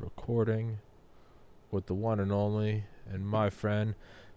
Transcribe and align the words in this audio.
recording 0.00 0.78
with 1.70 1.86
the 1.86 1.94
one 1.94 2.18
and 2.20 2.32
only 2.32 2.84
and 3.08 3.26
my 3.26 3.50
friend, 3.50 3.94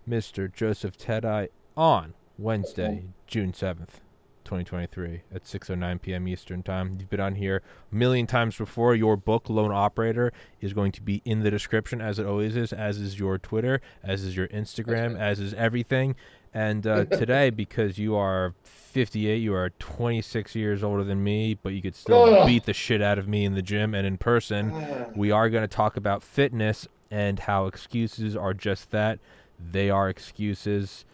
Mr. 0.08 0.52
Joseph 0.52 0.98
Teti, 0.98 1.50
on 1.78 2.14
Wednesday, 2.38 3.06
June 3.28 3.52
7th, 3.52 4.02
2023 4.44 5.22
at 5.34 5.44
6.09 5.44 6.02
p.m. 6.02 6.28
Eastern 6.28 6.64
Time. 6.64 6.98
You've 7.00 7.10
been 7.10 7.20
on 7.20 7.36
here 7.36 7.62
a 7.92 7.96
million 7.96 8.28
times 8.28 8.58
before. 8.58 8.96
Your 8.96 9.18
book, 9.18 9.50
Lone 9.50 9.72
Operator, 9.72 10.32
is 10.62 10.74
going 10.74 10.92
to 10.94 11.02
be 11.02 11.22
in 11.26 11.42
the 11.42 11.52
description, 11.52 12.02
as 12.02 12.20
it 12.20 12.26
always 12.26 12.56
is, 12.56 12.74
as 12.74 12.98
is 12.98 13.20
your 13.20 13.38
Twitter, 13.38 13.82
as 14.04 14.24
is 14.24 14.36
your 14.36 14.48
Instagram, 14.50 15.18
as 15.18 15.40
is 15.40 15.54
everything. 15.54 16.16
And 16.54 16.86
uh, 16.86 17.06
today, 17.12 17.50
because 17.50 17.98
you 17.98 18.16
are 18.16 18.54
58, 18.64 19.38
you 19.38 19.54
are 19.56 19.72
26 19.72 20.56
years 20.56 20.84
older 20.84 21.04
than 21.04 21.24
me, 21.24 21.56
but 21.56 21.74
you 21.74 21.82
could 21.82 21.96
still 21.96 22.46
beat 22.46 22.66
the 22.66 22.74
shit 22.74 23.02
out 23.02 23.18
of 23.18 23.28
me 23.28 23.46
in 23.46 23.56
the 23.56 23.62
gym 23.62 23.94
and 23.96 24.06
in 24.06 24.18
person. 24.18 25.12
We 25.16 25.32
are 25.32 25.50
going 25.50 25.64
to 25.64 25.68
talk 25.68 25.98
about 25.98 26.22
fitness 26.22 26.88
and 27.10 27.40
how 27.40 27.68
excuses 27.68 28.36
are 28.36 28.54
just 28.54 28.92
that. 28.92 29.20
They 29.60 29.90
are 29.90 30.10
excuses. 30.10 31.06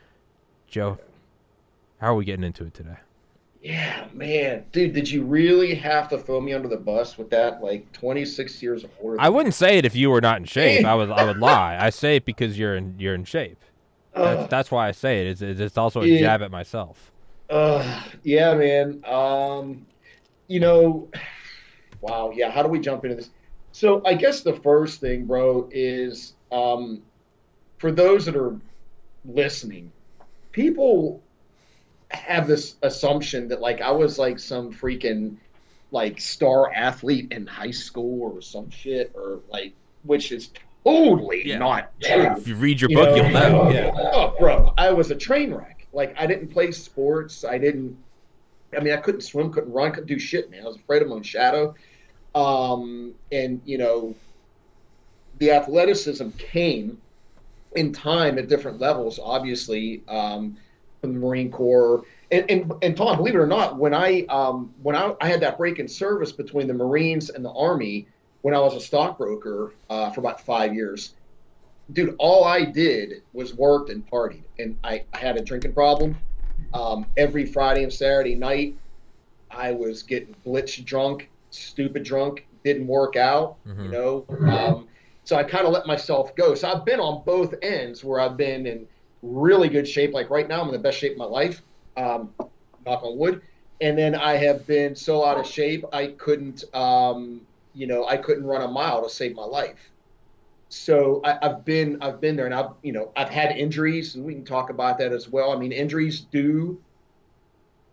Joe, 0.67 0.97
how 1.99 2.13
are 2.13 2.15
we 2.15 2.25
getting 2.25 2.43
into 2.43 2.65
it 2.65 2.73
today? 2.73 2.97
Yeah, 3.61 4.07
man, 4.13 4.63
dude, 4.71 4.93
did 4.93 5.09
you 5.09 5.23
really 5.23 5.75
have 5.75 6.07
to 6.09 6.17
throw 6.17 6.39
me 6.39 6.53
under 6.53 6.69
the 6.69 6.77
bus 6.77 7.17
with 7.17 7.29
that? 7.31 7.61
Like 7.61 7.91
26 7.91 8.63
years 8.63 8.85
older. 9.01 9.17
I 9.19 9.27
wouldn't 9.27 9.53
say 9.53 9.77
it 9.77 9.85
if 9.85 9.95
you 9.95 10.09
were 10.09 10.21
not 10.21 10.37
in 10.37 10.45
shape. 10.45 10.85
I 10.85 10.95
would 10.95 11.11
I 11.11 11.25
would 11.25 11.37
lie. 11.39 11.77
I 11.79 11.89
say 11.89 12.15
it 12.17 12.25
because 12.25 12.57
you're 12.57 12.75
in 12.77 12.95
you're 12.97 13.15
in 13.15 13.25
shape. 13.25 13.57
That's, 14.15 14.41
Ugh. 14.43 14.49
that's 14.49 14.71
why 14.71 14.87
I 14.87 14.91
say 14.91 15.21
it. 15.27 15.41
It's, 15.41 15.59
it's 15.61 15.77
also 15.77 16.01
a 16.01 16.05
Yeah. 16.05 16.19
jab 16.19 16.41
at 16.41 16.51
myself. 16.51 17.11
Uh, 17.49 18.03
yeah, 18.23 18.53
man. 18.53 19.03
Um, 19.05 19.85
you 20.47 20.59
know, 20.61 21.09
wow. 22.01 22.31
Yeah. 22.33 22.51
How 22.51 22.63
do 22.63 22.69
we 22.69 22.79
jump 22.79 23.03
into 23.03 23.17
this? 23.17 23.29
So 23.73 24.01
I 24.05 24.13
guess 24.13 24.41
the 24.41 24.53
first 24.53 25.01
thing, 25.01 25.25
bro, 25.25 25.67
is 25.71 26.33
um, 26.51 27.01
for 27.77 27.91
those 27.91 28.25
that 28.25 28.35
are 28.37 28.55
listening, 29.25 29.91
people 30.53 31.21
have 32.11 32.47
this 32.47 32.75
assumption 32.81 33.47
that 33.49 33.61
like 33.61 33.81
I 33.81 33.91
was 33.91 34.17
like 34.17 34.39
some 34.39 34.73
freaking 34.73 35.35
like 35.91 36.19
star 36.19 36.71
athlete 36.73 37.31
in 37.31 37.45
high 37.47 37.71
school 37.71 38.21
or 38.33 38.41
some 38.41 38.69
shit 38.69 39.11
or 39.15 39.39
like, 39.49 39.73
which 40.03 40.31
is 40.31 40.51
totally 40.83 41.47
Yeah. 41.47 41.57
not 41.59 41.91
true. 42.01 42.31
If 42.37 42.47
you 42.47 42.55
read 42.55 42.79
your 42.81 42.89
You 42.91 42.97
book, 42.97 43.09
know? 43.09 43.15
you'll 43.15 43.29
know. 43.31 43.69
Yeah. 43.71 43.91
Oh, 44.13 44.35
bro, 44.39 44.73
I 44.77 44.91
was 44.91 45.11
a 45.11 45.15
train 45.15 45.53
wreck. 45.53 45.87
Like 45.93 46.15
I 46.19 46.25
didn't 46.27 46.49
play 46.49 46.71
sports. 46.71 47.43
I 47.43 47.57
didn't. 47.57 47.97
I 48.75 48.79
mean, 48.81 48.93
I 48.93 48.97
couldn't 48.97 49.21
swim, 49.21 49.51
couldn't 49.51 49.71
run, 49.73 49.91
couldn't 49.91 50.05
do 50.07 50.19
shit, 50.19 50.51
man. 50.51 50.61
I 50.61 50.67
was 50.67 50.75
afraid 50.75 51.01
of 51.01 51.07
my 51.07 51.15
own 51.15 51.23
shadow. 51.23 51.73
Um, 52.35 53.15
and 53.31 53.59
you 53.65 53.79
know, 53.79 54.13
the 55.39 55.51
athleticism 55.51 56.29
came 56.37 57.01
in 57.75 57.91
time 57.93 58.37
at 58.37 58.47
different 58.47 58.79
levels. 58.79 59.19
Obviously, 59.21 60.03
um, 60.07 60.55
from 61.01 61.13
the 61.13 61.19
Marine 61.19 61.51
Corps. 61.51 62.03
And, 62.31 62.49
and, 62.49 62.71
and 62.81 62.95
Tom, 62.97 63.17
believe 63.17 63.35
it 63.35 63.39
or 63.39 63.47
not, 63.47 63.77
when 63.77 63.93
I 63.93 64.25
um, 64.29 64.73
when 64.81 64.95
I, 64.95 65.15
I 65.21 65.27
had 65.27 65.41
that 65.41 65.57
break 65.57 65.79
in 65.79 65.87
service 65.87 66.31
between 66.31 66.67
the 66.67 66.73
Marines 66.73 67.29
and 67.29 67.43
the 67.43 67.51
Army, 67.51 68.07
when 68.41 68.53
I 68.53 68.59
was 68.59 68.75
a 68.75 68.79
stockbroker 68.79 69.73
uh, 69.89 70.11
for 70.11 70.19
about 70.21 70.41
five 70.45 70.73
years, 70.73 71.15
dude, 71.91 72.15
all 72.19 72.43
I 72.43 72.65
did 72.65 73.23
was 73.33 73.55
worked 73.55 73.89
and 73.89 74.05
partied, 74.09 74.45
and 74.57 74.77
I, 74.83 75.05
I 75.13 75.17
had 75.17 75.37
a 75.37 75.41
drinking 75.43 75.73
problem. 75.73 76.19
Um, 76.73 77.07
every 77.17 77.45
Friday 77.45 77.83
and 77.83 77.91
Saturday 77.91 78.35
night, 78.35 78.75
I 79.49 79.71
was 79.71 80.03
getting 80.03 80.35
blitz 80.43 80.77
drunk, 80.77 81.29
stupid 81.49 82.03
drunk, 82.03 82.47
didn't 82.63 82.87
work 82.87 83.15
out, 83.15 83.57
you 83.65 83.89
Mhm. 83.89 83.91
know. 83.91 84.27
Um, 84.47 84.87
so 85.23 85.35
I 85.35 85.43
kind 85.43 85.65
of 85.65 85.73
let 85.73 85.85
myself 85.87 86.35
go. 86.35 86.55
So 86.55 86.69
I've 86.69 86.85
been 86.85 86.99
on 86.99 87.23
both 87.25 87.53
ends 87.61 88.03
where 88.03 88.19
I've 88.19 88.37
been 88.37 88.65
in 88.67 88.87
really 89.21 89.69
good 89.69 89.87
shape. 89.87 90.13
Like 90.13 90.29
right 90.29 90.47
now, 90.47 90.61
I'm 90.61 90.67
in 90.67 90.73
the 90.73 90.79
best 90.79 90.97
shape 90.97 91.13
of 91.13 91.17
my 91.17 91.25
life. 91.25 91.61
Um, 91.97 92.33
knock 92.85 93.03
on 93.03 93.17
wood. 93.17 93.41
And 93.81 93.97
then 93.97 94.15
I 94.15 94.35
have 94.35 94.67
been 94.67 94.95
so 94.95 95.23
out 95.25 95.39
of 95.39 95.47
shape, 95.47 95.85
I 95.93 96.07
couldn't, 96.07 96.63
um, 96.75 97.47
you 97.73 97.87
know, 97.87 98.05
I 98.07 98.17
couldn't 98.17 98.45
run 98.45 98.61
a 98.61 98.67
mile 98.67 99.03
to 99.03 99.09
save 99.09 99.35
my 99.35 99.45
life 99.45 99.91
so 100.69 101.21
I, 101.23 101.37
I've 101.41 101.65
been 101.65 101.97
I've 102.01 102.21
been 102.21 102.35
there, 102.35 102.45
and 102.45 102.53
I've 102.53 102.71
you 102.83 102.93
know 102.93 103.11
I've 103.15 103.29
had 103.29 103.57
injuries, 103.57 104.15
and 104.15 104.23
we 104.25 104.35
can 104.35 104.45
talk 104.45 104.69
about 104.69 104.99
that 104.99 105.11
as 105.11 105.27
well. 105.27 105.51
I 105.51 105.57
mean, 105.57 105.71
injuries 105.71 106.21
do 106.21 106.83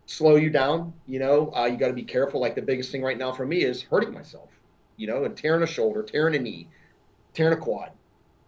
slow 0.06 0.36
you 0.36 0.50
down. 0.50 0.94
You 1.06 1.18
know, 1.18 1.52
uh, 1.54 1.66
you 1.66 1.76
got 1.78 1.88
to 1.88 1.94
be 1.94 2.04
careful. 2.04 2.40
Like 2.40 2.54
the 2.54 2.62
biggest 2.62 2.92
thing 2.92 3.02
right 3.02 3.18
now 3.18 3.32
for 3.32 3.46
me 3.46 3.62
is 3.62 3.82
hurting 3.82 4.12
myself. 4.12 4.50
You 4.96 5.06
know, 5.06 5.24
and 5.24 5.36
tearing 5.36 5.62
a 5.62 5.66
shoulder, 5.66 6.02
tearing 6.02 6.34
a 6.36 6.38
knee, 6.38 6.70
tearing 7.34 7.54
a 7.54 7.60
quad. 7.60 7.92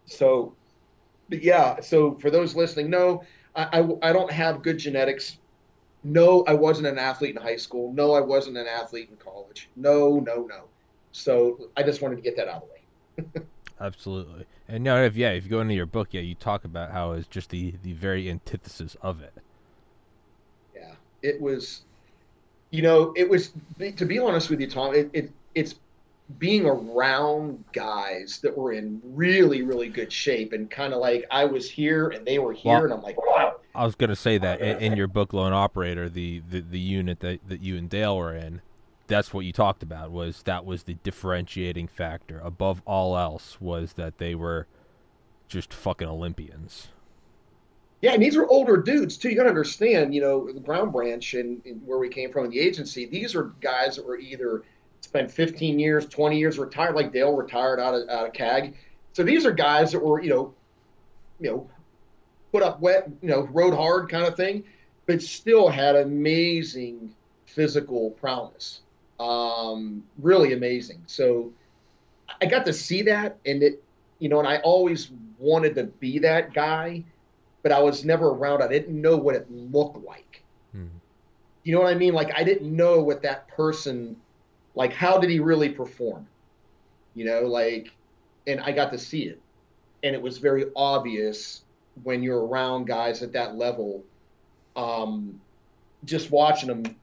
So, 0.05 0.58
but 1.29 1.43
yeah. 1.43 1.79
So 1.79 2.15
for 2.15 2.29
those 2.29 2.55
listening, 2.55 2.89
no, 2.89 3.23
I, 3.55 3.79
I 3.79 4.09
I 4.09 4.13
don't 4.13 4.31
have 4.31 4.61
good 4.61 4.77
genetics. 4.77 5.37
No, 6.03 6.43
I 6.47 6.53
wasn't 6.53 6.87
an 6.87 6.97
athlete 6.97 7.35
in 7.35 7.41
high 7.41 7.57
school. 7.57 7.91
No, 7.93 8.13
I 8.13 8.21
wasn't 8.21 8.57
an 8.57 8.67
athlete 8.67 9.09
in 9.09 9.17
college. 9.17 9.69
No, 9.75 10.19
no, 10.19 10.45
no. 10.45 10.63
So 11.11 11.69
I 11.75 11.83
just 11.83 12.01
wanted 12.01 12.17
to 12.17 12.21
get 12.21 12.37
that 12.37 12.47
out 12.47 12.63
of 12.63 12.69
the 13.17 13.23
way. 13.23 13.45
Absolutely. 13.81 14.45
And 14.67 14.83
no, 14.83 15.03
if 15.03 15.15
yeah, 15.15 15.31
if 15.31 15.45
you 15.45 15.49
go 15.49 15.61
into 15.61 15.73
your 15.73 15.85
book, 15.85 16.09
yeah, 16.11 16.21
you 16.21 16.35
talk 16.35 16.63
about 16.65 16.91
how 16.91 17.13
it's 17.13 17.27
just 17.27 17.49
the 17.49 17.75
the 17.83 17.93
very 17.93 18.29
antithesis 18.29 18.95
of 19.01 19.21
it. 19.21 19.33
Yeah, 20.75 20.93
it 21.21 21.41
was, 21.41 21.83
you 22.71 22.81
know, 22.81 23.13
it 23.15 23.29
was 23.29 23.51
to 23.97 24.05
be 24.05 24.19
honest 24.19 24.49
with 24.49 24.61
you, 24.61 24.69
Tom. 24.69 24.93
It, 24.93 25.09
it 25.13 25.31
it's 25.55 25.75
being 26.37 26.65
around 26.65 27.63
guys 27.73 28.39
that 28.43 28.55
were 28.55 28.71
in 28.71 29.01
really 29.03 29.63
really 29.63 29.89
good 29.89 30.11
shape 30.13 30.53
and 30.53 30.69
kind 30.69 30.93
of 30.93 30.99
like 30.99 31.25
I 31.31 31.45
was 31.45 31.69
here 31.69 32.09
and 32.09 32.25
they 32.25 32.37
were 32.39 32.53
here 32.53 32.73
Well- 32.73 32.83
and 32.85 32.93
I'm 32.93 33.01
like, 33.01 33.17
wow. 33.17 33.55
I 33.73 33.85
was 33.85 33.95
gonna 33.95 34.15
say 34.15 34.37
that 34.39 34.61
in, 34.61 34.77
in 34.79 34.97
your 34.97 35.07
book, 35.07 35.31
Lone 35.31 35.53
Operator, 35.53 36.09
the, 36.09 36.41
the, 36.49 36.59
the 36.61 36.79
unit 36.79 37.19
that, 37.21 37.39
that 37.47 37.61
you 37.61 37.77
and 37.77 37.89
Dale 37.89 38.17
were 38.17 38.35
in, 38.35 38.61
that's 39.07 39.33
what 39.33 39.45
you 39.45 39.53
talked 39.53 39.83
about. 39.83 40.11
Was 40.11 40.43
that 40.43 40.65
was 40.65 40.83
the 40.83 40.95
differentiating 40.95 41.87
factor 41.87 42.39
above 42.43 42.81
all 42.85 43.17
else 43.17 43.61
was 43.61 43.93
that 43.93 44.17
they 44.17 44.35
were 44.35 44.67
just 45.47 45.73
fucking 45.73 46.07
Olympians. 46.07 46.89
Yeah, 48.01 48.13
and 48.13 48.23
these 48.23 48.37
are 48.37 48.47
older 48.47 48.77
dudes 48.77 49.17
too. 49.17 49.29
You 49.29 49.35
got 49.35 49.43
to 49.43 49.49
understand, 49.49 50.15
you 50.15 50.21
know, 50.21 50.51
the 50.51 50.59
Ground 50.59 50.93
Branch 50.93 51.33
and, 51.33 51.61
and 51.65 51.85
where 51.85 51.99
we 51.99 52.07
came 52.07 52.31
from 52.31 52.45
in 52.45 52.51
the 52.51 52.59
agency. 52.59 53.05
These 53.05 53.35
are 53.35 53.51
guys 53.61 53.97
that 53.97 54.05
were 54.05 54.17
either 54.17 54.63
spent 55.01 55.31
15 55.31 55.79
years, 55.79 56.05
20 56.07 56.37
years 56.37 56.57
retired, 56.59 56.95
like 56.95 57.11
Dale 57.11 57.35
retired 57.35 57.79
out 57.79 57.95
of 57.95 58.09
out 58.09 58.27
of 58.27 58.33
CAG. 58.33 58.75
So 59.13 59.23
these 59.23 59.45
are 59.45 59.51
guys 59.51 59.91
that 59.91 60.03
were, 60.03 60.21
you 60.21 60.29
know, 60.29 60.53
you 61.39 61.49
know, 61.49 61.69
put 62.51 62.63
up 62.63 62.79
wet, 62.79 63.09
you 63.21 63.29
know, 63.29 63.47
rode 63.51 63.73
hard 63.73 64.09
kind 64.09 64.25
of 64.25 64.35
thing, 64.35 64.63
but 65.05 65.21
still 65.21 65.69
had 65.69 65.95
amazing 65.95 67.13
physical 67.45 68.11
prowess. 68.11 68.81
Um, 69.19 70.03
really 70.19 70.53
amazing. 70.53 71.01
So 71.07 71.51
I 72.41 72.45
got 72.45 72.65
to 72.65 72.73
see 72.73 73.01
that, 73.03 73.37
and 73.45 73.63
it, 73.63 73.83
you 74.19 74.29
know, 74.29 74.39
and 74.39 74.47
I 74.47 74.57
always 74.57 75.11
wanted 75.39 75.75
to 75.75 75.85
be 75.85 76.19
that 76.19 76.53
guy 76.53 77.03
but 77.61 77.71
I 77.71 77.79
was 77.79 78.05
never 78.05 78.29
around. 78.29 78.61
I 78.61 78.67
didn't 78.67 78.99
know 78.99 79.17
what 79.17 79.35
it 79.35 79.49
looked 79.51 80.03
like. 80.03 80.43
Hmm. 80.71 80.87
You 81.63 81.75
know 81.75 81.81
what 81.81 81.91
I 81.93 81.95
mean? 81.95 82.13
Like 82.13 82.31
I 82.35 82.43
didn't 82.43 82.75
know 82.75 83.01
what 83.01 83.21
that 83.23 83.47
person, 83.49 84.15
like 84.75 84.93
how 84.93 85.17
did 85.17 85.29
he 85.29 85.39
really 85.39 85.69
perform? 85.69 86.27
You 87.15 87.25
know, 87.25 87.41
like, 87.41 87.91
and 88.47 88.59
I 88.61 88.71
got 88.71 88.91
to 88.91 88.97
see 88.97 89.23
it, 89.23 89.41
and 90.03 90.15
it 90.15 90.21
was 90.21 90.37
very 90.37 90.65
obvious 90.75 91.63
when 92.03 92.23
you're 92.23 92.45
around 92.45 92.85
guys 92.85 93.21
at 93.21 93.33
that 93.33 93.55
level, 93.55 94.03
um, 94.75 95.39
just 96.05 96.31
watching 96.31 96.67
them 96.67 96.95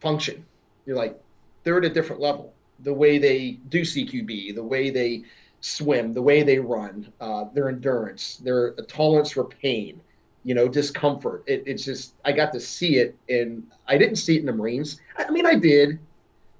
function. 0.00 0.44
You're 0.86 0.96
like, 0.96 1.20
they're 1.62 1.78
at 1.78 1.84
a 1.84 1.90
different 1.90 2.22
level. 2.22 2.54
The 2.80 2.94
way 2.94 3.18
they 3.18 3.58
do 3.68 3.82
CQB, 3.82 4.54
the 4.54 4.62
way 4.62 4.90
they 4.90 5.24
swim, 5.60 6.14
the 6.14 6.22
way 6.22 6.42
they 6.42 6.58
run, 6.58 7.12
uh, 7.20 7.44
their 7.52 7.68
endurance, 7.68 8.36
their 8.36 8.72
tolerance 8.88 9.32
for 9.32 9.44
pain, 9.44 10.00
you 10.44 10.54
know, 10.54 10.68
discomfort. 10.68 11.44
It, 11.46 11.62
it's 11.66 11.84
just 11.84 12.14
I 12.24 12.32
got 12.32 12.52
to 12.54 12.60
see 12.60 12.96
it, 12.96 13.16
and 13.28 13.66
I 13.86 13.98
didn't 13.98 14.16
see 14.16 14.36
it 14.36 14.40
in 14.40 14.46
the 14.46 14.52
Marines. 14.52 15.00
I 15.18 15.30
mean, 15.30 15.46
I 15.46 15.54
did, 15.54 15.98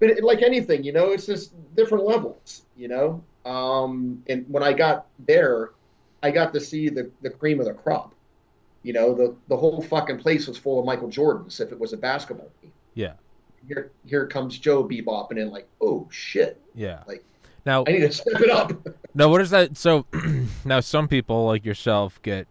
but 0.01 0.11
it, 0.11 0.25
like 0.25 0.43
anything, 0.43 0.83
you 0.83 0.93
know, 0.93 1.11
it's 1.13 1.27
just 1.27 1.53
different 1.77 2.05
levels, 2.05 2.63
you 2.77 2.89
know. 2.89 3.23
Um, 3.45 4.23
and 4.29 4.45
when 4.49 4.63
I 4.63 4.73
got 4.73 5.07
there, 5.27 5.71
I 6.23 6.31
got 6.31 6.53
to 6.55 6.61
see 6.61 6.89
the 6.89 7.11
the 7.23 7.31
cream 7.31 7.61
of 7.61 7.67
the 7.67 7.75
crop. 7.75 8.15
You 8.83 8.95
know, 8.95 9.15
the 9.15 9.37
the 9.49 9.57
whole 9.57 9.83
fucking 9.83 10.19
place 10.19 10.49
was 10.49 10.57
full 10.57 10.81
of 10.81 10.87
Michael 10.87 11.09
Jordans. 11.09 11.61
If 11.61 11.71
it 11.71 11.79
was 11.79 11.93
a 11.93 11.97
basketball 11.99 12.51
team, 12.61 12.73
Yeah, 12.95 13.13
here 13.69 13.93
here 14.07 14.27
comes 14.27 14.59
Joe 14.59 14.83
bebopping 14.83 15.39
in, 15.39 15.51
like, 15.51 15.69
oh 15.81 16.09
shit, 16.11 16.61
yeah. 16.75 17.03
Like- 17.07 17.25
now, 17.67 17.85
I 17.87 17.93
need 17.93 18.01
to 18.01 18.13
step 18.13 18.41
it 18.41 18.51
up. 18.51 18.73
now 19.15 19.29
what 19.29 19.43
is 19.43 19.51
that? 19.51 19.77
So 19.77 20.07
now 20.65 20.81
some 20.81 21.09
people 21.09 21.45
like 21.47 21.65
yourself 21.67 22.21
get 22.23 22.49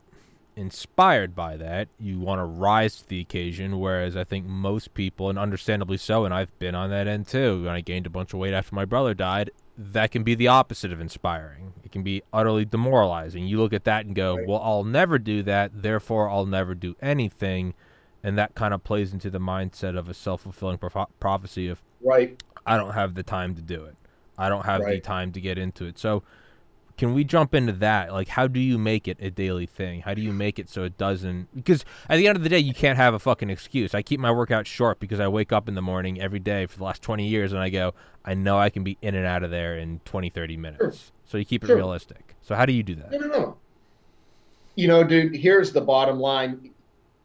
inspired 0.59 1.35
by 1.35 1.57
that. 1.57 1.87
You 1.97 2.19
want 2.19 2.39
to 2.39 2.43
rise 2.45 2.97
to 2.97 3.07
the 3.07 3.19
occasion, 3.21 3.79
whereas 3.79 4.15
I 4.17 4.23
think 4.23 4.45
most 4.45 4.93
people, 4.93 5.29
and 5.29 5.39
understandably 5.39 5.97
so, 5.97 6.25
and 6.25 6.33
I've 6.33 6.57
been 6.59 6.75
on 6.75 6.89
that 6.89 7.07
end 7.07 7.27
too. 7.27 7.63
When 7.63 7.73
I 7.73 7.81
gained 7.81 8.05
a 8.05 8.09
bunch 8.09 8.33
of 8.33 8.39
weight 8.39 8.53
after 8.53 8.75
my 8.75 8.85
brother 8.85 9.13
died, 9.13 9.51
that 9.77 10.11
can 10.11 10.23
be 10.23 10.35
the 10.35 10.49
opposite 10.49 10.91
of 10.91 10.99
inspiring. 10.99 11.73
It 11.83 11.91
can 11.91 12.03
be 12.03 12.21
utterly 12.33 12.65
demoralizing. 12.65 13.47
You 13.47 13.59
look 13.59 13.71
at 13.73 13.85
that 13.85 14.05
and 14.05 14.13
go, 14.13 14.35
Right. 14.35 14.47
"Well, 14.47 14.61
I'll 14.61 14.83
never 14.83 15.17
do 15.17 15.41
that. 15.43 15.81
Therefore, 15.81 16.29
I'll 16.29 16.45
never 16.45 16.75
do 16.75 16.95
anything." 17.01 17.73
And 18.21 18.37
that 18.37 18.53
kind 18.53 18.73
of 18.73 18.83
plays 18.83 19.13
into 19.13 19.29
the 19.29 19.39
mindset 19.39 19.97
of 19.97 20.09
a 20.09 20.13
self-fulfilling 20.13 20.79
proph- 20.79 21.09
prophecy 21.21 21.69
of 21.69 21.81
Right. 22.03 22.43
I 22.65 22.75
don't 22.75 22.91
have 22.93 23.15
the 23.15 23.23
time 23.23 23.55
to 23.55 23.61
do 23.61 23.85
it. 23.85 23.95
I 24.37 24.49
don't 24.49 24.65
have 24.65 24.81
the 24.85 24.99
time 24.99 25.31
to 25.31 25.41
get 25.41 25.57
into 25.57 25.85
it. 25.85 25.97
So, 25.97 26.23
can 26.99 27.13
we 27.13 27.23
jump 27.23 27.55
into 27.55 27.71
that? 27.71 28.11
Like, 28.11 28.27
how 28.27 28.45
do 28.45 28.59
you 28.59 28.77
make 28.77 29.07
it 29.07 29.15
a 29.21 29.31
daily 29.31 29.65
thing? 29.65 30.01
How 30.01 30.13
do 30.13 30.21
you 30.21 30.33
make 30.33 30.59
it 30.59 30.69
so 30.69 30.83
it 30.83 30.97
doesn't? 30.97 31.47
Because 31.55 31.85
at 32.09 32.17
the 32.17 32.27
end 32.27 32.35
of 32.35 32.43
the 32.43 32.49
day, 32.49 32.59
you 32.59 32.73
can't 32.73 32.97
have 32.97 33.13
a 33.13 33.19
fucking 33.19 33.49
excuse. 33.49 33.95
I 33.95 34.01
keep 34.01 34.19
my 34.19 34.31
workout 34.33 34.67
short 34.67 34.99
because 34.99 35.21
I 35.21 35.29
wake 35.29 35.53
up 35.53 35.69
in 35.69 35.75
the 35.75 35.81
morning 35.81 36.19
every 36.19 36.39
day 36.39 36.65
for 36.65 36.77
the 36.77 36.83
last 36.83 37.01
20 37.01 37.25
years 37.25 37.53
and 37.53 37.61
I 37.61 37.69
go, 37.69 37.93
I 38.25 38.33
know 38.33 38.59
I 38.59 38.69
can 38.69 38.83
be 38.83 38.97
in 39.01 39.15
and 39.15 39.25
out 39.25 39.43
of 39.43 39.49
there 39.49 39.77
in 39.77 40.01
20, 40.03 40.29
30 40.29 40.57
minutes. 40.57 41.13
So, 41.23 41.37
you 41.37 41.45
keep 41.45 41.63
it 41.63 41.67
Sure. 41.67 41.77
realistic. 41.77 42.35
So, 42.41 42.53
how 42.53 42.65
do 42.65 42.73
you 42.73 42.83
do 42.83 42.95
that? 42.95 43.11
No, 43.11 43.17
no, 43.19 43.27
no. 43.27 43.57
You 44.75 44.89
know, 44.89 45.05
dude, 45.05 45.33
here's 45.37 45.71
the 45.71 45.79
bottom 45.81 46.19
line. 46.19 46.71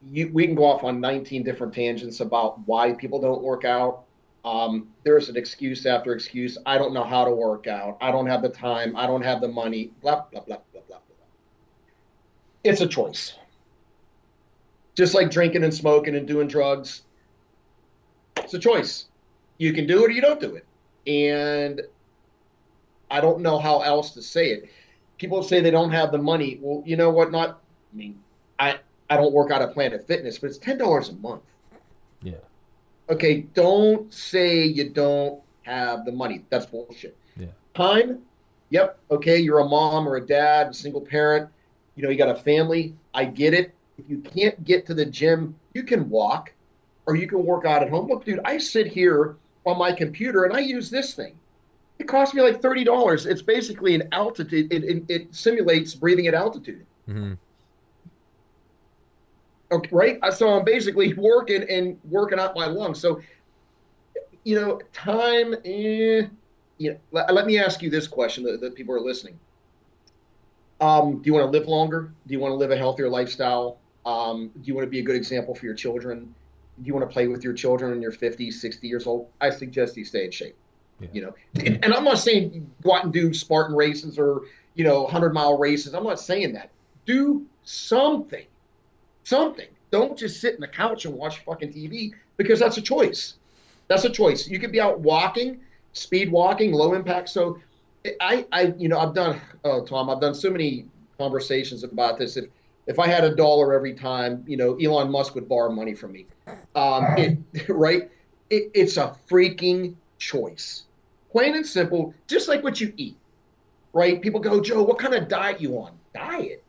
You, 0.08 0.30
we 0.32 0.46
can 0.46 0.54
go 0.54 0.66
off 0.66 0.84
on 0.84 1.00
19 1.00 1.42
different 1.42 1.74
tangents 1.74 2.20
about 2.20 2.60
why 2.68 2.92
people 2.92 3.20
don't 3.20 3.42
work 3.42 3.64
out. 3.64 4.03
Um, 4.44 4.88
there's 5.04 5.28
an 5.28 5.36
excuse 5.36 5.86
after 5.86 6.12
excuse. 6.14 6.58
I 6.66 6.76
don't 6.76 6.92
know 6.92 7.04
how 7.04 7.24
to 7.24 7.30
work 7.30 7.66
out. 7.66 7.96
I 8.00 8.10
don't 8.10 8.26
have 8.26 8.42
the 8.42 8.50
time. 8.50 8.94
I 8.96 9.06
don't 9.06 9.22
have 9.22 9.40
the 9.40 9.48
money. 9.48 9.90
Blah, 10.02 10.24
blah, 10.30 10.42
blah, 10.42 10.58
blah, 10.72 10.82
blah, 10.86 10.98
blah. 10.98 11.26
It's 12.62 12.80
a 12.80 12.86
choice. 12.86 13.34
Just 14.94 15.14
like 15.14 15.30
drinking 15.30 15.64
and 15.64 15.72
smoking 15.72 16.14
and 16.14 16.26
doing 16.28 16.46
drugs, 16.46 17.02
it's 18.36 18.54
a 18.54 18.58
choice. 18.58 19.06
You 19.58 19.72
can 19.72 19.86
do 19.86 20.04
it 20.04 20.10
or 20.10 20.12
you 20.12 20.20
don't 20.20 20.40
do 20.40 20.54
it. 20.56 20.66
And 21.06 21.80
I 23.10 23.20
don't 23.20 23.40
know 23.40 23.58
how 23.58 23.80
else 23.80 24.10
to 24.12 24.22
say 24.22 24.50
it 24.50 24.68
people 25.18 25.42
say 25.42 25.60
they 25.60 25.70
don't 25.70 25.90
have 25.90 26.12
the 26.12 26.18
money. 26.18 26.58
Well, 26.60 26.82
you 26.86 26.96
know 26.96 27.10
what? 27.10 27.30
Not, 27.30 27.60
I 27.92 27.96
mean, 27.96 28.20
I 28.58 28.78
I 29.10 29.16
don't 29.16 29.32
work 29.32 29.50
out 29.50 29.62
at 29.62 29.72
Planet 29.72 30.06
Fitness, 30.06 30.38
but 30.38 30.48
it's 30.48 30.58
ten 30.58 30.78
dollars 30.78 31.08
a 31.08 31.14
month. 31.14 31.42
Okay, 33.10 33.42
don't 33.54 34.12
say 34.12 34.64
you 34.64 34.88
don't 34.88 35.40
have 35.62 36.04
the 36.04 36.12
money. 36.12 36.44
That's 36.50 36.66
bullshit. 36.66 37.16
Yeah. 37.36 37.48
Time. 37.74 38.20
Yep. 38.70 38.98
Okay, 39.10 39.38
you're 39.38 39.58
a 39.60 39.68
mom 39.68 40.08
or 40.08 40.16
a 40.16 40.26
dad, 40.26 40.68
a 40.68 40.74
single 40.74 41.00
parent. 41.00 41.48
You 41.96 42.02
know, 42.02 42.10
you 42.10 42.16
got 42.16 42.30
a 42.30 42.40
family. 42.42 42.94
I 43.12 43.26
get 43.26 43.54
it. 43.54 43.74
If 43.98 44.08
you 44.08 44.18
can't 44.18 44.62
get 44.64 44.86
to 44.86 44.94
the 44.94 45.04
gym, 45.04 45.54
you 45.74 45.84
can 45.84 46.08
walk, 46.08 46.52
or 47.06 47.14
you 47.14 47.28
can 47.28 47.44
work 47.44 47.64
out 47.64 47.82
at 47.82 47.90
home. 47.90 48.08
Look, 48.08 48.24
dude, 48.24 48.40
I 48.44 48.58
sit 48.58 48.86
here 48.86 49.36
on 49.66 49.78
my 49.78 49.92
computer 49.92 50.44
and 50.44 50.52
I 50.52 50.60
use 50.60 50.90
this 50.90 51.14
thing. 51.14 51.36
It 51.98 52.08
cost 52.08 52.34
me 52.34 52.42
like 52.42 52.60
thirty 52.60 52.82
dollars. 52.82 53.26
It's 53.26 53.42
basically 53.42 53.94
an 53.94 54.08
altitude. 54.10 54.72
It, 54.72 54.82
it, 54.82 55.04
it 55.08 55.34
simulates 55.34 55.94
breathing 55.94 56.26
at 56.26 56.34
altitude. 56.34 56.84
hmm 57.06 57.34
Okay, 59.74 59.88
right. 59.92 60.18
Uh, 60.22 60.30
So 60.30 60.48
I'm 60.48 60.64
basically 60.64 61.14
working 61.14 61.64
and 61.68 61.98
working 62.04 62.38
out 62.38 62.54
my 62.54 62.66
lungs. 62.66 63.00
So, 63.00 63.20
you 64.44 64.60
know, 64.60 64.80
time. 64.92 65.54
Eh, 65.64 66.26
you 66.78 66.90
know, 66.90 66.98
let, 67.12 67.32
let 67.32 67.46
me 67.46 67.58
ask 67.58 67.82
you 67.82 67.90
this 67.90 68.06
question 68.08 68.44
that, 68.44 68.60
that 68.60 68.74
people 68.74 68.94
are 68.94 69.00
listening. 69.00 69.38
Um, 70.80 71.22
do 71.22 71.26
you 71.26 71.34
want 71.34 71.50
to 71.50 71.58
live 71.58 71.68
longer? 71.68 72.12
Do 72.26 72.32
you 72.32 72.40
want 72.40 72.52
to 72.52 72.56
live 72.56 72.70
a 72.70 72.76
healthier 72.76 73.08
lifestyle? 73.08 73.78
Um, 74.04 74.50
do 74.60 74.62
you 74.64 74.74
want 74.74 74.86
to 74.86 74.90
be 74.90 74.98
a 74.98 75.02
good 75.02 75.16
example 75.16 75.54
for 75.54 75.66
your 75.66 75.74
children? 75.74 76.34
Do 76.82 76.86
you 76.86 76.92
want 76.92 77.08
to 77.08 77.12
play 77.12 77.28
with 77.28 77.44
your 77.44 77.52
children 77.52 77.92
when 77.92 78.02
you're 78.02 78.12
50, 78.12 78.50
60 78.50 78.88
years 78.88 79.06
old? 79.06 79.28
I 79.40 79.50
suggest 79.50 79.96
you 79.96 80.04
stay 80.04 80.24
in 80.26 80.30
shape. 80.30 80.56
Yeah. 81.00 81.08
You 81.12 81.22
know, 81.22 81.34
and, 81.64 81.84
and 81.84 81.94
I'm 81.94 82.04
not 82.04 82.18
saying 82.18 82.70
go 82.82 82.94
out 82.94 83.04
and 83.04 83.12
do 83.12 83.32
Spartan 83.32 83.74
races 83.74 84.18
or 84.18 84.42
you 84.74 84.84
know 84.84 85.02
100 85.02 85.32
mile 85.32 85.58
races. 85.58 85.94
I'm 85.94 86.04
not 86.04 86.20
saying 86.20 86.52
that. 86.54 86.70
Do 87.06 87.46
something, 87.64 88.46
something. 89.24 89.66
Don't 89.90 90.16
just 90.18 90.40
sit 90.40 90.54
in 90.54 90.60
the 90.60 90.68
couch 90.68 91.04
and 91.04 91.14
watch 91.14 91.38
fucking 91.44 91.72
TV 91.72 92.12
because 92.36 92.60
that's 92.60 92.76
a 92.78 92.82
choice. 92.82 93.34
That's 93.88 94.04
a 94.04 94.10
choice. 94.10 94.48
You 94.48 94.58
could 94.58 94.72
be 94.72 94.80
out 94.80 95.00
walking, 95.00 95.60
speed 95.92 96.30
walking, 96.30 96.72
low 96.72 96.94
impact. 96.94 97.28
So, 97.28 97.58
I, 98.20 98.46
I, 98.52 98.74
you 98.78 98.88
know, 98.88 98.98
I've 98.98 99.14
done, 99.14 99.40
oh, 99.64 99.84
Tom, 99.84 100.10
I've 100.10 100.20
done 100.20 100.34
so 100.34 100.50
many 100.50 100.86
conversations 101.18 101.84
about 101.84 102.18
this. 102.18 102.36
If, 102.36 102.46
if 102.86 102.98
I 102.98 103.06
had 103.06 103.24
a 103.24 103.34
dollar 103.34 103.72
every 103.72 103.94
time, 103.94 104.44
you 104.46 104.56
know, 104.56 104.76
Elon 104.76 105.10
Musk 105.10 105.34
would 105.34 105.48
borrow 105.48 105.70
money 105.70 105.94
from 105.94 106.12
me. 106.12 106.26
Um, 106.74 107.06
it, 107.16 107.38
right? 107.68 108.10
It, 108.50 108.70
it's 108.74 108.96
a 108.96 109.16
freaking 109.28 109.94
choice, 110.18 110.84
plain 111.30 111.54
and 111.54 111.66
simple. 111.66 112.14
Just 112.26 112.48
like 112.48 112.62
what 112.62 112.80
you 112.80 112.92
eat, 112.96 113.16
right? 113.92 114.20
People 114.20 114.40
go, 114.40 114.60
Joe, 114.60 114.82
what 114.82 114.98
kind 114.98 115.14
of 115.14 115.28
diet 115.28 115.60
you 115.60 115.78
on? 115.78 115.92
Diet? 116.14 116.62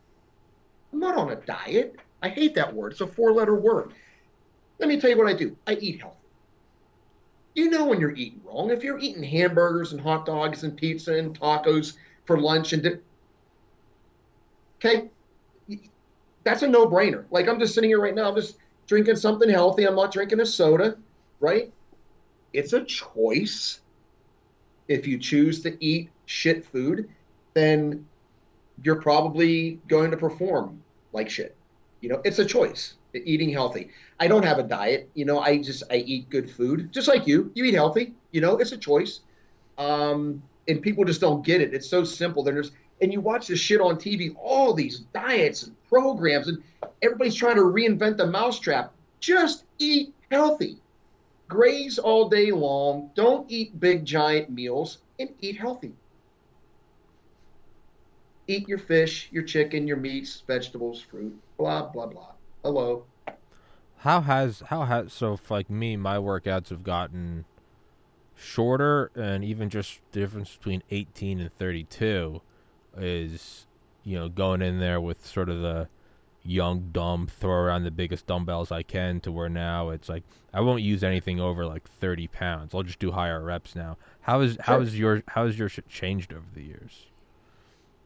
I'm 0.92 1.00
not 1.00 1.16
on 1.16 1.30
a 1.30 1.36
diet. 1.36 1.96
I 2.26 2.30
hate 2.30 2.54
that 2.56 2.74
word. 2.74 2.92
It's 2.92 3.00
a 3.00 3.06
four-letter 3.06 3.54
word. 3.54 3.94
Let 4.78 4.88
me 4.88 5.00
tell 5.00 5.10
you 5.10 5.18
what 5.18 5.28
I 5.28 5.32
do. 5.32 5.56
I 5.66 5.74
eat 5.74 6.00
healthy 6.00 6.26
you 7.56 7.70
know 7.70 7.86
when 7.86 7.98
you're 7.98 8.14
eating 8.14 8.42
wrong. 8.44 8.70
If 8.70 8.84
you're 8.84 8.98
eating 8.98 9.22
hamburgers 9.22 9.92
and 9.92 10.00
hot 10.00 10.26
dogs 10.26 10.62
and 10.62 10.76
pizza 10.76 11.14
and 11.14 11.38
tacos 11.38 11.96
for 12.26 12.38
lunch 12.38 12.74
and 12.74 12.82
di- 12.82 12.98
okay, 14.78 15.08
that's 16.44 16.62
a 16.62 16.68
no-brainer. 16.68 17.24
Like 17.30 17.48
I'm 17.48 17.58
just 17.58 17.74
sitting 17.74 17.90
here 17.90 18.00
right 18.00 18.14
now, 18.14 18.28
I'm 18.28 18.36
just 18.36 18.58
drinking 18.86 19.16
something 19.16 19.48
healthy. 19.48 19.84
I'm 19.84 19.96
not 19.96 20.12
drinking 20.12 20.40
a 20.40 20.46
soda, 20.46 20.98
right? 21.40 21.72
It's 22.52 22.74
a 22.74 22.84
choice. 22.84 23.80
If 24.86 25.06
you 25.06 25.18
choose 25.18 25.62
to 25.62 25.82
eat 25.82 26.10
shit 26.26 26.64
food, 26.64 27.08
then 27.54 28.06
you're 28.82 29.00
probably 29.00 29.80
going 29.88 30.10
to 30.10 30.16
perform 30.18 30.82
like 31.12 31.30
shit. 31.30 31.55
You 32.06 32.12
know, 32.12 32.20
it's 32.24 32.38
a 32.38 32.44
choice. 32.44 32.94
Eating 33.12 33.50
healthy. 33.50 33.88
I 34.20 34.28
don't 34.28 34.44
have 34.44 34.60
a 34.60 34.62
diet. 34.62 35.10
You 35.14 35.24
know, 35.24 35.40
I 35.40 35.58
just 35.58 35.82
I 35.90 35.96
eat 35.96 36.30
good 36.30 36.48
food, 36.48 36.92
just 36.92 37.08
like 37.08 37.26
you. 37.26 37.50
You 37.56 37.64
eat 37.64 37.74
healthy. 37.74 38.14
You 38.30 38.40
know, 38.40 38.58
it's 38.58 38.70
a 38.70 38.76
choice. 38.78 39.22
Um, 39.76 40.40
and 40.68 40.80
people 40.80 41.02
just 41.04 41.20
don't 41.20 41.44
get 41.44 41.60
it. 41.60 41.74
It's 41.74 41.88
so 41.88 42.04
simple. 42.04 42.44
There's 42.44 42.70
and 43.00 43.12
you 43.12 43.20
watch 43.20 43.48
this 43.48 43.58
shit 43.58 43.80
on 43.80 43.96
TV, 43.96 44.36
all 44.40 44.72
these 44.72 45.00
diets 45.12 45.64
and 45.64 45.74
programs, 45.88 46.46
and 46.46 46.62
everybody's 47.02 47.34
trying 47.34 47.56
to 47.56 47.62
reinvent 47.62 48.18
the 48.18 48.26
mousetrap. 48.28 48.92
Just 49.18 49.64
eat 49.80 50.14
healthy. 50.30 50.76
Graze 51.48 51.98
all 51.98 52.28
day 52.28 52.52
long. 52.52 53.10
Don't 53.16 53.50
eat 53.50 53.80
big 53.80 54.04
giant 54.04 54.48
meals 54.48 54.98
and 55.18 55.30
eat 55.40 55.56
healthy. 55.56 55.92
Eat 58.46 58.68
your 58.68 58.78
fish, 58.78 59.28
your 59.32 59.42
chicken, 59.42 59.88
your 59.88 59.96
meats, 59.96 60.44
vegetables, 60.46 61.00
fruit, 61.00 61.36
blah 61.56 61.86
blah 61.86 62.06
blah. 62.06 62.32
Hello. 62.62 63.04
How 63.98 64.20
has 64.20 64.60
how 64.66 64.84
has 64.84 65.12
so 65.12 65.38
like 65.48 65.70
me, 65.70 65.96
my 65.96 66.16
workouts 66.16 66.68
have 66.68 66.84
gotten 66.84 67.44
shorter, 68.36 69.10
and 69.14 69.42
even 69.42 69.70
just 69.70 70.00
the 70.12 70.20
difference 70.20 70.54
between 70.56 70.82
eighteen 70.90 71.40
and 71.40 71.52
thirty-two 71.58 72.40
is 72.98 73.66
you 74.04 74.18
know 74.18 74.28
going 74.28 74.62
in 74.62 74.78
there 74.78 75.00
with 75.00 75.26
sort 75.26 75.48
of 75.48 75.60
the 75.60 75.88
young 76.42 76.90
dumb 76.92 77.26
throw 77.26 77.54
around 77.54 77.82
the 77.82 77.90
biggest 77.90 78.26
dumbbells 78.26 78.70
I 78.70 78.82
can 78.82 79.18
to 79.20 79.32
where 79.32 79.48
now 79.48 79.90
it's 79.90 80.08
like 80.08 80.22
I 80.54 80.60
won't 80.60 80.82
use 80.82 81.02
anything 81.02 81.40
over 81.40 81.66
like 81.66 81.88
thirty 81.88 82.28
pounds. 82.28 82.74
I'll 82.74 82.82
just 82.82 82.98
do 82.98 83.10
higher 83.10 83.42
reps 83.42 83.74
now. 83.74 83.96
How 84.20 84.40
is 84.40 84.56
how 84.60 84.80
is 84.80 84.98
your 84.98 85.22
how 85.28 85.46
has 85.46 85.58
your 85.58 85.68
shit 85.68 85.88
changed 85.88 86.32
over 86.32 86.46
the 86.54 86.62
years? 86.62 87.06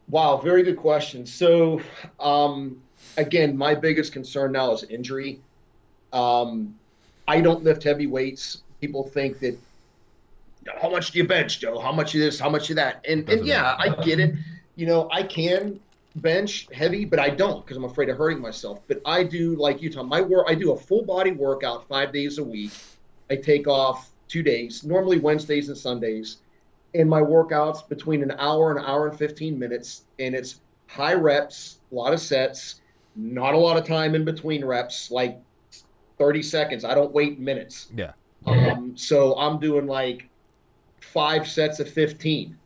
Wow, 0.09 0.39
very 0.39 0.65
good 0.65 0.77
question. 0.77 1.25
So, 1.25 1.81
um, 2.19 2.83
again, 3.17 3.57
my 3.57 3.75
biggest 3.75 4.13
concern 4.13 4.53
now 4.53 4.73
is 4.73 4.85
injury. 4.85 5.41
Um, 6.13 6.75
I 7.29 7.41
don't 7.41 7.63
lift 7.63 7.83
heavy 7.83 8.07
weights. 8.07 8.63
People 8.81 9.07
think 9.07 9.39
that 9.41 9.59
how 10.81 10.91
much 10.91 11.13
do 11.13 11.19
you 11.19 11.27
bench, 11.27 11.61
Joe? 11.61 11.79
How 11.79 11.93
much 11.93 12.15
of 12.15 12.21
this? 12.21 12.39
How 12.39 12.51
much 12.51 12.71
of 12.71 12.77
that? 12.77 13.05
And 13.09 13.21
and 13.21 13.27
Doesn't 13.29 13.47
yeah, 13.47 13.77
I 13.79 13.89
get 14.03 14.21
it. 14.21 14.35
You 14.77 14.87
know, 14.87 15.09
I 15.13 15.23
can 15.23 15.81
bench 16.17 16.67
heavy, 16.73 17.05
but 17.05 17.19
I 17.19 17.31
don't 17.31 17.65
because 17.65 17.77
I'm 17.77 17.85
afraid 17.85 18.09
of 18.09 18.17
hurting 18.17 18.41
myself. 18.41 18.81
But 18.89 19.01
I 19.05 19.23
do 19.25 19.57
like 19.57 19.81
you, 19.81 19.91
Tom. 19.91 20.09
My 20.09 20.21
work, 20.21 20.47
I 20.49 20.55
do 20.55 20.73
a 20.73 20.77
full 20.77 21.03
body 21.03 21.33
workout 21.33 21.87
five 21.89 22.13
days 22.13 22.39
a 22.39 22.45
week. 22.45 22.73
I 23.31 23.37
take 23.37 23.69
off 23.69 24.11
two 24.29 24.43
days, 24.43 24.85
normally 24.85 25.19
Wednesdays 25.19 25.69
and 25.69 25.77
Sundays, 25.77 26.39
and 26.95 27.09
my 27.09 27.21
workouts 27.21 27.89
between 27.89 28.23
an 28.23 28.33
hour 28.39 28.71
and 28.71 28.79
an 28.81 28.87
hour 28.87 29.09
and 29.09 29.19
15 29.19 29.59
minutes, 29.59 30.03
and 30.19 30.35
it's 30.35 30.61
high 30.87 31.15
reps, 31.15 31.79
a 31.91 31.95
lot 31.95 32.13
of 32.13 32.21
sets, 32.21 32.80
not 33.17 33.55
a 33.55 33.59
lot 33.59 33.77
of 33.77 33.87
time 33.87 34.15
in 34.15 34.25
between 34.25 34.65
reps, 34.65 35.11
like 35.11 35.39
30 36.19 36.43
seconds. 36.43 36.85
I 36.85 36.95
don't 36.95 37.13
wait 37.13 37.39
minutes. 37.39 37.89
Yeah. 37.95 38.13
Um, 38.47 38.97
so 38.97 39.37
I'm 39.39 39.59
doing 39.59 39.87
like 39.87 40.29
five 41.01 41.49
sets 41.49 41.81
of 41.81 41.91
15, 41.91 42.57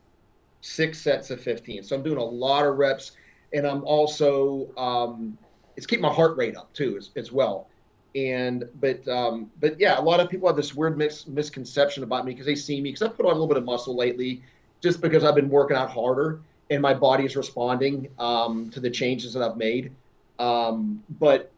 six 0.60 1.00
sets 1.00 1.30
of 1.30 1.40
15. 1.40 1.82
So 1.82 1.96
I'm 1.96 2.02
doing 2.02 2.18
a 2.18 2.24
lot 2.24 2.66
of 2.66 2.76
reps, 2.76 3.12
and 3.52 3.66
I'm 3.66 3.84
also 3.84 4.68
um, 4.76 5.36
it's 5.76 5.86
keeping 5.86 6.02
my 6.02 6.12
heart 6.12 6.36
rate 6.36 6.56
up 6.56 6.72
too 6.72 6.96
as, 6.96 7.10
as 7.16 7.32
well. 7.32 7.68
And 8.14 8.68
but 8.80 9.06
um, 9.08 9.50
but 9.60 9.78
yeah, 9.80 9.98
a 9.98 10.02
lot 10.02 10.20
of 10.20 10.28
people 10.28 10.48
have 10.48 10.56
this 10.56 10.74
weird 10.74 10.96
mis- 10.96 11.26
misconception 11.26 12.04
about 12.04 12.24
me 12.24 12.32
because 12.32 12.46
they 12.46 12.54
see 12.54 12.80
me 12.80 12.92
because 12.92 13.02
I 13.02 13.08
put 13.08 13.26
on 13.26 13.32
a 13.32 13.34
little 13.34 13.48
bit 13.48 13.56
of 13.56 13.64
muscle 13.64 13.96
lately, 13.96 14.42
just 14.80 15.00
because 15.00 15.24
I've 15.24 15.34
been 15.34 15.48
working 15.48 15.76
out 15.76 15.90
harder 15.90 16.40
and 16.70 16.80
my 16.80 16.94
body 16.94 17.24
is 17.24 17.36
responding 17.36 18.08
um, 18.18 18.70
to 18.70 18.80
the 18.80 18.90
changes 18.90 19.32
that 19.34 19.42
I've 19.42 19.56
made. 19.56 19.92
Um, 20.38 21.02
but 21.18 21.52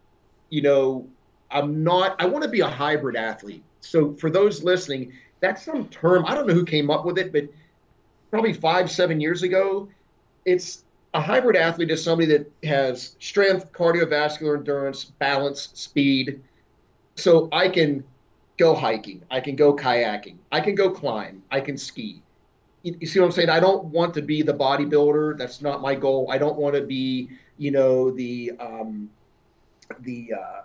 you 0.50 0.62
know, 0.62 1.08
I'm 1.50 1.82
not. 1.82 2.16
I 2.20 2.26
want 2.26 2.44
to 2.44 2.50
be 2.50 2.60
a 2.60 2.68
hybrid 2.68 3.16
athlete. 3.16 3.62
So 3.80 4.14
for 4.14 4.30
those 4.30 4.62
listening, 4.62 5.12
that's 5.40 5.64
some 5.64 5.88
term. 5.88 6.24
I 6.26 6.34
don't 6.34 6.46
know 6.46 6.54
who 6.54 6.64
came 6.64 6.90
up 6.90 7.04
with 7.04 7.18
it, 7.18 7.32
but 7.32 7.44
probably 8.30 8.52
five, 8.52 8.90
seven 8.90 9.20
years 9.20 9.42
ago, 9.42 9.88
it's 10.44 10.84
a 11.14 11.20
hybrid 11.20 11.56
athlete 11.56 11.90
is 11.90 12.02
somebody 12.02 12.26
that 12.36 12.50
has 12.64 13.16
strength, 13.20 13.72
cardiovascular 13.72 14.56
endurance, 14.58 15.04
balance, 15.04 15.70
speed. 15.72 16.42
So 17.16 17.48
I 17.52 17.68
can 17.68 18.04
go 18.58 18.74
hiking, 18.74 19.22
I 19.30 19.40
can 19.40 19.56
go 19.56 19.74
kayaking, 19.74 20.36
I 20.52 20.60
can 20.60 20.74
go 20.74 20.90
climb, 20.90 21.42
I 21.50 21.60
can 21.60 21.76
ski. 21.78 22.22
You, 22.86 23.04
see 23.06 23.18
what 23.18 23.26
I'm 23.26 23.32
saying? 23.32 23.50
I 23.50 23.58
don't 23.58 23.86
want 23.86 24.14
to 24.14 24.22
be 24.22 24.42
the 24.42 24.54
bodybuilder. 24.54 25.36
That's 25.36 25.60
not 25.60 25.82
my 25.82 25.96
goal. 25.96 26.28
I 26.30 26.38
don't 26.38 26.56
want 26.56 26.76
to 26.76 26.82
be, 26.82 27.30
you 27.58 27.72
know, 27.72 28.12
the 28.12 28.52
um, 28.60 29.10
the 30.00 30.34
uh, 30.34 30.62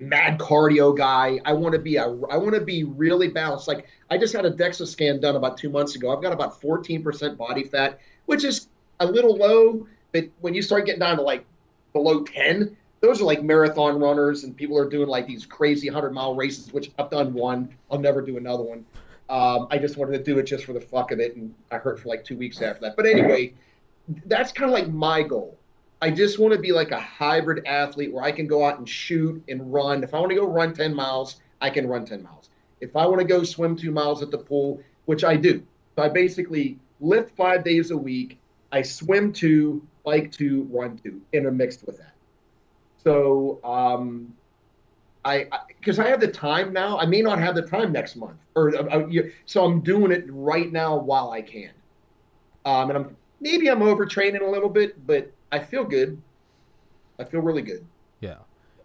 mad 0.00 0.40
cardio 0.40 0.96
guy. 0.96 1.38
I 1.44 1.52
want 1.52 1.74
to 1.74 1.78
be 1.78 1.96
a 1.96 2.04
I 2.04 2.36
want 2.36 2.54
to 2.54 2.60
be 2.60 2.82
really 2.82 3.28
balanced. 3.28 3.68
Like 3.68 3.86
I 4.10 4.18
just 4.18 4.34
had 4.34 4.44
a 4.44 4.50
DEXA 4.50 4.88
scan 4.88 5.20
done 5.20 5.36
about 5.36 5.56
two 5.56 5.70
months 5.70 5.94
ago. 5.94 6.14
I've 6.14 6.20
got 6.20 6.32
about 6.32 6.60
14% 6.60 7.36
body 7.36 7.62
fat, 7.62 8.00
which 8.26 8.42
is 8.42 8.66
a 8.98 9.06
little 9.06 9.36
low, 9.36 9.86
but 10.10 10.24
when 10.40 10.54
you 10.54 10.62
start 10.62 10.86
getting 10.86 11.00
down 11.00 11.16
to 11.16 11.22
like 11.22 11.44
below 11.92 12.24
10, 12.24 12.76
those 13.00 13.20
are 13.20 13.24
like 13.24 13.42
marathon 13.44 14.00
runners 14.00 14.42
and 14.42 14.56
people 14.56 14.76
are 14.76 14.88
doing 14.88 15.08
like 15.08 15.28
these 15.28 15.46
crazy 15.46 15.88
100 15.88 16.10
mile 16.10 16.34
races, 16.34 16.72
which 16.72 16.90
I've 16.98 17.10
done 17.10 17.32
one. 17.32 17.76
I'll 17.88 18.00
never 18.00 18.20
do 18.20 18.36
another 18.36 18.64
one. 18.64 18.84
Um, 19.32 19.66
I 19.70 19.78
just 19.78 19.96
wanted 19.96 20.18
to 20.18 20.22
do 20.22 20.38
it 20.38 20.42
just 20.42 20.66
for 20.66 20.74
the 20.74 20.80
fuck 20.80 21.10
of 21.10 21.18
it, 21.18 21.36
and 21.36 21.54
I 21.70 21.78
hurt 21.78 21.98
for 21.98 22.10
like 22.10 22.22
two 22.22 22.36
weeks 22.36 22.60
after 22.60 22.82
that. 22.82 22.96
But 22.96 23.06
anyway, 23.06 23.54
that's 24.26 24.52
kind 24.52 24.70
of 24.70 24.74
like 24.78 24.92
my 24.92 25.22
goal. 25.22 25.56
I 26.02 26.10
just 26.10 26.38
want 26.38 26.52
to 26.52 26.60
be 26.60 26.70
like 26.70 26.90
a 26.90 27.00
hybrid 27.00 27.66
athlete 27.66 28.12
where 28.12 28.22
I 28.22 28.30
can 28.30 28.46
go 28.46 28.62
out 28.62 28.76
and 28.78 28.86
shoot 28.86 29.42
and 29.48 29.72
run. 29.72 30.04
If 30.04 30.12
I 30.12 30.18
want 30.18 30.30
to 30.30 30.36
go 30.36 30.46
run 30.46 30.74
10 30.74 30.94
miles, 30.94 31.40
I 31.62 31.70
can 31.70 31.86
run 31.86 32.04
10 32.04 32.22
miles. 32.22 32.50
If 32.82 32.94
I 32.94 33.06
want 33.06 33.20
to 33.20 33.26
go 33.26 33.42
swim 33.42 33.74
two 33.74 33.90
miles 33.90 34.20
at 34.20 34.30
the 34.30 34.36
pool, 34.36 34.82
which 35.06 35.24
I 35.24 35.36
do, 35.36 35.62
so 35.96 36.02
I 36.02 36.10
basically 36.10 36.78
lift 37.00 37.34
five 37.34 37.64
days 37.64 37.90
a 37.90 37.96
week. 37.96 38.38
I 38.70 38.82
swim 38.82 39.32
two, 39.32 39.86
bike 40.04 40.30
two, 40.30 40.68
run 40.70 40.98
two, 40.98 41.22
intermixed 41.32 41.86
with 41.86 41.96
that. 41.98 42.12
So 43.02 43.60
um, 43.64 44.34
I 45.24 45.46
because 45.78 45.98
I, 45.98 46.06
I, 46.06 46.08
have 46.08 46.20
the 46.20 46.28
time 46.28 46.72
now. 46.72 46.98
I 46.98 47.06
may 47.06 47.22
not 47.22 47.38
have 47.38 47.54
the 47.54 47.62
time 47.62 47.92
next 47.92 48.16
month, 48.16 48.38
or 48.54 48.74
uh, 48.76 48.82
uh 48.82 49.22
so 49.46 49.64
I'm 49.64 49.80
doing 49.80 50.10
it 50.10 50.24
right 50.28 50.70
now 50.70 50.96
while 50.96 51.30
I 51.30 51.42
can. 51.42 51.70
Um, 52.64 52.90
and 52.90 52.98
I'm 52.98 53.16
maybe 53.40 53.68
I'm 53.68 53.80
overtraining 53.80 54.40
a 54.40 54.50
little 54.50 54.68
bit, 54.68 55.06
but 55.06 55.30
I 55.50 55.58
feel 55.58 55.84
good. 55.84 56.20
I 57.18 57.24
feel 57.24 57.40
really 57.40 57.62
good. 57.62 57.84
Yeah. 58.20 58.36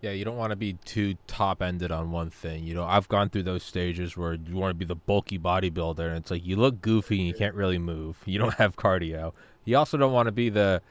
Yeah, 0.01 0.11
you 0.11 0.25
don't 0.25 0.37
want 0.37 0.51
to 0.51 0.55
be 0.55 0.73
too 0.85 1.15
top 1.25 1.61
ended 1.61 1.91
on 1.91 2.11
one 2.11 2.29
thing. 2.29 2.63
You 2.63 2.75
know, 2.75 2.83
I've 2.83 3.07
gone 3.07 3.29
through 3.29 3.43
those 3.43 3.63
stages 3.63 4.15
where 4.15 4.33
you 4.33 4.55
want 4.55 4.69
to 4.69 4.75
be 4.75 4.85
the 4.85 4.95
bulky 4.95 5.39
bodybuilder 5.39 6.07
and 6.07 6.17
it's 6.17 6.29
like 6.29 6.45
you 6.45 6.55
look 6.55 6.81
goofy 6.81 7.17
and 7.17 7.27
you 7.27 7.33
can't 7.33 7.55
really 7.55 7.79
move. 7.79 8.17
You 8.25 8.37
don't 8.37 8.53
have 8.55 8.75
cardio. 8.75 9.33
You 9.65 9.77
also 9.77 9.97
don't 9.97 10.13
want 10.13 10.27
to 10.27 10.31
be 10.31 10.49
the 10.49 10.81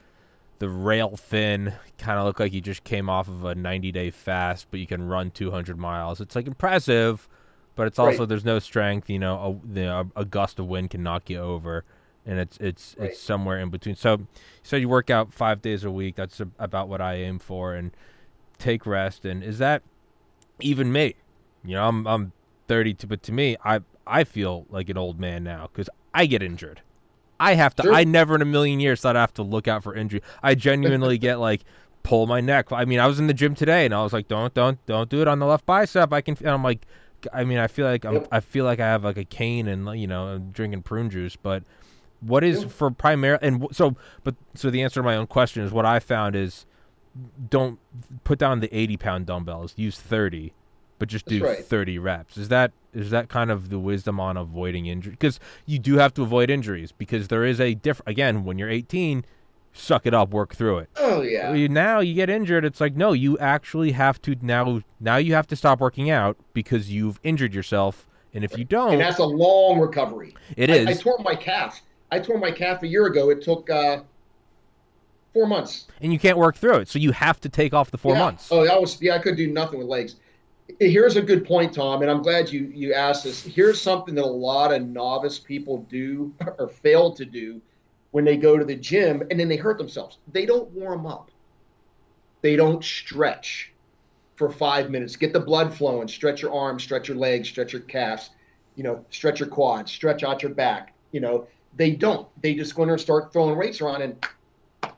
the 0.59 0.69
rail 0.69 1.17
thin, 1.17 1.75
kind 1.99 2.19
of 2.19 2.25
look 2.25 2.41
like 2.41 2.53
you 2.53 2.61
just 2.61 2.85
came 2.85 3.09
off 3.09 3.29
of 3.29 3.45
a 3.45 3.55
90 3.55 3.93
day 3.93 4.11
fast, 4.11 4.69
but 4.71 4.81
you 4.81 4.87
can 4.87 5.07
run 5.07 5.31
200 5.31 5.79
miles. 5.79 6.21
It's 6.21 6.35
like 6.35 6.47
impressive, 6.47 7.29
but 7.75 7.87
it's 7.87 7.99
also 7.99 8.21
right. 8.21 8.29
there's 8.29 8.45
no 8.45 8.59
strength. 8.59 9.11
You 9.11 9.19
know, 9.19 9.61
a, 9.65 9.75
the, 9.75 10.11
a 10.17 10.25
gust 10.25 10.59
of 10.59 10.67
wind 10.67 10.91
can 10.91 11.03
knock 11.03 11.29
you 11.31 11.39
over 11.39 11.85
and 12.27 12.41
it's 12.41 12.57
it's 12.59 12.97
right. 12.99 13.11
it's 13.11 13.21
somewhere 13.21 13.59
in 13.61 13.71
between. 13.71 13.95
So, 13.95 14.27
so 14.63 14.77
you 14.77 14.89
work 14.89 15.09
out 15.09 15.33
five 15.33 15.63
days 15.63 15.85
a 15.85 15.91
week. 15.91 16.17
That's 16.17 16.41
a, 16.41 16.49
about 16.59 16.89
what 16.89 17.01
I 17.01 17.15
aim 17.15 17.39
for, 17.39 17.75
and 17.75 17.93
take 18.59 18.85
rest. 18.85 19.25
And 19.25 19.43
is 19.43 19.59
that 19.59 19.83
even 20.61 20.93
me? 20.93 21.15
You 21.65 21.77
know, 21.77 21.89
I'm 21.89 22.07
I'm 22.07 22.33
32, 22.67 23.07
but 23.07 23.23
to 23.23 23.33
me, 23.33 23.57
I 23.65 23.81
I 24.07 24.25
feel 24.25 24.67
like 24.69 24.89
an 24.89 24.99
old 24.99 25.21
man 25.21 25.45
now 25.45 25.71
because 25.73 25.89
I 26.13 26.27
get 26.27 26.43
injured. 26.43 26.83
I 27.39 27.55
have 27.55 27.75
to. 27.77 27.83
Sure. 27.85 27.95
I 27.95 28.05
never 28.05 28.35
in 28.35 28.43
a 28.43 28.47
million 28.47 28.81
years 28.81 29.01
thought 29.01 29.17
I 29.17 29.21
have 29.21 29.35
to 29.35 29.43
look 29.43 29.69
out 29.69 29.83
for 29.83 29.95
injury. 29.95 30.23
I 30.43 30.55
genuinely 30.55 31.19
get 31.19 31.39
like 31.39 31.63
pull 32.03 32.27
my 32.27 32.41
neck. 32.41 32.73
I 32.73 32.85
mean, 32.85 33.01
I 33.01 33.07
was 33.07 33.19
in 33.19 33.27
the 33.27 33.35
gym 33.35 33.55
today 33.55 33.85
and 33.85 33.95
I 33.95 34.03
was 34.03 34.13
like, 34.13 34.29
don't 34.29 34.53
don't 34.55 34.85
don't 34.87 35.09
do 35.09 35.21
it 35.23 35.29
on 35.29 35.39
the 35.39 35.47
left 35.47 35.67
bicep. 35.67 36.13
I 36.13 36.21
can. 36.21 36.37
And 36.41 36.51
I'm 36.51 36.63
like. 36.63 36.87
I 37.33 37.45
mean, 37.45 37.59
I 37.59 37.67
feel 37.67 37.87
like 37.87 38.05
I'm, 38.05 38.13
yep. 38.13 38.29
I 38.31 38.41
feel 38.41 38.67
like 38.67 38.79
I 38.79 38.87
have 38.87 39.03
like 39.03 39.17
a 39.17 39.25
cane 39.25 39.67
and 39.67 39.99
you 39.99 40.07
know 40.07 40.39
drinking 40.39 40.83
prune 40.83 41.11
juice, 41.11 41.35
but 41.35 41.65
what 42.21 42.45
is 42.45 42.63
yeah. 42.63 42.69
for 42.69 42.91
primary 42.91 43.39
and 43.43 43.67
so 43.73 43.97
but 44.25 44.35
so 44.55 44.71
the 44.71 44.83
answer 44.83 45.01
to 45.01 45.05
my 45.05 45.17
own 45.17 45.27
question 45.27 45.63
is 45.63 45.73
what 45.73 45.85
I 45.85 45.99
found 45.99 46.35
is 46.35 46.67
don't 47.49 47.79
put 48.25 48.39
down 48.39 48.61
the 48.61 48.75
80 48.77 48.97
pound 48.97 49.27
dumbbells 49.27 49.75
use 49.77 49.99
30 49.99 50.53
but 50.99 51.09
just 51.09 51.27
do 51.27 51.45
right. 51.45 51.65
30 51.65 51.99
reps 51.99 52.37
is 52.37 52.49
that 52.49 52.73
is 52.93 53.11
that 53.11 53.29
kind 53.29 53.51
of 53.51 53.69
the 53.69 53.79
wisdom 53.79 54.19
on 54.19 54.37
avoiding 54.37 54.87
injury 54.87 55.13
because 55.13 55.39
you 55.67 55.79
do 55.79 55.97
have 55.99 56.15
to 56.15 56.23
avoid 56.23 56.51
injuries 56.51 56.93
because 56.93 57.29
there 57.29 57.45
is 57.45 57.61
a 57.61 57.75
different 57.75 58.09
again 58.09 58.45
when 58.45 58.59
you're 58.59 58.71
18 58.71 59.25
suck 59.73 60.07
it 60.07 60.15
up 60.15 60.31
work 60.31 60.55
through 60.55 60.79
it 60.79 60.89
oh 60.97 61.21
yeah 61.21 61.53
now 61.69 62.01
you 62.01 62.15
get 62.15 62.31
injured 62.31 62.65
it's 62.65 62.81
like 62.81 62.97
no 62.97 63.13
you 63.13 63.37
actually 63.39 63.93
have 63.93 64.21
to 64.23 64.35
now 64.41 64.81
now 65.01 65.17
you 65.17 65.35
have 65.35 65.47
to 65.47 65.55
stop 65.55 65.81
working 65.81 66.09
out 66.09 66.37
because 66.55 66.91
you've 66.91 67.21
injured 67.23 67.55
yourself 67.55 68.09
and 68.33 68.43
if 68.43 68.57
you 68.57 68.65
don't 68.65 68.93
and 68.93 69.01
that's 69.01 69.19
a 69.19 69.25
long 69.25 69.79
recovery 69.79 70.35
It 70.57 70.71
is. 70.71 70.87
I, 70.87 70.91
I 70.91 70.95
tore 70.95 71.19
my 71.19 71.35
calf 71.35 71.83
I 72.11 72.21
tore 72.21 72.39
my 72.39 72.51
calf 72.51 72.83
a 72.83 72.87
year 72.87 73.07
ago. 73.07 73.31
It 73.31 73.43
took 73.43 73.69
uh, 73.69 74.01
four 75.33 75.47
months. 75.47 75.87
And 76.01 76.13
you 76.13 76.19
can't 76.19 76.39
work 76.39 76.57
through 76.57 76.77
it, 76.77 76.89
so 76.89 76.99
you 76.99 77.13
have 77.13 77.41
to 77.41 77.49
take 77.49 77.75
off 77.75 77.91
the 77.91 77.99
four 77.99 78.15
yeah. 78.15 78.21
months. 78.21 78.49
Oh, 78.51 78.67
I 78.67 78.79
was 78.79 79.01
yeah, 79.01 79.15
I 79.15 79.19
could 79.19 79.37
do 79.37 79.49
nothing 79.49 79.79
with 79.79 79.89
legs. 79.89 80.17
Here's 80.81 81.17
a 81.17 81.23
good 81.23 81.47
point, 81.47 81.73
Tom, 81.73 82.03
and 82.03 82.11
I'm 82.11 82.23
glad 82.23 82.51
you 82.51 82.71
you 82.75 82.93
asked 82.93 83.25
this. 83.25 83.43
Here's 83.45 83.81
something 83.81 84.15
that 84.17 84.25
a 84.25 84.27
lot 84.27 84.73
of 84.73 84.83
novice 84.87 85.39
people 85.39 85.87
do 85.89 86.35
or 86.59 86.69
fail 86.69 87.13
to 87.13 87.25
do 87.25 87.61
when 88.11 88.25
they 88.25 88.37
go 88.37 88.59
to 88.59 88.65
the 88.65 88.75
gym 88.75 89.23
and 89.31 89.39
then 89.39 89.49
they 89.49 89.57
hurt 89.57 89.79
themselves. 89.79 90.19
They 90.33 90.47
don't 90.47 90.69
warm 90.71 91.07
up. 91.07 91.31
They 92.43 92.57
don't 92.57 92.83
stretch 92.83 93.73
for 94.37 94.51
five 94.51 94.91
minutes. 94.91 95.17
Get 95.17 95.33
the 95.33 95.41
blood 95.41 95.75
flowing. 95.75 96.09
Stretch 96.09 96.43
your 96.43 96.53
arms, 96.53 96.83
stretch 96.83 97.09
your 97.09 97.17
legs, 97.17 97.49
stretch 97.49 97.73
your 97.73 97.83
calves. 97.83 98.31
You 98.75 98.83
know, 98.83 99.05
stretch 99.11 99.41
your 99.41 99.49
quads, 99.49 99.91
stretch 99.91 100.23
out 100.23 100.43
your 100.43 100.53
back. 100.53 100.95
You 101.13 101.21
know, 101.21 101.47
they 101.77 101.93
don't. 101.93 102.29
They 102.43 102.55
just 102.55 102.75
go 102.75 102.83
in 102.83 102.89
there 102.89 102.95
and 102.95 103.01
start 103.01 103.33
throwing 103.33 103.57
weights 103.57 103.81
around 103.81 104.03
and 104.03 104.27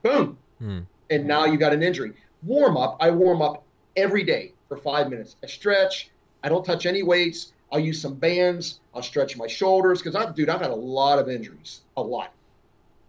boom. 0.03 0.39
Hmm. 0.59 0.81
And 1.11 1.27
now 1.27 1.45
you 1.45 1.57
got 1.57 1.73
an 1.73 1.83
injury. 1.83 2.13
Warm 2.43 2.77
up. 2.77 2.97
I 3.01 3.11
warm 3.11 3.43
up 3.43 3.65
every 3.97 4.25
day 4.25 4.53
for 4.69 4.77
five 4.77 5.11
minutes. 5.11 5.37
I 5.43 5.47
stretch. 5.47 6.11
I 6.43 6.49
don't 6.49 6.65
touch 6.65 6.87
any 6.87 7.03
weights. 7.03 7.53
I'll 7.73 7.81
use 7.81 8.01
some 8.01 8.15
bands. 8.15 8.81
I'll 8.95 9.03
stretch 9.03 9.37
my 9.37 9.47
shoulders 9.47 10.01
because 10.01 10.15
I've, 10.15 10.35
dude, 10.35 10.49
I've 10.49 10.61
had 10.61 10.71
a 10.71 10.75
lot 10.75 11.19
of 11.19 11.29
injuries, 11.29 11.83
a 11.97 12.03
lot. 12.03 12.33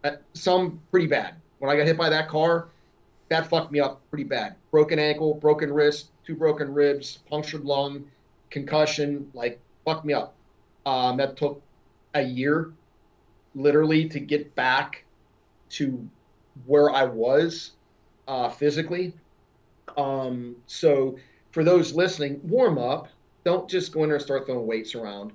Uh, 0.04 0.12
some 0.34 0.80
pretty 0.90 1.06
bad. 1.06 1.34
When 1.58 1.70
I 1.70 1.76
got 1.76 1.86
hit 1.86 1.96
by 1.96 2.08
that 2.10 2.28
car, 2.28 2.68
that 3.28 3.48
fucked 3.48 3.70
me 3.70 3.80
up 3.80 4.00
pretty 4.10 4.24
bad. 4.24 4.56
Broken 4.70 4.98
ankle, 4.98 5.34
broken 5.34 5.72
wrist, 5.72 6.10
two 6.26 6.34
broken 6.34 6.72
ribs, 6.72 7.18
punctured 7.28 7.64
lung, 7.64 8.04
concussion, 8.50 9.30
like 9.34 9.60
fucked 9.84 10.04
me 10.04 10.12
up. 10.12 10.34
Um, 10.86 11.16
that 11.18 11.36
took 11.36 11.62
a 12.14 12.22
year 12.22 12.72
literally 13.54 14.08
to 14.08 14.20
get 14.20 14.54
back 14.54 15.04
to 15.70 16.08
where 16.66 16.90
I 16.90 17.04
was 17.04 17.72
uh, 18.26 18.48
physically. 18.48 19.12
Um, 19.96 20.56
so 20.66 21.16
for 21.50 21.64
those 21.64 21.92
listening, 21.94 22.40
warm 22.44 22.78
up. 22.78 23.08
Don't 23.44 23.68
just 23.68 23.92
go 23.92 24.02
in 24.02 24.10
there 24.10 24.16
and 24.16 24.24
start 24.24 24.46
throwing 24.46 24.66
weights 24.66 24.94
around. 24.94 25.32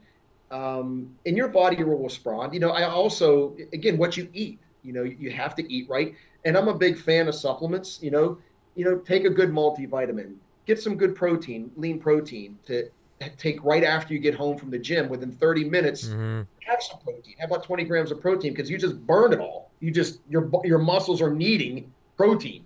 Um, 0.51 1.15
and 1.25 1.35
your 1.35 1.47
body 1.47 1.83
will 1.83 1.97
respond. 1.97 2.53
You 2.53 2.59
know, 2.59 2.69
I 2.69 2.83
also, 2.83 3.55
again, 3.73 3.97
what 3.97 4.15
you 4.15 4.29
eat. 4.33 4.59
You 4.83 4.93
know, 4.93 5.03
you 5.03 5.31
have 5.31 5.55
to 5.55 5.73
eat 5.73 5.89
right. 5.89 6.13
And 6.45 6.55
I'm 6.55 6.67
a 6.67 6.73
big 6.73 6.97
fan 6.97 7.27
of 7.27 7.35
supplements. 7.35 7.99
You 8.01 8.11
know, 8.11 8.37
you 8.75 8.85
know, 8.85 8.97
take 8.99 9.25
a 9.25 9.29
good 9.29 9.49
multivitamin, 9.49 10.35
get 10.65 10.79
some 10.79 10.95
good 10.95 11.15
protein, 11.15 11.71
lean 11.75 11.99
protein 11.99 12.57
to 12.67 12.89
take 13.37 13.63
right 13.63 13.83
after 13.83 14.13
you 14.13 14.19
get 14.19 14.35
home 14.35 14.57
from 14.57 14.69
the 14.69 14.77
gym 14.77 15.07
within 15.07 15.31
30 15.31 15.69
minutes 15.69 16.07
mm-hmm. 16.07 16.41
have 16.59 16.81
some 16.81 16.99
protein 16.99 17.33
have 17.37 17.49
about 17.49 17.63
20 17.63 17.85
grams 17.85 18.11
of 18.11 18.19
protein 18.19 18.51
because 18.51 18.69
you 18.69 18.77
just 18.77 18.99
burn 19.07 19.31
it 19.31 19.39
all 19.39 19.71
you 19.79 19.89
just 19.89 20.19
your 20.29 20.49
your 20.63 20.79
muscles 20.79 21.21
are 21.21 21.33
needing 21.33 21.91
protein 22.17 22.64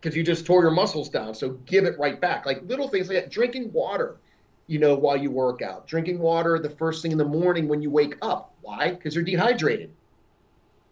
because 0.00 0.16
you 0.16 0.22
just 0.22 0.46
tore 0.46 0.62
your 0.62 0.70
muscles 0.70 1.08
down 1.08 1.34
so 1.34 1.50
give 1.66 1.84
it 1.84 1.98
right 1.98 2.20
back 2.20 2.46
like 2.46 2.62
little 2.62 2.88
things 2.88 3.08
like 3.08 3.24
that 3.24 3.30
drinking 3.30 3.72
water 3.72 4.16
you 4.66 4.78
know 4.78 4.94
while 4.94 5.16
you 5.16 5.30
work 5.30 5.62
out 5.62 5.86
drinking 5.86 6.18
water 6.18 6.58
the 6.58 6.70
first 6.70 7.02
thing 7.02 7.12
in 7.12 7.18
the 7.18 7.24
morning 7.24 7.68
when 7.68 7.82
you 7.82 7.90
wake 7.90 8.16
up 8.22 8.54
why 8.62 8.90
because 8.90 9.14
you're 9.14 9.24
dehydrated 9.24 9.90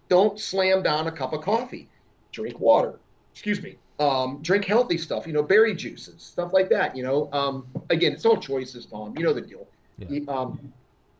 don't 0.09 0.39
slam 0.39 0.83
down 0.83 1.07
a 1.07 1.13
cup 1.13 1.33
of 1.33 1.41
coffee 1.41 1.89
drink 2.33 2.59
water 2.61 2.99
excuse 3.33 3.63
me 3.63 3.77
um, 3.99 4.39
drink 4.43 4.65
healthy 4.65 4.97
stuff, 4.97 5.27
you 5.27 5.33
know, 5.33 5.43
berry 5.43 5.75
juices, 5.75 6.23
stuff 6.23 6.53
like 6.53 6.69
that. 6.71 6.97
You 6.97 7.03
know, 7.03 7.29
um, 7.33 7.67
again, 7.91 8.13
it's 8.13 8.25
all 8.25 8.37
choices, 8.37 8.87
Tom. 8.87 9.15
You 9.17 9.25
know 9.25 9.33
the 9.33 9.41
deal. 9.41 9.67
Yeah. 9.99 10.21
Um, 10.29 10.73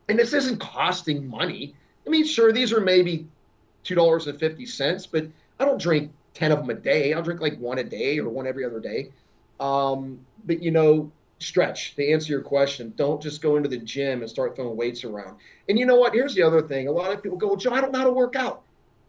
and 0.07 0.17
this 0.17 0.33
isn't 0.33 0.59
costing 0.59 1.27
money. 1.27 1.75
I 2.07 2.09
mean, 2.09 2.25
sure, 2.25 2.51
these 2.51 2.71
are 2.71 2.79
maybe 2.79 3.27
two 3.83 3.95
dollars 3.95 4.27
and 4.27 4.39
fifty 4.39 4.65
cents, 4.65 5.05
but 5.05 5.27
I 5.59 5.65
don't 5.65 5.79
drink 5.79 6.11
ten 6.39 6.51
of 6.53 6.59
them 6.59 6.69
a 6.69 6.73
day. 6.79 7.13
I'll 7.13 7.21
drink 7.21 7.41
like 7.41 7.57
one 7.59 7.79
a 7.79 7.83
day 7.83 8.17
or 8.19 8.29
one 8.29 8.47
every 8.47 8.63
other 8.65 8.79
day. 8.79 9.11
Um, 9.59 10.19
but 10.45 10.63
you 10.63 10.71
know, 10.71 11.11
stretch 11.39 11.95
to 11.95 12.11
answer 12.11 12.31
your 12.31 12.41
question. 12.41 12.93
Don't 12.95 13.21
just 13.21 13.41
go 13.41 13.57
into 13.57 13.67
the 13.67 13.77
gym 13.77 14.21
and 14.21 14.29
start 14.29 14.55
throwing 14.55 14.77
weights 14.77 15.03
around. 15.03 15.35
And 15.67 15.77
you 15.77 15.85
know 15.85 15.97
what? 15.97 16.13
Here's 16.13 16.33
the 16.33 16.41
other 16.41 16.61
thing. 16.61 16.87
A 16.87 16.91
lot 16.91 17.11
of 17.11 17.21
people 17.21 17.37
go, 17.37 17.47
well, 17.47 17.55
Joe, 17.57 17.71
I 17.73 17.81
don't 17.81 17.91
know 17.91 17.99
how 17.99 18.05
to 18.05 18.11
work 18.13 18.35
out. 18.37 18.61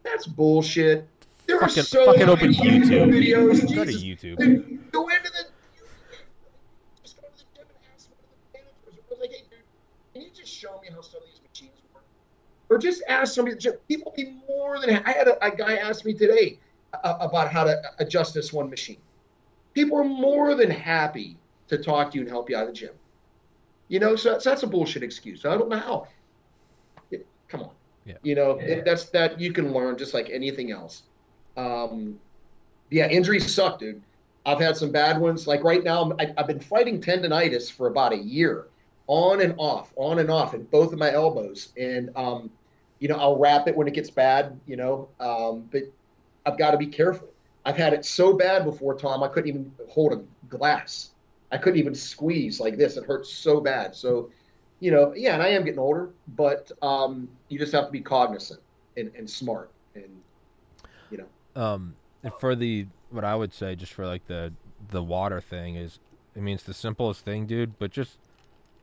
That's 0.03 0.27
bullshit. 0.27 1.07
There 1.47 1.61
Fucking- 1.61 1.81
are 1.81 1.85
so 1.85 2.05
fucking 2.07 2.21
many 2.21 2.33
open 2.33 2.53
YouTube. 2.53 3.11
videos. 3.13 3.75
Go 3.75 3.85
to 3.85 3.93
YouTube. 3.93 4.37
dude, 4.39 4.93
Go 4.93 5.09
into 5.09 5.23
the 5.31 5.47
just 7.03 7.17
go 7.21 7.27
to 7.29 7.33
the 7.33 7.45
gym 7.57 7.67
and 7.69 7.95
ask 7.95 8.09
one 8.11 8.19
of 8.19 8.53
the 8.53 8.59
managers. 8.59 9.05
Or 9.11 9.17
like, 9.21 9.31
hey, 9.31 9.45
dude, 9.51 9.59
can 10.15 10.23
you 10.23 10.31
just 10.35 10.53
show 10.53 10.81
me 10.83 10.89
how 10.93 11.01
some 11.01 11.21
of 11.23 11.27
these 11.29 11.41
machines 11.49 11.79
work? 11.95 12.03
Or 12.69 12.79
just 12.79 13.03
ask 13.09 13.35
somebody. 13.35 13.53
at 13.57 13.63
the 13.63 13.71
gym. 13.71 13.79
People 13.89 14.13
be 14.17 14.35
more 14.49 14.81
than. 14.81 14.91
I 15.05 15.13
had 15.13 15.29
a, 15.29 15.45
a 15.45 15.55
guy 15.55 15.77
ask 15.77 16.05
me 16.05 16.13
today 16.15 16.59
about 17.05 17.53
how 17.53 17.65
to 17.65 17.81
adjust 17.99 18.35
this 18.35 18.53
one 18.53 18.69
machine. 18.69 18.99
People 19.75 19.99
are 19.99 20.05
more 20.05 20.55
than 20.55 20.71
happy 20.71 21.39
to 21.69 21.79
talk 21.79 22.11
to 22.13 22.17
you 22.17 22.23
and 22.23 22.31
help 22.31 22.51
you 22.51 22.57
out 22.57 22.63
of 22.63 22.69
the 22.69 22.75
gym. 22.75 22.95
You 23.89 24.01
know, 24.01 24.17
so 24.17 24.33
that's, 24.33 24.45
that's 24.45 24.63
a 24.63 24.67
bullshit 24.67 25.03
excuse. 25.03 25.45
I 25.45 25.57
don't 25.57 25.69
know 25.69 25.79
how. 25.79 26.07
It- 27.11 27.27
come 27.49 27.63
on. 27.63 27.71
Yeah. 28.05 28.15
You 28.23 28.35
know, 28.35 28.53
it, 28.53 28.85
that's 28.85 29.05
that 29.11 29.39
you 29.39 29.53
can 29.53 29.73
learn 29.73 29.99
just 29.99 30.15
like 30.15 30.31
anything 30.31 30.71
else. 30.73 31.03
Um, 31.57 32.19
yeah, 32.91 33.09
injuries 33.09 33.53
suck, 33.53 33.79
dude. 33.79 34.03
I've 34.47 34.61
had 34.61 34.77
some 34.77 34.91
bad 34.91 35.21
ones. 35.21 35.47
Like 35.47 35.63
right 35.63 35.85
now, 35.85 36.13
I, 36.19 36.33
I've 36.39 36.47
been 36.47 36.61
fighting 36.61 37.01
tendonitis 37.01 37.71
for 37.71 37.89
about 37.89 38.13
a 38.13 38.17
year, 38.17 38.69
on 39.07 39.43
and 39.43 39.55
off, 39.59 39.93
on 39.97 40.19
and 40.19 40.31
off, 40.31 40.55
in 40.55 40.65
both 40.65 40.93
of 40.93 40.99
my 40.99 41.13
elbows. 41.13 41.73
And 41.77 42.11
um, 42.17 42.51
you 43.01 43.09
know, 43.09 43.17
I'll 43.17 43.39
wrap 43.39 43.69
it 43.69 43.77
when 43.77 43.87
it 43.87 43.95
gets 43.95 44.11
bad. 44.11 44.59
You 44.67 44.77
know, 44.77 45.09
um, 45.21 45.69
but 45.71 45.83
I've 46.47 46.59
got 46.59 46.73
to 46.73 46.79
be 46.79 46.87
careful. 46.87 47.29
I've 47.65 47.77
had 47.77 47.93
it 47.93 48.05
so 48.05 48.33
bad 48.33 48.65
before, 48.65 48.95
Tom. 48.95 49.23
I 49.23 49.29
couldn't 49.29 49.49
even 49.49 49.73
hold 49.89 50.13
a 50.13 50.23
glass. 50.49 51.11
I 51.53 51.59
couldn't 51.59 51.79
even 51.79 51.95
squeeze 51.95 52.61
like 52.61 52.77
this. 52.77 52.97
It 52.97 53.05
hurts 53.05 53.33
so 53.33 53.61
bad. 53.61 53.95
So, 53.95 54.31
you 54.79 54.91
know, 54.91 55.13
yeah, 55.15 55.35
and 55.35 55.43
I 55.43 55.49
am 55.49 55.65
getting 55.65 55.81
older, 55.81 56.11
but 56.37 56.71
um, 56.81 57.29
you 57.49 57.59
just 57.59 57.73
have 57.73 57.87
to 57.87 57.91
be 57.91 58.01
cognizant 58.01 58.61
and, 58.97 59.11
and 59.17 59.29
smart. 59.29 59.71
And 59.95 60.05
you 61.11 61.19
know, 61.19 61.61
um 61.61 61.95
and 62.23 62.33
for 62.35 62.55
the 62.55 62.87
what 63.11 63.25
I 63.25 63.35
would 63.35 63.53
say 63.53 63.75
just 63.75 63.93
for 63.93 64.07
like 64.07 64.27
the 64.27 64.53
the 64.91 65.03
water 65.03 65.41
thing 65.41 65.75
is 65.77 65.99
I 66.37 66.41
mean 66.41 66.55
it's 66.55 66.65
the 66.65 66.75
simplest 66.75 67.25
thing, 67.25 67.47
dude, 67.47 67.79
but 67.79 67.91
just 67.91 68.19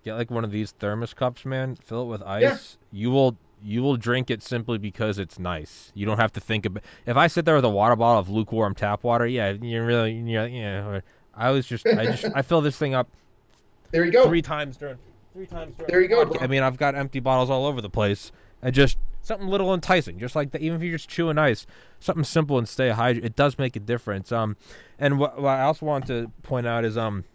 get 0.04 0.16
like 0.16 0.30
one 0.30 0.44
of 0.44 0.52
these 0.52 0.72
thermos 0.72 1.14
cups, 1.14 1.46
man, 1.46 1.76
fill 1.76 2.04
it 2.04 2.06
with 2.08 2.22
ice. 2.24 2.78
You 2.92 3.12
will 3.12 3.38
you 3.64 3.82
will 3.82 3.98
drink 3.98 4.30
it 4.30 4.44
simply 4.44 4.78
because 4.78 5.18
it's 5.18 5.40
nice. 5.40 5.92
You 5.96 6.06
don't 6.06 6.20
have 6.20 6.34
to 6.34 6.40
think 6.40 6.66
about 6.66 6.84
if 7.06 7.18
I 7.18 7.28
sit 7.28 7.46
there 7.46 7.56
with 7.56 7.66
a 7.66 7.70
water 7.70 7.96
bottle 7.96 8.20
of 8.20 8.30
lukewarm 8.30 8.76
tap 8.76 9.04
water, 9.04 9.26
yeah, 9.26 9.52
you 9.52 9.84
really 9.84 10.14
you 10.14 10.42
yeah, 10.44 11.02
I 11.34 11.52
was 11.52 11.66
just 11.66 11.86
I 11.86 12.06
just 12.06 12.26
I 12.36 12.42
fill 12.42 12.62
this 12.62 12.78
thing 12.78 12.94
up 12.94 13.10
there 13.92 14.06
you 14.06 14.12
go. 14.12 14.28
three 14.28 14.42
times 14.42 14.78
during 14.78 14.98
three 15.34 15.46
times 15.46 15.76
during 15.76 15.92
There 15.92 16.02
you 16.02 16.08
go, 16.08 16.26
bro. 16.26 16.40
I 16.40 16.48
mean, 16.48 16.64
I've 16.64 16.78
got 16.78 16.96
empty 16.96 17.20
bottles 17.20 17.50
all 17.50 17.66
over 17.66 17.82
the 17.82 17.90
place, 17.90 18.32
and 18.62 18.74
just 18.74 18.98
something 19.22 19.48
little 19.48 19.74
enticing, 19.74 20.20
just 20.20 20.36
like 20.36 20.52
that. 20.52 20.62
Even 20.62 20.78
if 20.78 20.84
you're 20.84 20.98
just 20.98 21.10
chewing 21.10 21.38
ice, 21.38 21.68
something 22.00 22.24
simple 22.24 22.58
and 22.58 22.68
stay 22.68 22.90
hydrated. 22.90 23.26
It 23.26 23.36
does 23.36 23.58
make 23.58 23.76
a 23.76 23.80
difference. 23.80 24.32
Um, 24.32 24.56
and 24.98 25.20
what, 25.20 25.40
what 25.42 25.50
I 25.50 25.64
also 25.64 25.86
want 25.86 26.08
to 26.08 26.32
point 26.44 26.66
out 26.66 26.86
is 26.86 26.98
um, 26.98 27.26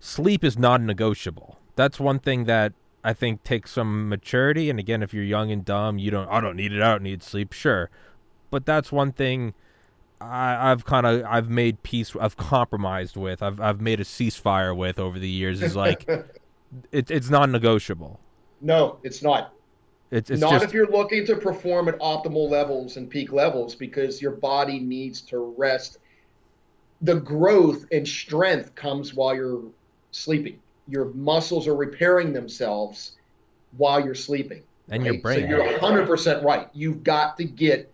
sleep 0.00 0.44
is 0.44 0.58
non-negotiable. 0.58 1.58
That's 1.76 1.98
one 1.98 2.18
thing 2.18 2.44
that 2.44 2.72
I 3.04 3.12
think 3.12 3.44
takes 3.44 3.72
some 3.72 4.08
maturity. 4.08 4.70
And 4.70 4.80
again, 4.80 5.02
if 5.02 5.12
you're 5.12 5.22
young 5.22 5.52
and 5.52 5.64
dumb, 5.64 5.98
you 5.98 6.10
don't. 6.10 6.26
I 6.28 6.40
don't 6.40 6.56
need 6.56 6.72
it. 6.72 6.80
I 6.82 6.92
don't 6.92 7.02
need 7.02 7.22
sleep. 7.22 7.52
Sure, 7.52 7.90
but 8.50 8.64
that's 8.64 8.90
one 8.90 9.12
thing. 9.12 9.52
I, 10.20 10.70
I've 10.70 10.86
kind 10.86 11.06
of 11.06 11.22
I've 11.28 11.50
made 11.50 11.82
peace. 11.82 12.16
I've 12.18 12.38
compromised 12.38 13.16
with. 13.16 13.42
I've 13.42 13.60
I've 13.60 13.80
made 13.80 14.00
a 14.00 14.04
ceasefire 14.04 14.74
with 14.74 14.98
over 14.98 15.18
the 15.18 15.28
years. 15.28 15.60
Is 15.60 15.76
like 15.76 16.08
it, 16.92 17.10
it's 17.10 17.28
non-negotiable. 17.28 18.18
no, 18.62 18.98
it's 19.02 19.22
not. 19.22 19.52
It's 20.10 20.30
it's 20.30 20.40
not 20.40 20.52
just 20.52 20.64
if 20.64 20.72
you're 20.72 20.90
looking 20.90 21.26
to 21.26 21.36
perform 21.36 21.88
at 21.88 21.98
optimal 21.98 22.48
levels 22.48 22.96
and 22.96 23.10
peak 23.10 23.32
levels 23.32 23.74
because 23.74 24.22
your 24.22 24.32
body 24.32 24.78
needs 24.78 25.20
to 25.22 25.54
rest. 25.58 25.98
The 27.02 27.16
growth 27.16 27.84
and 27.92 28.08
strength 28.08 28.74
comes 28.76 29.12
while 29.12 29.34
you're 29.34 29.64
sleeping. 30.12 30.58
Your 30.88 31.06
muscles 31.14 31.66
are 31.66 31.74
repairing 31.76 32.32
themselves 32.32 33.12
while 33.76 34.04
you're 34.04 34.14
sleeping. 34.14 34.62
and 34.90 35.04
your 35.04 35.18
brain. 35.18 35.42
So 35.42 35.46
you're 35.48 35.78
100% 35.78 36.44
right. 36.44 36.68
You've 36.74 37.02
got 37.02 37.36
to 37.38 37.44
get, 37.44 37.90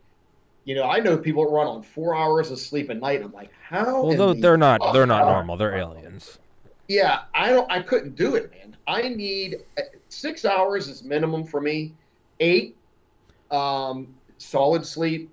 you 0.64 0.74
know, 0.74 0.84
I 0.84 0.98
know 0.98 1.16
people 1.16 1.44
that 1.44 1.50
run 1.50 1.66
on 1.66 1.82
four 1.82 2.16
hours 2.16 2.50
of 2.50 2.58
sleep 2.58 2.90
a 2.90 2.94
night. 2.94 3.22
I'm 3.22 3.32
like, 3.32 3.50
how? 3.62 4.02
well, 4.02 4.10
in 4.10 4.18
though 4.18 4.34
the 4.34 4.40
they're 4.40 4.56
not 4.56 4.92
they're 4.92 5.06
not 5.06 5.24
normal. 5.24 5.56
They're 5.56 5.76
aliens. 5.76 6.38
Yeah, 6.88 7.20
I 7.34 7.50
don't. 7.50 7.70
I 7.70 7.80
couldn't 7.82 8.16
do 8.16 8.34
it, 8.34 8.50
man. 8.50 8.76
I 8.88 9.08
need 9.08 9.58
uh, 9.78 9.82
six 10.08 10.44
hours 10.44 10.88
is 10.88 11.04
minimum 11.04 11.44
for 11.44 11.60
me. 11.60 11.94
Eight, 12.40 12.76
um, 13.52 14.08
solid 14.38 14.84
sleep. 14.84 15.30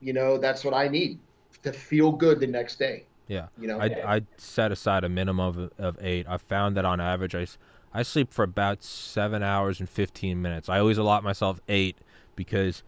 You 0.00 0.14
know, 0.14 0.38
that's 0.38 0.64
what 0.64 0.72
I 0.72 0.88
need 0.88 1.18
to 1.62 1.72
feel 1.72 2.10
good 2.10 2.40
the 2.40 2.46
next 2.46 2.78
day. 2.78 3.04
Yeah. 3.26 3.46
You 3.58 3.68
know, 3.68 3.80
I 3.80 3.86
I 4.16 4.22
set 4.36 4.70
aside 4.72 5.04
a 5.04 5.08
minimum 5.08 5.58
of, 5.58 5.72
of 5.78 5.98
eight. 6.00 6.26
I 6.28 6.36
found 6.36 6.76
that 6.76 6.84
on 6.84 7.00
average, 7.00 7.34
I, 7.34 7.46
I 7.92 8.02
sleep 8.02 8.32
for 8.32 8.42
about 8.42 8.82
seven 8.82 9.42
hours 9.42 9.80
and 9.80 9.88
fifteen 9.88 10.42
minutes. 10.42 10.68
I 10.68 10.78
always 10.78 10.98
allot 10.98 11.24
myself 11.24 11.60
eight 11.68 11.96
because 12.36 12.82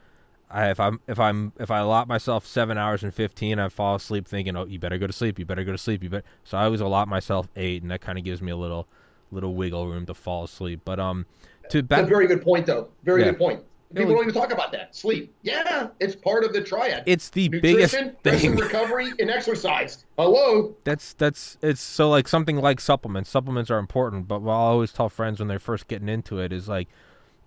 I, 0.51 0.71
if 0.71 0.79
I'm 0.79 1.01
if 1.09 1.19
I'm 1.19 1.53
if 1.59 1.71
I 1.71 1.79
allot 1.79 2.07
myself 2.07 2.47
seven 2.47 2.77
hours 2.77 3.03
and 3.03 3.15
fifteen, 3.15 3.59
I 3.59 3.69
fall 3.69 3.95
asleep 3.97 4.29
thinking, 4.29 4.57
oh, 4.57 4.67
you 4.67 4.79
better 4.79 4.99
go 4.99 5.07
to 5.07 5.13
sleep. 5.13 5.39
You 5.39 5.45
better 5.47 5.65
go 5.65 5.73
to 5.73 5.79
sleep. 5.79 6.03
You 6.03 6.11
better. 6.11 6.25
So 6.45 6.59
I 6.59 6.65
always 6.65 6.81
allot 6.81 7.09
myself 7.09 7.49
eight, 7.57 7.83
and 7.83 7.91
that 7.91 8.01
kind 8.01 8.19
of 8.19 8.25
gives 8.25 8.43
me 8.43 8.53
a 8.53 8.57
little 8.57 8.87
little 9.31 9.55
wiggle 9.55 9.89
room 9.89 10.07
to 10.07 10.15
fall 10.15 10.45
asleep. 10.45 10.83
But 10.85 11.01
um, 11.01 11.27
to 11.71 11.83
That's 11.83 12.03
a 12.03 12.07
very 12.07 12.27
good 12.27 12.43
point, 12.43 12.67
though. 12.67 12.89
Very 13.03 13.23
Yeah. 13.23 13.31
good 13.31 13.39
point. 13.39 13.63
People 13.97 14.15
don't 14.15 14.25
even 14.25 14.35
talk 14.35 14.53
about 14.53 14.73
that. 14.73 14.95
Sleep. 14.95 15.35
Yeah, 15.43 15.89
it's 16.01 16.15
part 16.15 16.45
of 16.45 16.53
the 16.53 16.61
triad. 16.61 17.03
it's 17.07 17.31
the 17.31 17.49
biggest 17.49 17.95
Nutrition, 17.95 18.17
and 18.25 18.41
thing. 18.41 18.57
recovery, 18.57 19.13
and 19.19 19.31
exercise. 19.31 20.05
Hello. 20.19 20.75
That's 20.85 21.13
that's 21.15 21.59
it's 21.63 21.81
so 21.81 22.11
like 22.11 22.29
something 22.29 22.57
like 22.57 22.81
supplements. 22.81 23.31
Supplements 23.31 23.71
are 23.71 23.79
important, 23.79 24.29
but 24.29 24.43
what 24.43 24.53
I 24.53 24.57
always 24.57 24.93
tell 24.93 25.09
friends 25.09 25.39
when 25.39 25.49
they're 25.49 25.59
first 25.59 25.89
getting 25.89 26.09
into 26.09 26.39
it 26.39 26.53
is 26.53 26.69
like 26.69 26.89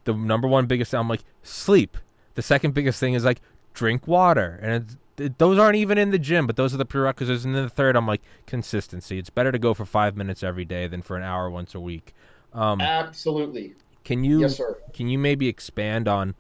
the 0.06 0.14
number 0.14 0.48
one 0.48 0.66
biggest 0.66 0.92
thing. 0.92 1.00
I'm 1.00 1.08
like 1.08 1.24
sleep. 1.44 1.98
The 2.36 2.42
second 2.42 2.74
biggest 2.74 3.00
thing 3.00 3.14
is 3.14 3.26
like 3.26 3.42
drink 3.74 4.08
water, 4.08 4.60
and 4.62 4.84
it's, 4.84 4.98
it, 5.18 5.38
those 5.38 5.60
aren't 5.60 5.76
even 5.76 5.98
in 5.98 6.12
the 6.12 6.20
gym, 6.20 6.48
but 6.48 6.56
those 6.56 6.74
are 6.74 6.78
the 6.78 6.86
prerequisites. 6.86 7.44
And 7.46 7.54
then 7.54 7.64
the 7.64 7.70
third, 7.70 7.96
I'm 7.96 8.08
like 8.08 8.22
consistency. 8.46 9.20
It's 9.20 9.30
better 9.30 9.52
to 9.52 9.60
go 9.60 9.74
for 9.74 9.86
five 9.86 10.16
minutes 10.16 10.44
every 10.44 10.66
day 10.66 10.88
than 10.88 11.02
for 11.02 11.18
an 11.18 11.24
hour 11.24 11.50
once 11.50 11.76
a 11.76 11.80
week. 11.80 12.14
Um, 12.54 12.82
Absolutely. 12.82 13.76
Can 14.04 14.24
you 14.24 14.42
Yes, 14.42 14.58
sir. 14.58 14.78
can 14.94 15.08
you 15.08 15.18
maybe 15.20 15.48
expand 15.48 16.08
on 16.08 16.36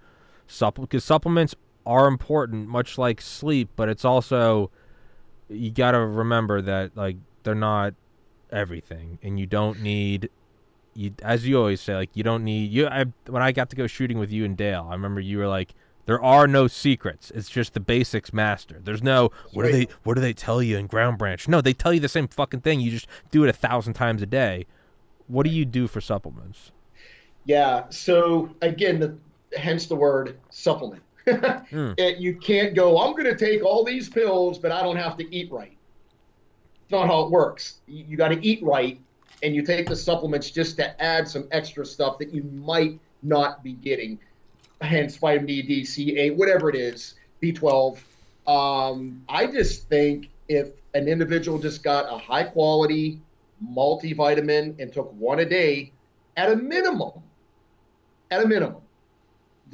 supplements? 0.48 0.90
Because 0.90 1.04
supplements 1.04 1.56
are 1.86 2.08
important, 2.08 2.68
much 2.68 2.98
like 2.98 3.22
sleep, 3.22 3.70
but 3.76 3.90
it's 3.90 4.06
also 4.06 4.72
you 5.50 5.72
got 5.72 5.92
to 5.92 6.00
remember 6.00 6.62
that 6.62 6.96
like 6.96 7.18
they're 7.44 7.56
not 7.56 7.94
everything, 8.52 9.20
and 9.22 9.40
you 9.40 9.46
don't 9.46 9.82
need 9.82 10.30
you 10.96 11.14
as 11.24 11.48
you 11.48 11.58
always 11.58 11.80
say 11.82 11.96
like 11.96 12.10
you 12.14 12.24
don't 12.24 12.44
need 12.44 12.72
you. 12.72 12.88
I 12.88 13.06
when 13.28 13.42
I 13.42 13.52
got 13.52 13.70
to 13.72 13.76
go 13.76 13.88
shooting 13.88 14.20
with 14.20 14.32
you 14.32 14.46
and 14.46 14.56
Dale, 14.58 14.88
I 14.90 14.94
remember 14.94 15.22
you 15.22 15.38
were 15.38 15.48
like. 15.48 15.74
There 16.06 16.24
are 16.24 16.48
no 16.48 16.66
secrets. 16.66 17.32
It's 17.36 17.50
just 17.50 17.76
the 17.76 17.80
basics 17.80 18.34
master. 18.34 18.82
There's 18.84 19.04
no 19.04 19.30
what 19.54 19.68
do 19.68 19.72
they 19.72 19.88
what 20.02 20.16
do 20.16 20.22
they 20.22 20.34
tell 20.34 20.60
you 20.60 20.76
in 20.76 20.88
ground 20.88 21.20
branch? 21.20 21.48
No, 21.48 21.62
they 21.62 21.74
tell 21.74 21.94
you 21.94 22.00
the 22.00 22.10
same 22.10 22.28
fucking 22.28 22.62
thing. 22.62 22.80
You 22.80 22.90
just 22.90 23.06
do 23.30 23.44
it 23.44 23.50
a 23.50 23.54
thousand 23.54 23.94
times 23.94 24.24
a 24.24 24.26
day. 24.26 24.66
What 25.28 25.44
do 25.44 25.52
you 25.52 25.66
do 25.66 25.86
for 25.86 26.02
supplements? 26.02 26.72
Yeah. 27.50 27.90
So 27.90 28.52
again, 28.62 29.00
the, 29.00 29.18
hence 29.58 29.88
the 29.88 29.96
word 29.96 30.40
supplement. 30.52 31.04
Hmm. 31.70 31.92
It- 31.98 32.18
you 32.18 32.38
can't 32.38 32.74
go. 32.76 32.98
I'm 32.98 33.12
going 33.12 33.26
to 33.26 33.36
take 33.36 33.64
all 33.64 33.84
these 33.84 34.10
pills, 34.10 34.58
but 34.58 34.72
I 34.72 34.82
don't 34.82 34.96
have 34.98 35.16
to 35.18 35.36
eat 35.36 35.52
right. 35.52 35.78
It's 36.82 36.92
not 36.92 37.06
how 37.06 37.22
it 37.22 37.30
works. 37.32 37.82
You, 37.86 38.06
you 38.08 38.18
got 38.18 38.30
to 38.30 38.44
eat 38.44 38.64
right, 38.64 39.00
and 39.44 39.54
you 39.54 39.62
take 39.64 39.88
the 39.88 39.96
supplements 39.96 40.50
just 40.50 40.76
to 40.78 41.00
add 41.00 41.28
some 41.28 41.48
extra 41.52 41.86
stuff 41.86 42.18
that 42.18 42.34
you 42.34 42.42
might 42.44 43.00
not 43.22 43.64
be 43.64 43.74
getting. 43.74 44.18
Hence, 44.82 45.18
vitamin 45.18 45.46
D, 45.46 45.62
D, 45.62 45.86
C, 45.86 46.18
A, 46.18 46.32
whatever 46.32 46.68
it 46.70 46.76
is, 46.76 47.14
B12. 47.44 48.00
Um, 48.48 49.22
I 49.30 49.46
just 49.46 49.88
think 49.88 50.30
if 50.48 50.70
an 50.96 51.08
individual 51.08 51.60
just 51.60 51.84
got 51.84 52.12
a 52.12 52.18
high 52.18 52.44
quality 52.46 53.22
multivitamin 53.64 54.80
and 54.82 54.92
took 54.92 55.14
one 55.14 55.40
a 55.40 55.46
day, 55.46 55.94
at 56.38 56.52
a 56.52 56.56
minimum, 56.56 57.22
at 58.32 58.44
a 58.44 58.48
minimum, 58.48 58.82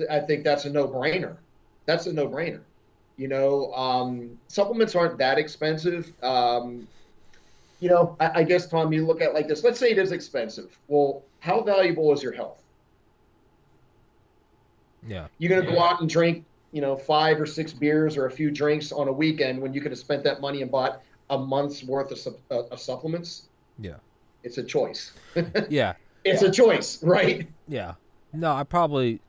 I 0.09 0.19
think 0.19 0.43
that's 0.43 0.65
a 0.65 0.69
no-brainer. 0.69 1.37
That's 1.85 2.07
a 2.07 2.13
no-brainer. 2.13 2.61
You 3.17 3.27
know, 3.27 3.73
um, 3.73 4.37
supplements 4.47 4.95
aren't 4.95 5.17
that 5.19 5.37
expensive. 5.37 6.11
Um, 6.21 6.87
you 7.79 7.89
know, 7.89 8.15
I, 8.19 8.39
I 8.39 8.43
guess 8.43 8.67
Tom, 8.67 8.91
you 8.91 9.05
look 9.05 9.21
at 9.21 9.29
it 9.29 9.33
like 9.33 9.47
this. 9.47 9.63
Let's 9.63 9.79
say 9.79 9.91
it 9.91 9.97
is 9.97 10.11
expensive. 10.11 10.77
Well, 10.87 11.23
how 11.39 11.61
valuable 11.61 12.11
is 12.11 12.21
your 12.21 12.33
health? 12.33 12.61
Yeah. 15.07 15.27
You're 15.37 15.49
going 15.49 15.65
to 15.65 15.71
go 15.71 15.79
out 15.79 16.01
and 16.01 16.09
drink, 16.09 16.45
you 16.71 16.81
know, 16.81 16.95
five 16.95 17.39
or 17.39 17.45
six 17.45 17.71
beers 17.71 18.17
or 18.17 18.25
a 18.25 18.31
few 18.31 18.51
drinks 18.51 18.91
on 18.91 19.07
a 19.07 19.11
weekend 19.13 19.61
when 19.61 19.73
you 19.73 19.81
could 19.81 19.91
have 19.91 19.99
spent 19.99 20.23
that 20.23 20.41
money 20.41 20.61
and 20.61 20.71
bought 20.71 21.01
a 21.29 21.37
month's 21.37 21.83
worth 21.83 22.11
of, 22.11 22.35
uh, 22.51 22.63
of 22.67 22.79
supplements. 22.79 23.47
Yeah. 23.79 23.95
It's 24.43 24.57
a 24.57 24.63
choice. 24.63 25.13
Yeah. 25.69 25.93
It's 26.23 26.41
a 26.41 26.49
choice, 26.49 27.03
right? 27.03 27.47
Yeah. 27.67 27.93
No, 28.35 28.53
I 28.53 28.63
probably. 28.63 29.21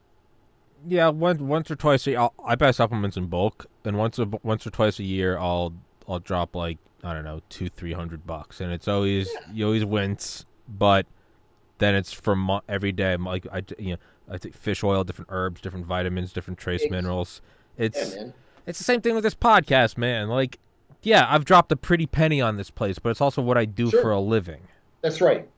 Yeah, 0.87 1.09
once 1.09 1.41
once 1.41 1.71
or 1.71 1.77
twice 1.77 2.07
a 2.07 2.11
year, 2.11 2.21
I'll, 2.21 2.35
I 2.45 2.55
buy 2.55 2.71
supplements 2.71 3.17
in 3.17 3.27
bulk, 3.27 3.67
and 3.85 3.97
once 3.99 4.19
a, 4.19 4.27
once 4.43 4.67
or 4.67 4.71
twice 4.71 4.99
a 4.99 5.05
year, 5.05 5.39
I'll 5.39 5.73
I'll 6.09 6.19
drop 6.21 6.55
like 6.55 6.79
I 7.03 7.13
don't 7.15 7.25
know 7.25 7.41
two 7.49 7.69
three 7.69 7.93
hundred 7.93 8.27
bucks, 8.27 8.61
and 8.61 8.73
it's 8.73 8.87
always 8.87 9.29
you 9.53 9.65
always 9.67 9.85
wince, 9.85 10.45
but 10.69 11.07
then 11.79 11.95
it's 11.95 12.13
for 12.13 12.37
mo- 12.37 12.63
every 12.69 12.93
day. 12.93 13.17
Like 13.17 13.47
I 13.53 13.63
you 13.79 13.93
know 13.93 13.97
I 14.31 14.39
take 14.39 14.55
fish 14.55 14.85
oil, 14.85 15.03
different 15.03 15.29
herbs, 15.33 15.61
different 15.61 15.87
vitamins, 15.87 16.33
different 16.33 16.59
trace 16.59 16.89
minerals. 16.91 17.41
It's 17.77 18.15
man. 18.15 18.35
it's 18.67 18.79
the 18.79 18.85
same 18.85 19.01
thing 19.01 19.15
with 19.15 19.25
this 19.25 19.35
podcast, 19.35 19.97
man. 19.97 20.29
Like, 20.29 20.59
yeah, 21.03 21.27
I've 21.29 21.45
dropped 21.45 21.73
a 21.73 21.77
pretty 21.77 22.07
penny 22.07 22.41
on 22.41 22.57
this 22.57 22.71
place, 22.71 22.99
but 22.99 23.11
it's 23.11 23.21
also 23.21 23.43
what 23.43 23.57
I 23.59 23.65
do 23.65 23.91
Sure. 23.91 24.03
for 24.03 24.11
a 24.13 24.21
living. 24.21 24.63
That's 25.03 25.21
right. 25.21 25.49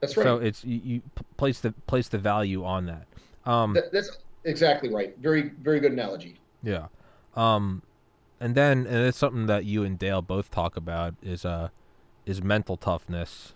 That's 0.00 0.16
right. 0.16 0.24
So 0.24 0.36
it's 0.38 0.64
you, 0.64 0.80
you 0.82 1.02
place 1.36 1.60
the 1.60 1.72
place 1.86 2.08
the 2.08 2.18
value 2.18 2.64
on 2.64 2.86
that. 2.86 3.06
Um, 3.44 3.74
That- 3.74 3.92
that's 3.92 4.18
exactly 4.44 4.88
right. 4.88 5.16
Very, 5.18 5.50
very 5.60 5.80
good 5.80 5.92
analogy. 5.92 6.38
Yeah. 6.62 6.86
Um 7.36 7.82
and 8.40 8.54
then 8.54 8.86
and 8.86 9.06
it's 9.06 9.18
something 9.18 9.46
that 9.46 9.64
you 9.64 9.84
and 9.84 9.98
Dale 9.98 10.22
both 10.22 10.50
talk 10.50 10.76
about 10.76 11.14
is 11.22 11.44
uh 11.44 11.68
is 12.26 12.42
mental 12.42 12.76
toughness 12.76 13.54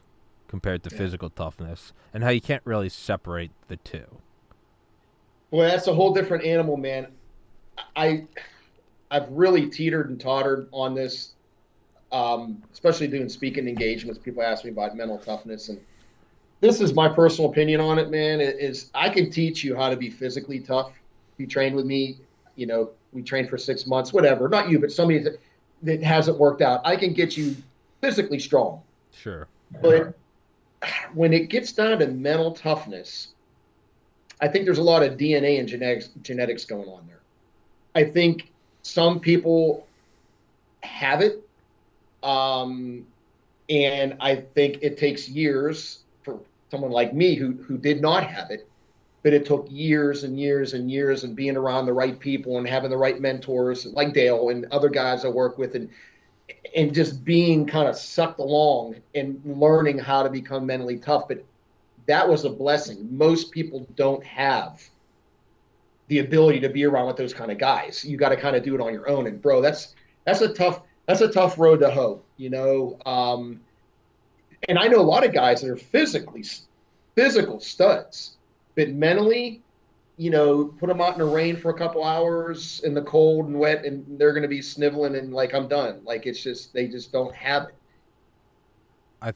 compared 0.49 0.83
to 0.85 0.91
Yeah. 0.93 0.99
physical 0.99 1.31
toughness 1.31 1.93
and 2.13 2.23
how 2.23 2.31
you 2.31 2.41
can't 2.41 2.63
really 2.65 2.89
separate 2.89 3.51
the 3.69 3.77
two. 3.77 4.19
Well, 5.51 5.69
that's 5.69 5.87
a 5.87 5.95
whole 5.95 6.13
different 6.13 6.45
animal, 6.45 6.77
man. 6.77 7.09
I, 7.97 8.27
I've 9.11 9.29
really 9.31 9.69
teetered 9.69 10.11
and 10.11 10.21
tottered 10.21 10.69
on 10.73 10.95
this, 10.95 11.35
um, 12.13 12.63
especially 12.73 13.07
doing 13.09 13.29
speaking 13.29 13.69
engagements. 13.69 14.19
People 14.19 14.43
ask 14.43 14.65
me 14.65 14.71
about 14.71 14.97
mental 14.97 15.19
toughness, 15.19 15.69
and 15.69 15.81
this 16.65 16.81
is 16.81 16.95
my 16.95 17.11
personal 17.11 17.51
opinion 17.51 17.79
on 17.79 17.99
it, 17.99 18.11
man. 18.11 18.41
It 18.41 18.57
is 18.59 18.91
I 18.95 19.11
can 19.11 19.31
teach 19.31 19.63
you 19.63 19.77
how 19.77 19.91
to 19.91 19.97
be 19.97 20.09
physically 20.09 20.61
tough. 20.61 20.93
If 21.35 21.41
you 21.41 21.47
train 21.47 21.75
with 21.75 21.85
me, 21.85 22.17
you 22.57 22.67
know, 22.67 22.89
we 23.13 23.23
trained 23.23 23.51
for 23.51 23.59
six 23.59 23.87
months, 23.87 24.15
whatever. 24.15 24.49
Not 24.49 24.71
you, 24.71 24.79
but 24.79 24.91
somebody 24.91 25.19
that, 25.19 25.39
that 25.83 26.03
hasn't 26.03 26.39
worked 26.39 26.63
out. 26.63 26.81
I 26.83 26.97
can 26.97 27.13
get 27.13 27.37
you 27.37 27.55
physically 28.01 28.39
strong. 28.39 28.81
Sure. 29.13 29.47
But 29.83 30.17
when 31.13 31.35
it 31.35 31.51
gets 31.51 31.71
down 31.73 31.99
to 31.99 32.07
mental 32.07 32.53
toughness, 32.53 33.35
I 34.41 34.49
think 34.49 34.65
there's 34.65 34.79
a 34.79 34.83
lot 34.83 35.03
of 35.03 35.19
DNA 35.19 35.59
and 35.59 35.69
genetics 35.69 36.09
genetics 36.23 36.65
going 36.65 36.89
on 36.89 37.07
there. 37.07 37.21
I 37.95 38.11
think 38.11 38.51
some 38.83 39.21
people 39.21 39.87
have 40.83 41.21
it, 41.21 41.47
um, 42.23 43.07
and 43.69 44.17
I 44.19 44.37
think 44.37 44.79
it 44.81 44.97
takes 44.97 45.29
years 45.29 46.04
someone 46.75 46.91
like 46.91 47.15
me 47.15 47.37
who 47.37 47.53
who 47.53 47.79
did 47.79 48.01
not 48.01 48.27
have 48.27 48.51
it, 48.51 48.69
but 49.23 49.33
it 49.33 49.47
took 49.47 49.65
years 49.71 50.25
and 50.25 50.41
years 50.41 50.75
and 50.75 50.91
years 50.91 51.23
and 51.23 51.37
being 51.37 51.57
around 51.57 51.87
the 51.87 51.93
right 51.93 52.19
people 52.19 52.59
and 52.59 52.67
having 52.67 52.91
the 52.91 52.97
right 52.97 53.21
mentors 53.21 53.87
like 53.87 54.13
Dale 54.13 54.49
and 54.49 54.67
other 54.73 54.89
guys 54.89 55.25
I 55.25 55.29
work 55.29 55.57
with 55.57 55.77
and 55.77 55.89
and 56.75 56.93
just 56.93 57.25
being 57.25 57.65
kind 57.65 57.89
of 57.89 57.97
sucked 57.97 58.41
along 58.41 58.97
and 59.15 59.41
learning 59.45 59.99
how 59.99 60.25
to 60.25 60.29
become 60.29 60.67
mentally 60.67 60.99
tough. 60.99 61.29
But 61.29 61.45
that 62.07 62.29
was 62.29 62.45
a 62.45 62.51
blessing. 62.51 63.07
Most 63.17 63.53
people 63.53 63.87
don't 63.95 64.25
have 64.25 64.83
the 66.09 66.19
ability 66.19 66.59
to 66.59 66.69
be 66.69 66.85
around 66.85 67.07
with 67.07 67.17
those 67.17 67.33
kind 67.33 67.53
of 67.53 67.59
guys. 67.59 68.05
You 68.05 68.17
got 68.17 68.31
to 68.31 68.37
kind 68.37 68.57
of 68.57 68.65
do 68.65 68.75
it 68.75 68.81
on 68.81 68.93
your 68.93 69.09
own. 69.09 69.29
And 69.29 69.41
bro, 69.41 69.61
that's 69.61 69.95
that's 70.27 70.41
a 70.41 70.53
tough 70.53 70.83
that's 71.07 71.21
a 71.21 71.29
tough 71.29 71.57
road 71.57 71.79
to 71.81 71.91
hoe. 71.91 72.21
You 72.37 72.51
know, 72.51 72.99
um, 73.07 73.61
and 74.69 74.79
I 74.79 74.87
know 74.89 75.01
a 75.01 75.03
lot 75.03 75.25
of 75.25 75.33
guys 75.33 75.61
that 75.63 75.71
are 75.71 75.77
physically 75.77 76.45
physical 77.17 77.61
studs, 77.61 78.39
but 78.77 78.91
mentally, 78.91 79.63
you 80.17 80.31
know, 80.31 80.67
put 80.79 80.89
them 80.89 81.01
out 81.01 81.15
in 81.15 81.19
the 81.19 81.25
rain 81.25 81.57
for 81.57 81.71
a 81.71 81.79
couple 81.79 82.05
hours 82.05 82.81
in 82.85 82.95
the 82.95 83.03
cold 83.03 83.47
and 83.47 83.59
wet, 83.59 83.85
and 83.85 84.05
they're 84.19 84.33
going 84.33 84.43
to 84.43 84.49
be 84.49 84.63
sniveling 84.63 85.17
and 85.17 85.33
like 85.33 85.55
I'm 85.55 85.69
done. 85.69 86.03
Like 86.05 86.27
it's 86.27 86.43
just 86.43 86.73
they 86.73 86.89
just 86.89 87.13
don't 87.13 87.35
have 87.35 87.65
it. 87.65 87.75
I 89.21 89.33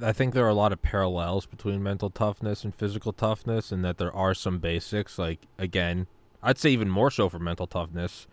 I 0.00 0.12
think 0.12 0.32
there 0.32 0.44
are 0.44 0.48
a 0.48 0.54
lot 0.54 0.72
of 0.72 0.80
parallels 0.80 1.46
between 1.46 1.82
mental 1.82 2.08
toughness 2.10 2.64
and 2.64 2.74
physical 2.74 3.12
toughness 3.12 3.70
and 3.70 3.84
that 3.84 3.98
there 3.98 4.14
are 4.14 4.34
some 4.34 4.58
basics 4.58 5.18
like 5.18 5.46
again, 5.58 6.06
I'd 6.42 6.58
say 6.58 6.70
even 6.70 6.88
more 6.88 7.10
so 7.10 7.28
for 7.28 7.38
mental 7.38 7.66
toughness. 7.66 8.26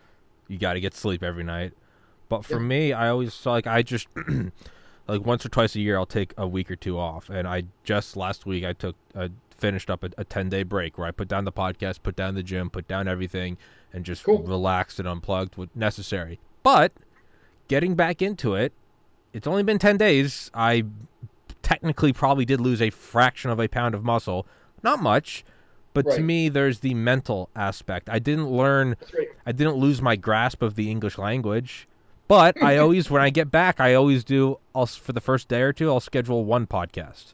You 0.47 0.57
got 0.57 0.73
to 0.73 0.79
get 0.79 0.95
sleep 0.95 1.21
every 1.23 1.43
night. 1.43 1.73
But 2.29 2.45
for 2.45 2.59
Yeah. 2.59 2.65
me, 2.67 2.93
I 2.93 3.09
always 3.09 3.33
saw 3.33 3.51
like 3.53 3.67
I 3.67 3.81
just 3.81 4.07
like 5.09 5.25
once 5.25 5.45
or 5.45 5.49
twice 5.49 5.75
a 5.75 5.79
year 5.79 5.97
I'll 5.97 6.05
take 6.05 6.33
a 6.37 6.47
week 6.47 6.69
or 6.71 6.75
two 6.75 6.97
off 6.97 7.29
and 7.29 7.47
I 7.47 7.63
just 7.83 8.15
last 8.15 8.45
week 8.45 8.63
I 8.63 8.73
took 8.73 8.95
I 9.15 9.29
finished 9.49 9.89
up 9.89 10.03
a, 10.03 10.09
a 10.17 10.23
10 10.23 10.47
day 10.49 10.63
break 10.63 10.97
where 10.97 11.07
I 11.07 11.11
put 11.11 11.27
down 11.27 11.43
the 11.43 11.51
podcast, 11.51 12.01
put 12.03 12.15
down 12.15 12.35
the 12.35 12.43
gym, 12.43 12.69
put 12.69 12.87
down 12.87 13.07
everything 13.07 13.57
and 13.91 14.05
just 14.05 14.23
Cool. 14.23 14.41
relaxed 14.43 14.99
and 14.99 15.07
unplugged 15.07 15.57
what 15.57 15.75
necessary. 15.75 16.39
But 16.63 16.93
getting 17.67 17.95
back 17.95 18.21
into 18.21 18.55
it, 18.55 18.71
it's 19.33 19.47
only 19.47 19.63
been 19.63 19.79
10 19.79 19.97
days. 19.97 20.49
I 20.53 20.85
technically 21.61 22.13
probably 22.13 22.45
did 22.45 22.61
lose 22.61 22.81
a 22.81 22.89
fraction 22.89 23.51
of 23.51 23.59
a 23.59 23.67
pound 23.67 23.95
of 23.95 24.03
muscle. 24.03 24.47
Not 24.81 25.01
much, 25.01 25.43
but 25.93 26.09
to 26.11 26.21
me 26.21 26.47
there's 26.49 26.79
the 26.79 26.93
mental 26.93 27.49
aspect. 27.55 28.09
I 28.09 28.19
didn't 28.19 28.49
learn 28.49 28.95
right. 29.13 29.27
I 29.45 29.51
didn't 29.51 29.75
lose 29.75 30.01
my 30.01 30.15
grasp 30.15 30.61
of 30.61 30.75
the 30.75 30.89
English 30.89 31.17
language, 31.17 31.87
but 32.29 32.61
I 32.63 32.77
always, 32.83 33.09
when 33.09 33.21
I 33.21 33.29
get 33.29 33.51
back, 33.51 33.81
I 33.81 33.93
always 33.93 34.23
do. 34.23 34.59
I'll 34.73 34.85
for 34.85 35.11
the 35.11 35.19
first 35.19 35.49
day 35.49 35.61
or 35.61 35.73
two, 35.73 35.89
I'll 35.89 35.99
schedule 35.99 36.45
one 36.45 36.65
podcast, 36.65 37.33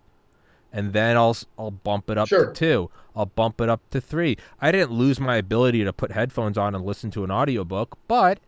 and 0.74 0.92
then 0.94 1.16
I'll 1.16 1.38
I'll 1.60 1.70
bump 1.70 2.10
it 2.10 2.18
up 2.18 2.28
Sure. 2.28 2.48
to 2.48 2.52
two. 2.54 2.90
I'll 3.16 3.28
bump 3.28 3.62
it 3.62 3.70
up 3.70 3.82
to 3.92 4.02
three. 4.02 4.38
I 4.60 4.72
didn't 4.72 4.92
lose 4.92 5.20
my 5.20 5.36
ability 5.36 5.84
to 5.84 5.94
put 5.94 6.12
headphones 6.12 6.58
on 6.58 6.74
and 6.74 6.84
listen 6.84 7.12
to 7.12 7.24
an 7.24 7.30
audiobook, 7.32 7.98
but 8.08 8.40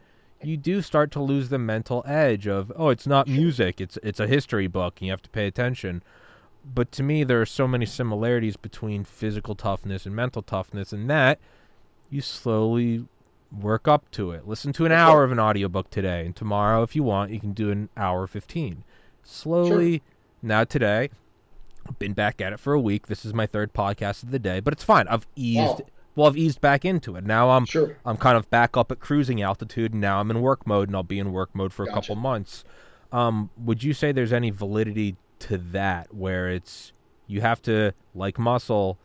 you 0.43 0.57
do 0.57 0.81
start 0.81 1.09
to 1.11 1.21
lose 1.21 1.49
the 1.49 1.57
mental 1.59 2.03
edge 2.05 2.47
of 2.47 2.71
oh, 2.75 2.89
it's 2.89 3.05
not 3.07 3.27
music, 3.27 3.79
it's 3.79 3.97
it's 4.01 4.19
a 4.19 4.27
history 4.27 4.67
book, 4.67 4.95
and 4.99 5.05
you 5.07 5.11
have 5.11 5.21
to 5.21 5.29
pay 5.29 5.45
attention. 5.47 6.01
But 6.65 6.91
to 6.93 7.03
me, 7.03 7.23
there 7.23 7.39
are 7.39 7.45
so 7.45 7.65
many 7.67 7.85
similarities 7.85 8.57
between 8.57 9.03
physical 9.05 9.55
toughness 9.55 10.05
and 10.05 10.13
mental 10.15 10.41
toughness, 10.41 10.91
and 10.91 11.09
that 11.09 11.39
you 12.09 12.19
slowly 12.21 13.05
work 13.51 13.87
up 13.87 14.09
to 14.11 14.31
it. 14.31 14.47
Listen 14.47 14.73
to 14.73 14.85
an 14.85 14.91
hour 14.91 15.23
of 15.23 15.31
an 15.31 15.39
audiobook 15.39 15.89
today, 15.89 16.25
and 16.25 16.35
tomorrow, 16.35 16.83
if 16.83 16.95
you 16.95 17.03
want, 17.03 17.31
you 17.31 17.39
can 17.39 17.53
do 17.53 17.71
an 17.71 17.89
hour 17.95 18.27
15. 18.27 18.83
Slowly, 19.23 20.01
now 20.41 20.63
today, 20.63 21.09
I've 21.87 21.99
been 21.99 22.13
back 22.13 22.41
at 22.41 22.53
it 22.53 22.59
for 22.59 22.73
a 22.73 22.79
week. 22.79 23.07
This 23.07 23.25
is 23.25 23.33
my 23.33 23.45
third 23.45 23.73
podcast 23.73 24.23
of 24.23 24.31
the 24.31 24.39
day, 24.39 24.59
but 24.59 24.73
it's 24.73 24.83
fine. 24.83 25.07
I've 25.07 25.27
eased, 25.35 25.59
Wow. 25.79 25.79
well, 26.15 26.27
I've 26.27 26.37
eased 26.37 26.61
back 26.61 26.85
into 26.85 27.15
it. 27.15 27.23
Now 27.23 27.51
I'm, 27.51 27.65
Sure. 27.65 27.97
I'm 28.05 28.17
kind 28.17 28.37
of 28.37 28.49
back 28.49 28.75
up 28.77 28.91
at 28.91 28.99
cruising 28.99 29.41
altitude, 29.41 29.91
and 29.93 30.01
now 30.01 30.19
I'm 30.19 30.31
in 30.31 30.41
work 30.41 30.65
mode, 30.67 30.89
and 30.89 30.95
I'll 30.95 31.03
be 31.03 31.19
in 31.19 31.31
work 31.31 31.49
mode 31.53 31.73
for 31.73 31.83
a 31.83 31.85
Gotcha. 31.87 32.01
couple 32.01 32.15
months. 32.15 32.63
Um, 33.11 33.49
would 33.57 33.83
you 33.83 33.93
say 33.93 34.11
there's 34.11 34.33
any 34.33 34.49
validity 34.49 35.15
to 35.39 35.57
that, 35.57 36.13
where 36.13 36.49
it's 36.49 36.91
you 37.27 37.41
have 37.41 37.61
to 37.63 37.93
like 38.15 38.37
muscle? 38.39 38.97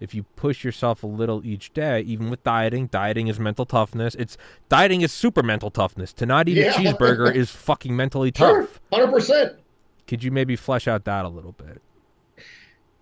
If 0.00 0.14
you 0.14 0.22
push 0.36 0.64
yourself 0.64 1.02
a 1.02 1.06
little 1.06 1.44
each 1.44 1.72
day, 1.74 2.00
even 2.02 2.30
with 2.30 2.42
dieting, 2.44 2.86
dieting 2.86 3.28
is 3.28 3.38
mental 3.40 3.66
toughness. 3.66 4.14
It's 4.14 4.36
dieting 4.68 5.00
is 5.02 5.12
super 5.12 5.42
mental 5.42 5.70
toughness. 5.70 6.12
To 6.14 6.26
not 6.26 6.48
eat 6.48 6.56
Yeah. 6.56 6.70
a 6.70 6.72
cheeseburger 6.74 7.34
is 7.34 7.50
fucking 7.50 7.94
mentally 7.96 8.30
tough. 8.30 8.80
Hundred 8.92 9.10
percent. 9.10 9.54
Could 10.06 10.22
you 10.22 10.30
maybe 10.30 10.56
flesh 10.56 10.86
out 10.88 11.04
that 11.04 11.24
a 11.24 11.28
little 11.28 11.52
bit? 11.52 11.82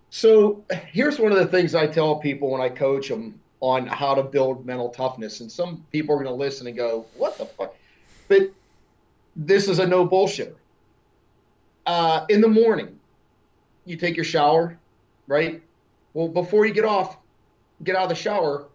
So 0.09 0.63
here's 0.91 1.19
one 1.19 1.31
of 1.31 1.37
the 1.37 1.45
things 1.47 1.75
I 1.75 1.87
tell 1.87 2.15
people 2.17 2.49
when 2.51 2.61
I 2.61 2.69
coach 2.69 3.09
them 3.09 3.39
on 3.59 3.87
how 3.87 4.13
to 4.15 4.23
build 4.23 4.65
mental 4.65 4.89
toughness. 4.89 5.41
And 5.41 5.51
some 5.51 5.85
people 5.91 6.15
are 6.15 6.23
going 6.23 6.27
to 6.27 6.33
listen 6.43 6.67
and 6.67 6.75
go, 6.75 7.05
"What 7.15 7.37
the 7.37 7.45
fuck?" 7.45 7.75
But 8.27 8.51
this 9.35 9.67
is 9.67 9.79
a 9.79 9.85
no 9.87 10.05
bullshit. 10.05 10.55
Uh, 11.85 12.25
in 12.29 12.41
the 12.41 12.47
morning, 12.47 12.99
you 13.85 13.95
take 13.95 14.15
your 14.15 14.25
shower, 14.25 14.77
right? 15.27 15.61
Well, 16.17 16.27
before 16.27 16.65
you 16.65 16.73
get 16.73 16.83
off, 16.83 17.17
get 17.83 17.95
out 17.95 18.01
of 18.01 18.09
the 18.09 18.15
shower, 18.15 18.65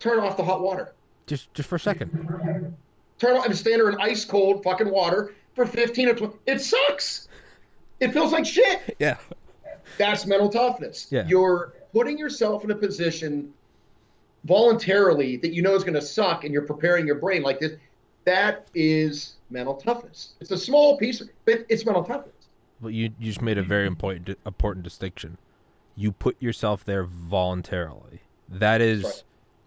turn 0.00 0.18
off 0.18 0.36
the 0.36 0.44
hot 0.44 0.60
water. 0.60 0.92
Just 1.26 1.52
just 1.54 1.66
for 1.66 1.76
a 1.76 1.80
second. 1.80 2.10
Turn 3.18 3.38
off. 3.38 3.46
and 3.46 3.56
stand 3.56 3.80
there 3.80 3.88
in 3.88 3.98
ice 3.98 4.22
cold 4.26 4.62
fucking 4.62 4.90
water 4.90 5.34
for 5.54 5.64
15 5.64 6.08
or 6.10 6.14
20. 6.14 6.34
It 6.44 6.60
sucks. 6.60 7.28
It 8.00 8.12
feels 8.12 8.32
like 8.32 8.44
shit. 8.44 8.96
Yeah. 8.98 9.16
That's 9.96 10.26
mental 10.26 10.50
toughness. 10.50 11.06
Yeah. 11.10 11.26
You're 11.26 11.72
putting 11.94 12.18
yourself 12.18 12.64
in 12.64 12.70
a 12.70 12.74
position 12.74 13.50
voluntarily 14.44 15.38
that 15.38 15.54
you 15.54 15.62
know 15.62 15.74
is 15.74 15.84
going 15.84 15.94
to 15.94 16.02
suck 16.02 16.44
and 16.44 16.52
you're 16.52 16.66
preparing 16.66 17.06
your 17.06 17.16
brain 17.16 17.42
like 17.42 17.60
this. 17.60 17.78
That 18.26 18.68
is 18.74 19.36
mental 19.48 19.76
toughness. 19.76 20.34
It's 20.38 20.50
a 20.50 20.58
small 20.58 20.98
piece, 20.98 21.22
but 21.46 21.64
it's 21.70 21.86
mental 21.86 22.04
toughness. 22.04 22.34
But 22.78 22.92
you, 22.92 23.04
you 23.18 23.30
just 23.30 23.40
made 23.40 23.56
a 23.56 23.62
very 23.62 23.86
important 23.86 24.36
important 24.44 24.84
distinction. 24.84 25.38
You 26.00 26.12
put 26.12 26.40
yourself 26.40 26.82
there 26.84 27.04
voluntarily. 27.04 28.22
That 28.48 28.80
is 28.80 29.04
Right. 29.04 29.22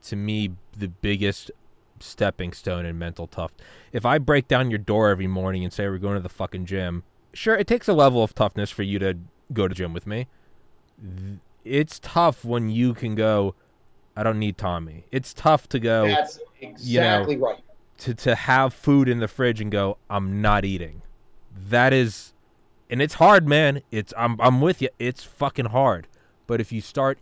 to 0.05 0.15
me 0.15 0.51
the 0.75 0.87
biggest 0.87 1.51
stepping 1.99 2.53
stone 2.53 2.85
in 2.87 2.97
mental 2.97 3.27
tough. 3.27 3.51
If 3.91 4.03
I 4.05 4.17
break 4.17 4.47
down 4.47 4.71
your 4.71 4.79
door 4.79 5.09
every 5.09 5.27
morning 5.27 5.63
and 5.63 5.71
say 5.71 5.87
we're 5.87 5.99
going 5.99 6.15
to 6.15 6.21
the 6.21 6.29
fucking 6.29 6.65
gym, 6.65 7.03
sure, 7.33 7.55
it 7.55 7.67
takes 7.67 7.87
a 7.87 7.93
level 7.93 8.23
of 8.23 8.33
toughness 8.33 8.71
for 8.71 8.81
you 8.81 8.97
to 8.99 9.17
go 9.53 9.67
to 9.67 9.75
gym 9.75 9.93
with 9.93 10.07
me. 10.07 10.27
It's 11.63 11.99
tough 11.99 12.43
when 12.43 12.69
you 12.69 12.93
can 12.93 13.13
go. 13.15 13.53
I 14.15 14.23
don't 14.23 14.39
need 14.39 14.57
Tommy. 14.57 15.05
It's 15.11 15.33
tough 15.33 15.69
to 15.69 15.79
go. 15.79 16.07
That's 16.07 16.39
exactly 16.61 17.35
you 17.35 17.39
know, 17.41 17.47
right. 17.47 17.59
To 17.99 18.13
to 18.15 18.35
have 18.35 18.73
food 18.73 19.07
in 19.07 19.19
the 19.19 19.27
fridge 19.27 19.61
and 19.61 19.71
go. 19.71 19.97
I'm 20.09 20.41
not 20.41 20.65
eating. 20.65 21.03
That 21.69 21.93
is, 21.93 22.33
and 22.89 23.01
it's 23.01 23.15
hard, 23.15 23.47
man. 23.47 23.81
It's 23.91 24.13
I'm 24.17 24.39
I'm 24.41 24.61
with 24.61 24.81
you. 24.81 24.89
It's 24.99 25.23
fucking 25.23 25.67
hard. 25.67 26.07
But 26.47 26.59
if 26.61 26.71
you 26.71 26.81
start 26.81 27.17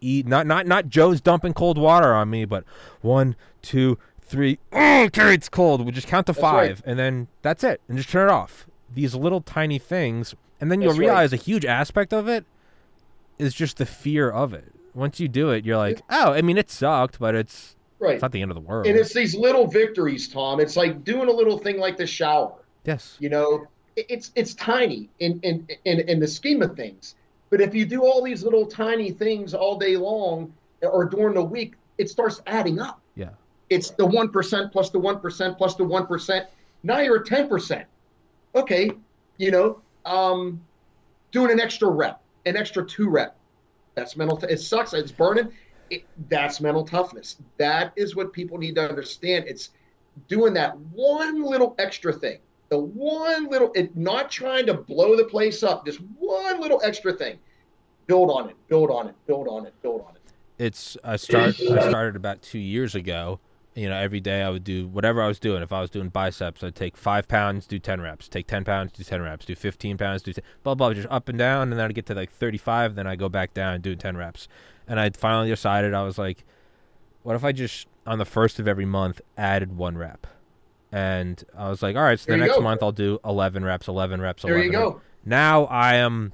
eat 0.00 0.26
not 0.26 0.46
not 0.46 0.66
not 0.66 0.88
Joe's 0.88 1.20
dumping 1.20 1.52
cold 1.54 1.76
water 1.78 2.12
on 2.14 2.30
me, 2.30 2.44
but 2.44 2.64
one, 3.02 3.36
two, 3.62 3.98
three. 4.20 4.58
Oh, 4.72 5.08
it's 5.14 5.48
cold. 5.48 5.84
We 5.86 5.92
just 5.92 6.06
count 6.08 6.26
to 6.26 6.32
That's 6.34 6.42
five, 6.42 6.68
right. 6.78 6.82
and 6.84 6.98
then 6.98 7.28
that's 7.40 7.64
it, 7.64 7.80
and 7.88 7.96
just 7.96 8.10
turn 8.10 8.28
it 8.28 8.32
off. 8.32 8.66
These 8.94 9.14
little 9.14 9.40
tiny 9.40 9.78
things, 9.78 10.34
and 10.60 10.70
then 10.70 10.82
you'll 10.82 10.90
That's 10.92 10.98
right. 11.00 11.06
realize 11.06 11.32
a 11.32 11.36
huge 11.36 11.64
aspect 11.64 12.12
of 12.12 12.28
it 12.28 12.44
is 13.38 13.54
just 13.54 13.78
the 13.78 13.86
fear 13.86 14.30
of 14.30 14.52
it. 14.52 14.72
Once 14.92 15.18
you 15.20 15.26
do 15.26 15.48
it, 15.50 15.64
you're 15.64 15.78
like, 15.78 16.02
oh, 16.10 16.32
I 16.34 16.42
mean, 16.42 16.58
it 16.58 16.70
sucked, 16.70 17.18
but 17.18 17.34
it's 17.34 17.76
Right. 17.98 18.14
it's 18.14 18.22
not 18.22 18.32
the 18.32 18.42
end 18.42 18.50
of 18.50 18.56
the 18.56 18.60
world. 18.60 18.86
And 18.86 18.94
it's 18.96 19.14
these 19.14 19.34
little 19.34 19.66
victories, 19.66 20.28
Tom. 20.28 20.60
It's 20.60 20.76
like 20.76 21.02
doing 21.02 21.28
a 21.28 21.32
little 21.32 21.56
thing 21.58 21.78
like 21.78 21.96
the 21.96 22.06
shower. 22.06 22.52
yes, 22.84 23.16
You 23.20 23.30
know, 23.30 23.66
it's 23.96 24.32
it's 24.34 24.52
tiny 24.54 25.08
in 25.20 25.40
in 25.42 25.66
in, 25.86 26.00
in 26.00 26.20
the 26.20 26.28
scheme 26.28 26.60
of 26.60 26.76
things. 26.76 27.14
But 27.50 27.60
if 27.60 27.74
you 27.74 27.84
do 27.84 28.02
all 28.04 28.22
these 28.22 28.42
little 28.44 28.64
tiny 28.66 29.10
things 29.10 29.54
all 29.54 29.76
day 29.76 29.96
long 29.96 30.52
or 30.82 31.04
during 31.04 31.34
the 31.34 31.42
week, 31.42 31.74
it 31.98 32.08
starts 32.08 32.40
adding 32.46 32.78
up. 32.78 33.00
yeah, 33.16 33.30
It's 33.68 33.90
the 33.90 34.06
one 34.06 34.28
percent 34.30 34.72
plus 34.72 34.90
the 34.90 34.98
one 34.98 35.20
percent 35.20 35.58
plus 35.58 35.74
the 35.74 35.84
one 35.84 36.06
percent. 36.06 36.46
Now 36.82 37.00
you're 37.00 37.20
at 37.20 37.26
ten 37.26 37.48
percent. 37.48 37.86
Okay, 38.54 38.90
you 39.36 39.50
know, 39.50 39.80
um, 40.06 40.60
doing 41.32 41.50
an 41.50 41.60
extra 41.60 41.88
rep, 41.88 42.20
an 42.46 42.56
extra 42.56 42.84
two 42.86 43.08
rep. 43.10 43.36
That's 43.96 44.16
mental. 44.16 44.36
T- 44.36 44.46
it 44.48 44.60
sucks. 44.60 44.94
It's 44.94 45.12
burning. 45.12 45.50
It, 45.90 46.04
that's 46.28 46.60
mental 46.60 46.84
toughness. 46.84 47.36
That 47.58 47.92
is 47.96 48.14
what 48.16 48.32
people 48.32 48.56
need 48.58 48.76
to 48.76 48.88
understand. 48.88 49.44
It's 49.48 49.70
doing 50.28 50.54
that 50.54 50.78
one 50.78 51.42
little 51.42 51.74
extra 51.78 52.12
thing. 52.12 52.38
The 52.70 52.78
one 52.78 53.48
little, 53.50 53.72
it, 53.74 53.96
not 53.96 54.30
trying 54.30 54.66
to 54.66 54.74
blow 54.74 55.16
the 55.16 55.24
place 55.24 55.62
up. 55.62 55.84
Just 55.84 55.98
one 56.18 56.60
little 56.60 56.80
extra 56.84 57.12
thing. 57.12 57.38
Build 58.06 58.30
on 58.30 58.48
it. 58.48 58.56
Build 58.68 58.90
on 58.90 59.08
it. 59.08 59.14
Build 59.26 59.48
on 59.48 59.66
it. 59.66 59.74
Build 59.82 60.00
on 60.02 60.14
it. 60.14 60.20
it's 60.58 60.96
I 61.04 61.16
start 61.16 61.60
I 61.60 61.88
started 61.88 62.16
about 62.16 62.42
two 62.42 62.58
years 62.58 62.94
ago. 62.94 63.40
You 63.74 63.88
know, 63.88 63.96
every 63.96 64.20
day 64.20 64.42
I 64.42 64.50
would 64.50 64.64
do 64.64 64.88
whatever 64.88 65.22
I 65.22 65.28
was 65.28 65.38
doing. 65.38 65.62
If 65.62 65.72
I 65.72 65.80
was 65.80 65.90
doing 65.90 66.08
biceps, 66.08 66.62
I'd 66.64 66.74
take 66.74 66.96
five 66.96 67.28
pounds, 67.28 67.66
do 67.68 67.78
ten 67.78 68.00
reps. 68.00 68.28
Take 68.28 68.46
ten 68.48 68.64
pounds, 68.64 68.92
do 68.92 69.04
ten 69.04 69.22
reps. 69.22 69.46
Do 69.46 69.54
fifteen 69.54 69.96
pounds, 69.96 70.22
do 70.22 70.32
10, 70.32 70.42
blah 70.64 70.74
blah, 70.74 70.92
just 70.92 71.06
up 71.08 71.28
and 71.28 71.38
down, 71.38 71.70
and 71.70 71.72
then 71.72 71.88
I'd 71.88 71.94
get 71.94 72.06
to 72.06 72.14
like 72.14 72.32
thirty-five. 72.32 72.96
Then 72.96 73.06
I 73.06 73.14
go 73.16 73.28
back 73.28 73.54
down 73.54 73.74
and 73.74 73.82
do 73.82 73.94
ten 73.94 74.16
reps. 74.16 74.48
And 74.88 74.98
I 74.98 75.10
finally 75.10 75.48
decided 75.50 75.94
I 75.94 76.02
was 76.02 76.18
like, 76.18 76.44
what 77.22 77.36
if 77.36 77.44
I 77.44 77.52
just 77.52 77.86
on 78.06 78.18
the 78.18 78.24
first 78.24 78.58
of 78.58 78.66
every 78.66 78.86
month 78.86 79.20
added 79.36 79.76
one 79.76 79.96
rep? 79.96 80.26
And 80.92 81.42
I 81.56 81.68
was 81.70 81.82
like, 81.82 81.94
all 81.96 82.02
right, 82.02 82.18
so 82.18 82.26
There 82.28 82.36
the 82.38 82.44
next 82.44 82.56
go. 82.56 82.62
month 82.62 82.82
I'll 82.82 82.90
do 82.92 83.18
eleven 83.24 83.64
reps, 83.64 83.86
eleven 83.88 84.20
reps, 84.20 84.42
There 84.42 84.54
eleven. 84.54 84.72
you 84.72 84.78
reps. 84.78 84.92
go. 84.94 85.00
Now 85.24 85.64
I 85.66 85.94
am. 85.94 86.32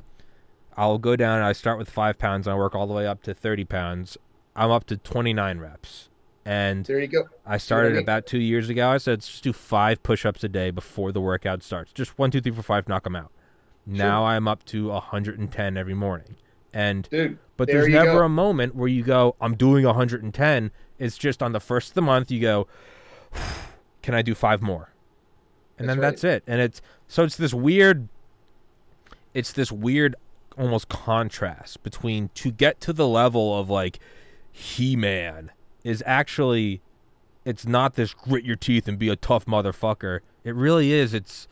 I'll 0.76 0.98
go 0.98 1.16
down. 1.16 1.36
and 1.38 1.46
I 1.46 1.52
start 1.52 1.78
with 1.78 1.90
five 1.90 2.18
pounds. 2.18 2.46
And 2.46 2.54
I 2.54 2.56
work 2.56 2.74
all 2.74 2.86
the 2.86 2.94
way 2.94 3.06
up 3.06 3.22
to 3.24 3.34
thirty 3.34 3.64
pounds. 3.64 4.16
I'm 4.54 4.70
up 4.70 4.84
to 4.86 4.96
twenty 4.96 5.34
nine 5.34 5.58
reps, 5.58 6.08
and 6.46 6.86
There 6.86 6.98
you 7.00 7.06
go. 7.08 7.24
I 7.44 7.58
started 7.58 7.92
mean? 7.94 8.02
about 8.02 8.24
two 8.26 8.38
years 8.38 8.70
ago. 8.70 8.88
I 8.88 8.96
said 8.98 9.20
just 9.20 9.44
do 9.44 9.52
five 9.52 10.02
push 10.02 10.24
ups 10.24 10.42
a 10.44 10.48
day 10.48 10.70
before 10.70 11.12
the 11.12 11.20
workout 11.20 11.62
starts. 11.62 11.92
Just 11.92 12.18
one, 12.18 12.30
two, 12.30 12.40
three, 12.40 12.52
four, 12.52 12.62
five, 12.62 12.88
knock 12.88 13.04
them 13.04 13.16
out. 13.16 13.30
Now 13.86 14.24
I'm 14.24 14.48
up 14.48 14.64
to 14.66 14.90
hundred 14.92 15.38
and 15.38 15.52
ten 15.52 15.76
every 15.76 15.92
morning, 15.94 16.36
and 16.72 17.06
Dude. 17.10 17.38
but 17.58 17.68
there 17.68 17.76
there's 17.82 17.88
you 17.88 17.94
never 17.94 18.20
go. 18.20 18.24
a 18.24 18.28
moment 18.30 18.74
where 18.74 18.88
you 18.88 19.02
go, 19.02 19.36
I'm 19.40 19.54
doing 19.54 19.84
110. 19.84 20.70
It's 20.98 21.18
just 21.18 21.42
on 21.42 21.52
the 21.52 21.60
first 21.60 21.90
of 21.90 21.94
the 21.94 22.02
month 22.02 22.30
you 22.30 22.40
go, 22.40 22.66
can 24.06 24.14
I 24.14 24.22
do 24.22 24.36
five 24.36 24.62
more? 24.62 24.92
And 25.78 25.88
That's 25.88 25.96
then 25.96 26.04
right. 26.04 26.10
that's 26.10 26.22
it. 26.24 26.44
And 26.46 26.60
it's 26.60 26.80
so 27.08 27.24
it's 27.24 27.36
this 27.36 27.52
weird 27.52 28.08
it's 29.34 29.50
this 29.50 29.72
weird 29.72 30.14
almost 30.56 30.88
contrast 30.88 31.82
between 31.82 32.30
to 32.34 32.52
get 32.52 32.80
to 32.82 32.92
the 32.92 33.08
level 33.08 33.58
of 33.58 33.68
like 33.68 33.98
He-Man 34.52 35.50
is 35.82 36.04
actually 36.06 36.80
it's 37.44 37.66
not 37.66 37.94
this 37.94 38.14
grit 38.14 38.44
your 38.44 38.54
teeth 38.54 38.86
and 38.86 38.96
be 38.96 39.08
a 39.08 39.16
tough 39.16 39.44
motherfucker. 39.46 40.20
It 40.44 40.54
really 40.54 40.92
is. 40.92 41.12
It's 41.12 41.48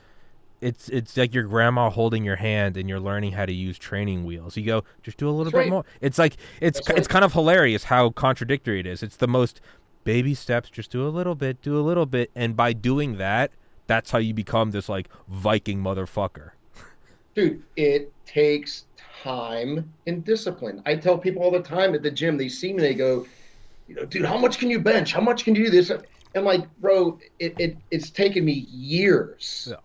it's 0.60 0.88
it's 0.90 1.16
like 1.16 1.34
your 1.34 1.42
grandma 1.44 1.90
holding 1.90 2.24
your 2.24 2.36
hand 2.36 2.76
and 2.76 2.88
you're 2.88 3.00
learning 3.00 3.32
how 3.32 3.46
to 3.46 3.52
use 3.52 3.78
training 3.78 4.24
wheels. 4.24 4.56
You 4.56 4.64
go, 4.64 4.84
just 5.02 5.16
do 5.18 5.28
a 5.28 5.30
little 5.30 5.46
That's 5.46 5.54
bit 5.54 5.58
right. 5.58 5.70
more. 5.70 5.84
It's 6.00 6.18
like 6.20 6.36
it's 6.60 6.78
That's 6.78 6.90
it's 6.90 6.98
right. 7.00 7.08
kind 7.08 7.24
of 7.24 7.32
hilarious 7.32 7.82
how 7.84 8.10
contradictory 8.10 8.78
it 8.78 8.86
is. 8.86 9.02
It's 9.02 9.16
the 9.16 9.26
most 9.26 9.60
baby 10.04 10.34
steps, 10.34 10.70
just 10.70 10.90
do 10.90 11.06
a 11.06 11.10
little 11.10 11.34
bit, 11.34 11.60
do 11.62 11.78
a 11.78 11.82
little 11.82 12.06
bit, 12.06 12.30
and 12.34 12.56
by 12.56 12.72
doing 12.72 13.16
that, 13.16 13.50
that's 13.86 14.10
how 14.10 14.18
you 14.18 14.32
become 14.32 14.70
this 14.70 14.88
like 14.88 15.08
Viking 15.28 15.82
motherfucker. 15.82 16.50
Dude, 17.34 17.62
it 17.76 18.12
takes 18.26 18.84
time 19.22 19.92
and 20.06 20.24
discipline. 20.24 20.82
I 20.86 20.96
tell 20.96 21.18
people 21.18 21.42
all 21.42 21.50
the 21.50 21.62
time 21.62 21.94
at 21.94 22.02
the 22.02 22.10
gym, 22.10 22.36
they 22.36 22.48
see 22.48 22.72
me, 22.72 22.80
they 22.80 22.94
go, 22.94 23.26
you 23.88 23.94
know, 23.94 24.04
dude, 24.04 24.24
how 24.24 24.38
much 24.38 24.58
can 24.58 24.70
you 24.70 24.78
bench? 24.78 25.12
How 25.12 25.20
much 25.20 25.44
can 25.44 25.54
you 25.54 25.64
do 25.64 25.70
this? 25.70 25.90
I'm 26.34 26.44
like, 26.44 26.66
bro, 26.80 27.18
it, 27.38 27.54
it 27.58 27.76
it's 27.90 28.10
taken 28.10 28.44
me 28.44 28.66
years. 28.70 29.68
Yeah. 29.70 29.76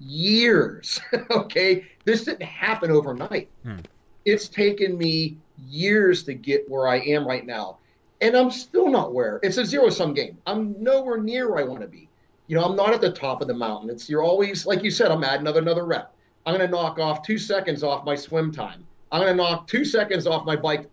Years. 0.00 1.00
okay. 1.30 1.86
This 2.04 2.24
didn't 2.24 2.42
happen 2.42 2.90
overnight. 2.90 3.48
Hmm. 3.62 3.78
It's 4.24 4.48
taken 4.48 4.98
me 4.98 5.36
years 5.68 6.22
to 6.24 6.34
get 6.34 6.68
where 6.68 6.88
I 6.88 6.98
am 7.00 7.26
right 7.26 7.46
now. 7.46 7.78
And 8.24 8.34
I'm 8.34 8.50
still 8.50 8.88
not 8.88 9.12
where 9.12 9.38
it's 9.42 9.58
a 9.58 9.66
zero 9.66 9.90
sum 9.90 10.14
game. 10.14 10.38
I'm 10.46 10.82
nowhere 10.82 11.18
near 11.18 11.50
where 11.50 11.62
I 11.62 11.68
want 11.68 11.82
to 11.82 11.86
be. 11.86 12.08
You 12.46 12.56
know, 12.56 12.64
I'm 12.64 12.74
not 12.74 12.94
at 12.94 13.02
the 13.02 13.12
top 13.12 13.42
of 13.42 13.48
the 13.48 13.54
mountain. 13.54 13.90
It's 13.90 14.08
you're 14.08 14.22
always 14.22 14.64
like 14.64 14.82
you 14.82 14.90
said, 14.90 15.10
I'm 15.10 15.22
adding 15.22 15.42
another 15.42 15.60
another 15.60 15.84
rep. 15.84 16.14
I'm 16.46 16.56
going 16.56 16.66
to 16.66 16.74
knock 16.74 16.98
off 16.98 17.22
two 17.22 17.36
seconds 17.36 17.82
off 17.82 18.06
my 18.06 18.14
swim 18.14 18.50
time. 18.50 18.86
I'm 19.12 19.20
going 19.20 19.36
to 19.36 19.36
knock 19.36 19.66
two 19.66 19.84
seconds 19.84 20.26
off 20.26 20.46
my 20.46 20.56
bike. 20.56 20.88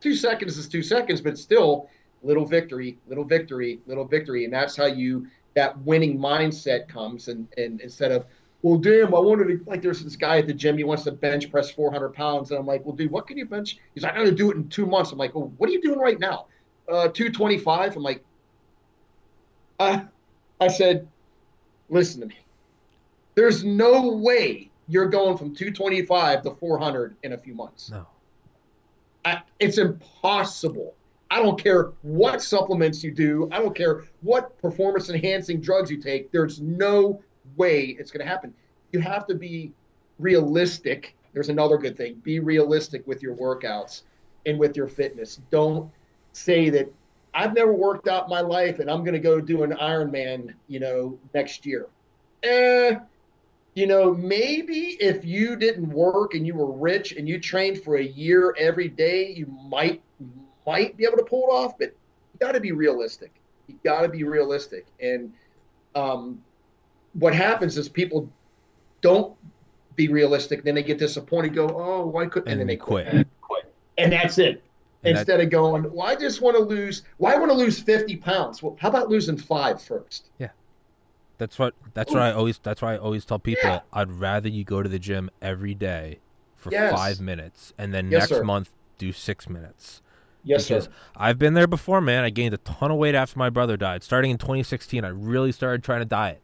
Two 0.00 0.14
seconds 0.14 0.56
is 0.56 0.68
two 0.68 0.82
seconds, 0.82 1.20
but 1.20 1.36
still 1.36 1.90
little 2.22 2.46
victory, 2.46 2.96
little 3.08 3.24
victory, 3.24 3.80
little 3.86 4.06
victory. 4.06 4.44
And 4.44 4.52
that's 4.52 4.74
how 4.74 4.86
you, 4.86 5.26
that 5.54 5.78
winning 5.82 6.18
mindset 6.18 6.88
comes. 6.88 7.28
And, 7.28 7.46
and 7.58 7.78
instead 7.82 8.10
of, 8.10 8.24
well, 8.62 8.76
damn, 8.76 9.14
I 9.14 9.18
wanted 9.20 9.46
to, 9.46 9.70
like, 9.70 9.82
there's 9.82 10.02
this 10.02 10.16
guy 10.16 10.38
at 10.38 10.46
the 10.46 10.52
gym, 10.52 10.76
he 10.76 10.84
wants 10.84 11.04
to 11.04 11.12
bench 11.12 11.50
press 11.50 11.70
400 11.70 12.12
pounds. 12.12 12.50
And 12.50 12.58
I'm 12.58 12.66
like, 12.66 12.84
well, 12.84 12.94
dude, 12.94 13.10
what 13.10 13.26
can 13.26 13.38
you 13.38 13.46
bench? 13.46 13.78
He's 13.94 14.02
like, 14.02 14.12
I'm 14.14 14.24
going 14.24 14.30
to 14.30 14.36
do 14.36 14.50
it 14.50 14.56
in 14.56 14.68
two 14.68 14.86
months. 14.86 15.12
I'm 15.12 15.18
like, 15.18 15.34
well, 15.34 15.52
what 15.58 15.70
are 15.70 15.72
you 15.72 15.80
doing 15.80 15.98
right 15.98 16.18
now? 16.18 16.46
Uh, 16.88 17.08
225. 17.08 17.96
I'm 17.96 18.02
like, 18.02 18.24
uh, 19.78 20.00
I 20.60 20.68
said, 20.68 21.06
listen 21.88 22.20
to 22.20 22.26
me. 22.26 22.38
There's 23.36 23.62
no 23.62 24.08
way 24.08 24.70
you're 24.88 25.08
going 25.08 25.36
from 25.38 25.54
225 25.54 26.42
to 26.42 26.50
400 26.50 27.16
in 27.22 27.34
a 27.34 27.38
few 27.38 27.54
months. 27.54 27.90
No. 27.90 28.06
I, 29.24 29.42
it's 29.60 29.78
impossible. 29.78 30.94
I 31.30 31.40
don't 31.40 31.62
care 31.62 31.92
what 32.02 32.42
supplements 32.42 33.04
you 33.04 33.12
do. 33.12 33.48
I 33.52 33.58
don't 33.58 33.76
care 33.76 34.04
what 34.22 34.60
performance 34.60 35.10
enhancing 35.10 35.60
drugs 35.60 35.90
you 35.90 35.98
take. 35.98 36.32
There's 36.32 36.60
no 36.60 37.22
way 37.58 37.96
it's 37.98 38.10
going 38.10 38.24
to 38.24 38.30
happen. 38.30 38.54
You 38.92 39.00
have 39.00 39.26
to 39.26 39.34
be 39.34 39.72
realistic. 40.18 41.14
There's 41.32 41.50
another 41.50 41.76
good 41.76 41.96
thing. 41.96 42.14
Be 42.24 42.40
realistic 42.40 43.06
with 43.06 43.22
your 43.22 43.34
workouts 43.36 44.02
and 44.46 44.58
with 44.58 44.76
your 44.76 44.88
fitness. 44.88 45.40
Don't 45.50 45.90
say 46.32 46.70
that 46.70 46.90
I've 47.34 47.54
never 47.54 47.72
worked 47.72 48.08
out 48.08 48.28
my 48.28 48.40
life 48.40 48.78
and 48.78 48.90
I'm 48.90 49.04
going 49.04 49.12
to 49.14 49.20
go 49.20 49.40
do 49.40 49.62
an 49.62 49.72
Ironman, 49.72 50.54
you 50.66 50.80
know, 50.80 51.18
next 51.34 51.66
year. 51.66 51.86
Eh, 52.42 52.96
you 53.74 53.86
know, 53.86 54.14
maybe 54.14 54.96
if 55.00 55.24
you 55.24 55.54
didn't 55.54 55.88
work 55.90 56.34
and 56.34 56.46
you 56.46 56.54
were 56.54 56.72
rich 56.72 57.12
and 57.12 57.28
you 57.28 57.38
trained 57.38 57.82
for 57.82 57.96
a 57.96 58.02
year 58.02 58.54
every 58.58 58.88
day, 58.88 59.32
you 59.32 59.46
might 59.68 60.02
might 60.66 60.96
be 60.96 61.04
able 61.04 61.16
to 61.16 61.24
pull 61.24 61.44
it 61.44 61.52
off. 61.52 61.78
But 61.78 61.94
you 62.32 62.38
got 62.40 62.52
to 62.52 62.60
be 62.60 62.72
realistic. 62.72 63.32
You 63.68 63.76
got 63.84 64.02
to 64.02 64.08
be 64.08 64.24
realistic. 64.24 64.86
And 65.00 65.32
um, 65.94 66.42
what 67.18 67.34
happens 67.34 67.76
is 67.78 67.88
people 67.88 68.28
don't 69.00 69.34
be 69.96 70.08
realistic. 70.08 70.64
Then 70.64 70.74
they 70.74 70.82
get 70.82 70.98
disappointed. 70.98 71.54
Go, 71.54 71.68
oh, 71.68 72.06
why 72.06 72.26
couldn't? 72.26 72.48
And 72.48 72.60
then 72.60 72.66
they 72.66 72.74
they 72.74 72.78
quit. 72.78 73.08
quit. 73.10 73.26
Quit. 73.40 73.74
And 73.98 74.12
that's 74.12 74.38
it. 74.38 74.62
And 75.04 75.14
that- 75.16 75.20
Instead 75.20 75.40
of 75.40 75.50
going, 75.50 75.92
well, 75.92 76.06
I 76.06 76.16
just 76.16 76.40
want 76.40 76.56
to 76.56 76.62
lose. 76.62 77.02
Why 77.18 77.32
well, 77.32 77.40
want 77.46 77.52
to 77.52 77.58
lose 77.58 77.78
fifty 77.80 78.16
pounds? 78.16 78.62
Well, 78.62 78.76
how 78.80 78.88
about 78.88 79.08
losing 79.08 79.36
five 79.36 79.80
first? 79.82 80.30
Yeah, 80.38 80.48
That's 81.38 81.58
what 81.58 81.74
that's 81.94 82.12
what 82.12 82.22
I 82.22 82.32
always 82.32 82.58
that's 82.58 82.82
why 82.82 82.94
I 82.94 82.98
always 82.98 83.24
tell 83.24 83.38
people 83.38 83.68
Yeah. 83.70 83.80
I'd 83.92 84.10
rather 84.10 84.48
you 84.48 84.64
go 84.64 84.82
to 84.82 84.88
the 84.88 84.98
gym 84.98 85.30
every 85.40 85.74
day 85.74 86.18
for 86.56 86.72
Yes. 86.72 86.92
five 86.92 87.20
minutes 87.20 87.72
and 87.78 87.94
then 87.94 88.10
Yes, 88.10 88.22
next 88.22 88.40
sir. 88.40 88.44
month 88.44 88.70
do 88.98 89.12
six 89.12 89.48
minutes. 89.48 90.02
Yes, 90.42 90.66
because 90.68 90.84
sir. 90.84 90.90
I've 91.16 91.38
been 91.38 91.54
there 91.54 91.66
before, 91.68 92.00
man. 92.00 92.24
I 92.24 92.30
gained 92.30 92.54
a 92.54 92.58
ton 92.58 92.90
of 92.90 92.96
weight 92.96 93.14
after 93.14 93.38
my 93.38 93.50
brother 93.50 93.76
died. 93.76 94.02
Starting 94.02 94.30
in 94.32 94.38
2016, 94.38 95.04
I 95.04 95.08
really 95.08 95.52
started 95.52 95.84
trying 95.84 96.00
to 96.00 96.04
diet. 96.06 96.42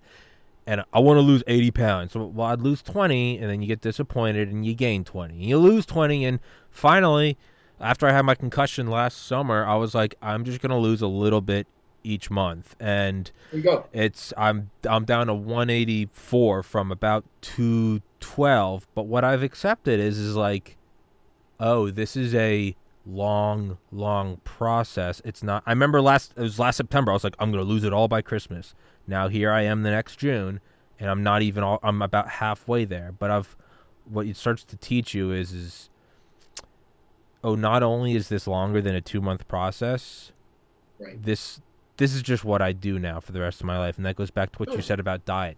And 0.67 0.83
I 0.95 0.99
want 1.01 1.19
to 1.19 1.21
lose 1.21 1.43
80 1.47 1.71
pounds. 1.73 2.13
So, 2.13 2.25
well, 2.25 2.47
I'd 2.49 2.63
lose 2.63 2.81
20, 2.83 3.39
and 3.39 3.51
then 3.51 3.61
you 3.61 3.69
get 3.69 3.81
disappointed 3.83 4.49
and 4.49 4.65
you 4.65 4.75
gain 4.75 5.05
20. 5.05 5.35
And 5.35 5.43
You 5.43 5.59
lose 5.59 5.85
20, 5.85 6.25
and 6.25 6.41
finally, 6.71 7.37
after 7.81 8.07
I 8.07 8.13
had 8.13 8.23
my 8.23 8.35
concussion 8.35 8.87
last 8.89 9.27
summer, 9.27 9.65
I 9.67 9.75
was 9.77 9.95
like, 9.95 10.15
I'm 10.23 10.43
just 10.45 10.61
going 10.63 10.71
to 10.71 10.77
lose 10.79 11.03
a 11.03 11.07
little 11.07 11.43
bit 11.43 11.67
each 12.03 12.31
month. 12.31 12.77
And 12.81 13.31
There 13.51 13.59
you 13.59 13.65
go. 13.65 13.87
it's 13.93 14.33
I'm 14.39 14.71
I'm 14.89 15.05
down 15.05 15.27
to 15.27 15.35
184 15.35 16.63
from 16.63 16.91
about 16.93 17.25
212. 17.43 18.87
But 18.95 19.03
what 19.07 19.25
I've 19.25 19.43
accepted 19.43 20.01
is 20.01 20.19
is 20.19 20.37
like, 20.37 20.77
oh, 21.61 21.91
this 21.91 22.17
is 22.17 22.35
a 22.35 22.75
long, 23.07 23.79
long 23.93 24.39
process. 24.45 25.21
It's 25.25 25.43
not. 25.43 25.63
I 25.67 25.71
remember 25.73 26.01
last 26.01 26.33
it 26.37 26.41
was 26.43 26.59
last 26.59 26.77
September. 26.77 27.11
I 27.11 27.15
was 27.15 27.25
like, 27.25 27.37
I'm 27.39 27.51
gonna 27.51 27.63
lose 27.65 27.85
it 27.85 27.93
all 27.93 28.09
by 28.09 28.23
Christmas. 28.23 28.75
Now 29.07 29.29
here 29.29 29.51
I 29.51 29.63
am 29.63 29.83
the 29.83 29.91
next 29.91 30.17
June, 30.19 30.61
and 30.99 31.11
I'm 31.11 31.23
not 31.23 31.43
even 31.43 31.63
all. 31.63 31.79
I'm 31.83 32.01
about 32.03 32.29
halfway 32.29 32.85
there. 32.85 33.13
But 33.19 33.31
I've 33.31 33.57
what 34.05 34.27
it 34.27 34.37
starts 34.37 34.65
to 34.65 34.77
teach 34.77 35.15
you 35.15 35.33
is 35.33 35.53
is 35.53 35.91
oh, 37.43 37.55
not 37.55 37.83
only 37.83 38.15
is 38.15 38.29
this 38.29 38.47
longer 38.47 38.81
than 38.81 38.95
a 38.95 39.01
two 39.01 39.21
month 39.21 39.47
process, 39.49 40.33
Right. 40.99 41.21
this 41.23 41.61
this 41.97 42.15
is 42.15 42.23
just 42.23 42.45
what 42.45 42.61
I 42.63 42.73
do 42.73 42.99
now 42.99 43.21
for 43.21 43.33
the 43.33 43.41
rest 43.41 43.61
of 43.61 43.67
my 43.67 43.79
life, 43.79 43.97
and 43.97 44.07
that 44.07 44.17
goes 44.17 44.31
back 44.31 44.53
to 44.53 44.59
what 44.59 44.69
Oh. 44.71 44.75
you 44.77 44.83
said 44.83 44.99
about 45.01 45.25
diet. 45.25 45.57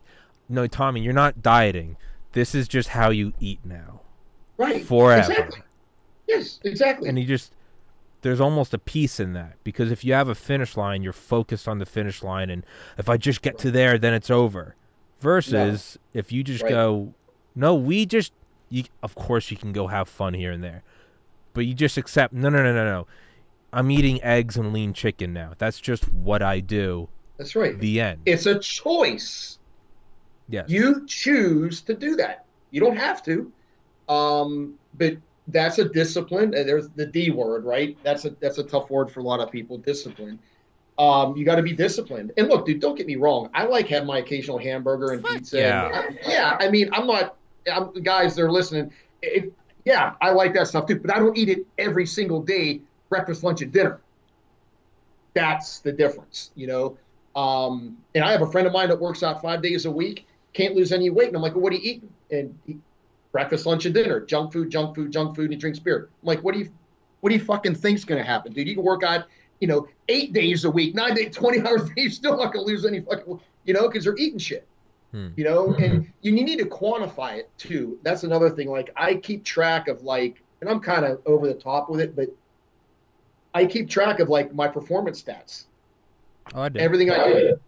No, 0.48 0.66
Tommy, 0.66 1.00
you're 1.00 1.12
not 1.12 1.42
dieting. 1.42 1.96
This 2.32 2.54
is 2.54 2.68
just 2.68 2.90
how 2.90 3.10
you 3.10 3.32
eat 3.40 3.60
now, 3.64 4.00
Right. 4.58 4.84
forever. 4.84 5.30
Exactly. 5.32 5.62
Yes, 6.28 6.60
exactly. 6.64 7.08
And 7.08 7.18
you 7.18 7.24
just 7.24 7.52
there's 8.26 8.40
almost 8.40 8.74
a 8.74 8.78
peace 8.78 9.20
in 9.20 9.34
that 9.34 9.56
because 9.62 9.92
if 9.92 10.04
you 10.04 10.12
have 10.12 10.28
a 10.28 10.34
finish 10.34 10.76
line, 10.76 11.00
you're 11.00 11.12
focused 11.12 11.68
on 11.68 11.78
the 11.78 11.86
finish 11.86 12.24
line, 12.24 12.50
and 12.50 12.66
if 12.98 13.08
I 13.08 13.16
just 13.16 13.40
get 13.40 13.56
to 13.58 13.70
there, 13.70 13.98
then 13.98 14.12
it's 14.14 14.30
over. 14.30 14.74
Versus 15.20 15.96
if 16.12 16.32
you 16.32 16.42
just 16.42 16.64
Right. 16.64 16.70
go, 16.70 17.14
no, 17.54 17.74
we 17.76 18.04
just, 18.04 18.32
you, 18.68 18.82
of 19.00 19.14
course 19.14 19.50
you 19.52 19.56
can 19.56 19.72
go 19.72 19.86
have 19.86 20.08
fun 20.08 20.34
here 20.34 20.50
and 20.50 20.62
there, 20.64 20.82
but 21.54 21.66
you 21.66 21.72
just 21.72 21.96
accept, 21.96 22.34
no, 22.34 22.48
no, 22.48 22.62
no, 22.64 22.74
no, 22.74 22.84
no. 22.84 23.06
I'm 23.72 23.90
eating 23.92 24.20
eggs 24.24 24.56
and 24.56 24.72
lean 24.72 24.92
chicken 24.92 25.32
now. 25.32 25.52
That's 25.58 25.80
just 25.80 26.12
what 26.12 26.42
I 26.42 26.58
do. 26.60 27.08
That's 27.36 27.54
right. 27.54 27.78
The 27.78 28.00
end. 28.00 28.22
It's 28.26 28.46
a 28.46 28.58
choice. 28.58 29.58
yes. 30.48 30.68
You 30.68 31.06
choose 31.06 31.80
to 31.82 31.94
do 31.94 32.16
that. 32.16 32.44
You 32.72 32.80
don't 32.80 32.96
have 32.96 33.22
to. 33.24 33.52
Um, 34.08 34.74
but 34.94 35.16
that's 35.48 35.78
a 35.78 35.84
discipline. 35.88 36.54
And 36.54 36.68
there's 36.68 36.88
the 36.90 37.06
D 37.06 37.30
word, 37.30 37.64
right? 37.64 37.96
That's 38.02 38.24
a 38.24 38.30
that's 38.40 38.58
a 38.58 38.64
tough 38.64 38.90
word 38.90 39.10
for 39.10 39.20
a 39.20 39.22
lot 39.22 39.40
of 39.40 39.50
people. 39.50 39.78
Discipline. 39.78 40.38
Um, 40.98 41.36
you 41.36 41.44
got 41.44 41.56
to 41.56 41.62
be 41.62 41.74
disciplined. 41.74 42.32
And 42.38 42.48
look, 42.48 42.64
dude, 42.64 42.80
don't 42.80 42.96
get 42.96 43.06
me 43.06 43.16
wrong. 43.16 43.50
I 43.52 43.64
like 43.66 43.86
having 43.88 44.06
my 44.06 44.18
occasional 44.18 44.58
hamburger 44.58 45.12
and 45.12 45.22
Fuck 45.22 45.32
pizza. 45.32 45.58
yeah. 45.58 46.06
And, 46.06 46.18
yeah. 46.26 46.56
I 46.58 46.70
mean, 46.70 46.88
I'm 46.92 47.06
not. 47.06 47.36
I'm, 47.70 47.92
guys, 48.02 48.34
they're 48.34 48.50
listening. 48.50 48.92
It, 49.22 49.52
yeah, 49.84 50.14
I 50.20 50.30
like 50.30 50.54
that 50.54 50.68
stuff 50.68 50.86
too. 50.86 50.98
But 50.98 51.14
I 51.14 51.18
don't 51.18 51.36
eat 51.36 51.48
it 51.48 51.66
every 51.78 52.06
single 52.06 52.42
day, 52.42 52.80
breakfast, 53.08 53.44
lunch, 53.44 53.62
and 53.62 53.72
dinner. 53.72 54.00
That's 55.34 55.80
the 55.80 55.92
difference, 55.92 56.50
you 56.54 56.66
know. 56.66 56.96
Um, 57.36 57.98
and 58.14 58.24
I 58.24 58.32
have 58.32 58.40
a 58.40 58.50
friend 58.50 58.66
of 58.66 58.72
mine 58.72 58.88
that 58.88 58.98
works 58.98 59.22
out 59.22 59.42
five 59.42 59.60
days 59.60 59.84
a 59.84 59.90
week, 59.90 60.26
can't 60.54 60.74
lose 60.74 60.92
any 60.92 61.10
weight. 61.10 61.28
And 61.28 61.36
I'm 61.36 61.42
like, 61.42 61.52
well, 61.52 61.62
what 61.62 61.72
are 61.72 61.76
you 61.76 61.82
eating? 61.82 62.08
And 62.30 62.58
he, 62.66 62.78
breakfast, 63.36 63.66
lunch, 63.66 63.84
and 63.84 63.94
dinner, 63.94 64.18
junk 64.18 64.50
food, 64.50 64.70
junk 64.70 64.94
food, 64.94 65.12
junk 65.12 65.36
food, 65.36 65.44
and 65.44 65.52
he 65.52 65.58
drinks 65.58 65.78
beer. 65.78 66.08
I'm 66.22 66.26
like, 66.26 66.42
what 66.42 66.54
do 66.54 66.60
you, 66.60 66.70
what 67.20 67.28
do 67.28 67.36
you 67.36 67.44
fucking 67.44 67.74
think's 67.74 68.02
going 68.02 68.18
to 68.18 68.24
happen, 68.24 68.50
dude? 68.50 68.66
You 68.66 68.74
can 68.74 68.82
work 68.82 69.02
out, 69.02 69.26
you 69.60 69.68
know, 69.68 69.86
eight 70.08 70.32
days 70.32 70.64
a 70.64 70.70
week, 70.70 70.94
nine 70.94 71.14
days, 71.14 71.34
20 71.34 71.60
hours 71.60 71.82
a 71.82 71.86
day, 71.88 71.92
you're 72.02 72.10
still 72.10 72.38
not 72.38 72.54
going 72.54 72.64
to 72.64 72.72
lose 72.72 72.86
any 72.86 73.00
fucking, 73.00 73.38
you 73.66 73.74
know, 73.74 73.88
because 73.88 74.04
they're 74.04 74.16
eating 74.16 74.38
shit. 74.38 74.66
Hmm. 75.12 75.28
You 75.36 75.44
know, 75.44 75.74
and 75.74 76.10
you, 76.22 76.34
you 76.34 76.44
need 76.44 76.58
to 76.60 76.64
quantify 76.64 77.36
it 77.36 77.50
too. 77.58 77.98
That's 78.02 78.24
another 78.24 78.48
thing. 78.48 78.70
Like 78.70 78.90
I 78.96 79.16
keep 79.16 79.44
track 79.44 79.86
of 79.88 80.00
like, 80.02 80.42
and 80.62 80.70
I'm 80.70 80.80
kind 80.80 81.04
of 81.04 81.20
over 81.26 81.46
the 81.46 81.54
top 81.54 81.90
with 81.90 82.00
it, 82.00 82.16
but 82.16 82.28
I 83.52 83.66
keep 83.66 83.90
track 83.90 84.18
of 84.18 84.30
like 84.30 84.54
my 84.54 84.66
performance 84.66 85.22
stats 85.22 85.64
Oh, 86.54 86.62
I 86.62 86.68
did. 86.70 86.80
everything 86.80 87.10
I 87.10 87.32
do. 87.32 87.60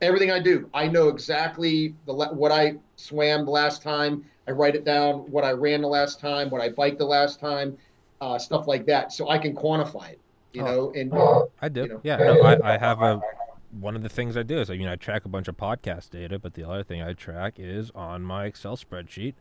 Everything 0.00 0.32
I 0.32 0.40
do, 0.40 0.68
I 0.74 0.88
know 0.88 1.08
exactly 1.08 1.94
the 2.06 2.12
what 2.12 2.50
I 2.50 2.74
swam 2.96 3.44
the 3.44 3.52
last 3.52 3.82
time. 3.82 4.24
I 4.46 4.50
write 4.50 4.74
it 4.74 4.84
down. 4.84 5.30
What 5.30 5.44
I 5.44 5.52
ran 5.52 5.82
the 5.82 5.88
last 5.88 6.18
time. 6.20 6.50
What 6.50 6.60
I 6.60 6.68
biked 6.70 6.98
the 6.98 7.04
last 7.06 7.38
time. 7.40 7.76
Uh, 8.20 8.38
stuff 8.38 8.68
like 8.68 8.86
that, 8.86 9.12
so 9.12 9.28
I 9.28 9.36
can 9.38 9.54
quantify 9.54 10.10
it. 10.10 10.20
You 10.52 10.62
Oh. 10.62 10.64
know, 10.66 10.92
and 10.94 11.12
I 11.60 11.68
do. 11.68 11.82
you 11.82 11.88
know. 11.88 12.00
Yeah. 12.04 12.16
No, 12.18 12.40
I, 12.42 12.74
I 12.74 12.78
have 12.78 13.02
a. 13.02 13.20
One 13.80 13.96
of 13.96 14.02
the 14.02 14.08
things 14.10 14.36
I 14.36 14.42
do 14.42 14.58
is, 14.58 14.68
I 14.70 14.76
mean, 14.76 14.86
I 14.86 14.96
track 14.96 15.24
a 15.24 15.28
bunch 15.28 15.48
of 15.48 15.56
podcast 15.56 16.10
data, 16.10 16.38
but 16.38 16.52
the 16.54 16.62
other 16.68 16.82
thing 16.84 17.00
I 17.02 17.14
track 17.14 17.54
is 17.56 17.90
on 17.94 18.22
my 18.22 18.44
Excel 18.44 18.76
spreadsheet. 18.76 19.34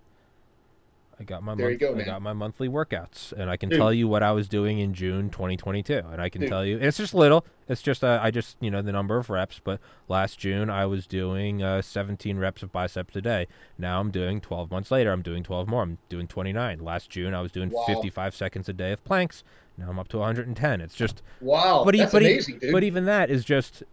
I 1.22 1.24
got 1.24 1.44
my 1.44 1.54
There 1.54 1.70
you 1.70 1.78
month, 1.80 1.98
go, 1.98 2.02
I 2.02 2.04
got 2.04 2.22
my 2.24 2.34
monthly 2.34 2.68
workouts, 2.68 3.32
and 3.32 3.48
I 3.48 3.56
can 3.56 3.70
Dude. 3.70 3.78
tell 3.78 3.94
you 3.94 4.08
what 4.08 4.24
I 4.24 4.32
was 4.32 4.48
doing 4.50 4.80
in 4.80 4.96
June 4.96 5.30
2022, 5.30 6.02
and 6.12 6.20
I 6.20 6.30
can 6.30 6.42
Dude. 6.42 6.50
tell 6.50 6.66
you, 6.66 6.80
it's 6.80 6.98
just 6.98 7.14
little. 7.14 7.46
It's 7.70 7.84
just 7.84 8.04
uh, 8.04 8.20
I 8.22 8.32
just 8.32 8.58
you 8.60 8.72
know 8.72 8.82
the 8.82 8.92
number 8.92 9.18
of 9.18 9.30
reps. 9.30 9.62
But 9.64 9.80
last 10.08 10.40
June 10.40 10.72
I 10.72 10.88
was 10.88 11.06
doing 11.06 11.62
uh, 11.62 11.84
17 11.84 12.40
reps 12.40 12.64
of 12.64 12.72
biceps 12.72 13.16
a 13.16 13.22
day. 13.22 13.46
Now 13.78 14.00
I'm 14.00 14.10
doing 14.10 14.42
12 14.42 14.72
months 14.72 14.90
later. 14.90 15.12
I'm 15.12 15.22
doing 15.22 15.44
12 15.44 15.68
more. 15.68 15.84
I'm 15.84 16.00
doing 16.10 16.26
29. 16.26 16.80
Last 16.80 17.12
June 17.12 17.36
I 17.36 17.42
was 17.42 17.52
doing 17.52 17.70
Wow. 17.70 17.84
55 17.86 18.34
seconds 18.36 18.68
a 18.68 18.74
day 18.74 18.92
of 18.92 19.04
planks. 19.04 19.44
Now 19.78 19.90
I'm 19.90 20.00
up 20.00 20.08
to 20.10 20.18
110. 20.18 20.82
It's 20.82 20.96
just 20.96 21.22
wow, 21.40 21.84
but, 21.86 21.96
that's 21.96 22.12
but, 22.12 22.24
amazing, 22.24 22.58
dude. 22.58 22.72
but 22.72 22.84
even 22.84 23.06
that 23.06 23.30
is 23.30 23.46
just 23.46 23.84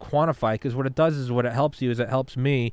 quantify 0.00 0.54
because 0.54 0.74
what 0.74 0.86
it 0.86 0.94
does 0.94 1.14
is 1.16 1.30
what 1.30 1.44
it 1.44 1.52
helps 1.52 1.82
you 1.82 1.90
is 1.90 2.00
it 2.00 2.08
helps 2.08 2.36
me 2.38 2.72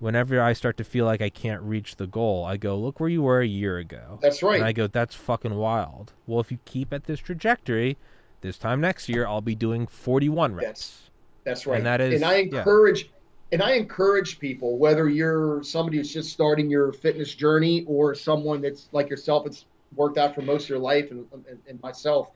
whenever 0.00 0.40
I 0.42 0.52
start 0.54 0.76
to 0.78 0.84
feel 0.84 1.04
like 1.04 1.22
I 1.22 1.28
can't 1.30 1.62
reach 1.62 1.96
the 1.96 2.06
goal. 2.06 2.44
I 2.44 2.56
go, 2.56 2.76
look 2.76 2.98
where 2.98 3.08
you 3.08 3.22
were 3.22 3.40
a 3.40 3.46
year 3.46 3.78
ago. 3.78 4.18
that's 4.20 4.42
right. 4.42 4.56
And 4.56 4.64
I 4.64 4.72
go, 4.72 4.86
that's 4.88 5.14
fucking 5.14 5.54
wild. 5.54 6.12
Well, 6.26 6.40
if 6.40 6.50
you 6.50 6.58
keep 6.64 6.92
at 6.92 7.04
this 7.04 7.20
trajectory, 7.20 7.96
this 8.40 8.58
time 8.58 8.80
next 8.80 9.08
year 9.08 9.26
I'll 9.26 9.40
be 9.42 9.54
doing 9.54 9.86
41 9.86 10.54
reps. 10.54 10.64
That's- 10.64 11.10
That's 11.44 11.66
right. 11.66 11.76
And 11.76 11.86
that 11.86 12.00
is- 12.00 12.14
and 12.14 12.24
I 12.24 12.38
yeah. 12.38 12.58
encourage 12.58 13.10
and 13.52 13.62
I 13.62 13.72
encourage 13.72 14.38
people, 14.38 14.78
whether 14.78 15.08
you're 15.08 15.62
somebody 15.64 15.96
who's 15.96 16.12
just 16.12 16.32
starting 16.32 16.70
your 16.70 16.92
fitness 16.92 17.34
journey 17.34 17.84
or 17.88 18.14
someone 18.14 18.60
that's 18.60 18.88
like 18.92 19.10
yourself, 19.10 19.44
it's 19.46 19.64
worked 19.96 20.18
out 20.18 20.34
for 20.36 20.42
most 20.42 20.64
of 20.64 20.68
your 20.70 20.78
life 20.78 21.10
and, 21.10 21.26
and, 21.48 21.58
and 21.68 21.82
myself, 21.82 22.30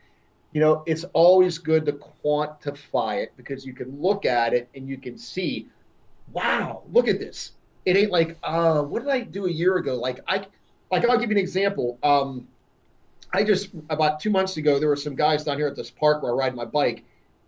you 0.53 0.61
know, 0.61 0.83
it's 0.87 1.05
always 1.13 1.57
good 1.59 1.87
to 1.87 1.93
quantify 1.93 3.23
it 3.23 3.33
because 3.37 3.65
you 3.65 3.73
can 3.73 4.01
look 4.01 4.25
at 4.27 4.53
it 4.55 4.69
and 4.75 4.89
you 4.89 4.97
can 4.99 5.17
see, 5.17 5.69
wow, 6.33 6.83
look 6.93 7.09
at 7.09 7.19
this. 7.19 7.53
It 7.85 7.97
ain't 7.97 8.11
like, 8.11 8.39
uh, 8.43 8.83
what 8.83 9.03
did 9.03 9.11
I 9.11 9.21
do 9.21 9.47
a 9.47 9.51
year 9.51 9.77
ago? 9.77 9.97
Like 9.97 10.21
I 10.27 10.47
like 10.91 11.09
I'll 11.09 11.19
give 11.19 11.31
you 11.31 11.37
an 11.37 11.43
example. 11.43 11.99
Um, 12.03 12.47
I 13.33 13.43
just 13.43 13.71
about 13.91 14.21
two 14.21 14.31
months 14.31 14.57
ago, 14.57 14.79
there 14.79 14.89
were 14.89 14.97
some 14.97 15.15
guys 15.17 15.45
down 15.45 15.59
here 15.59 15.67
at 15.67 15.77
this 15.77 15.91
park 15.91 16.23
where 16.23 16.33
I 16.33 16.35
ride 16.35 16.55
my 16.55 16.65
bike, 16.65 17.05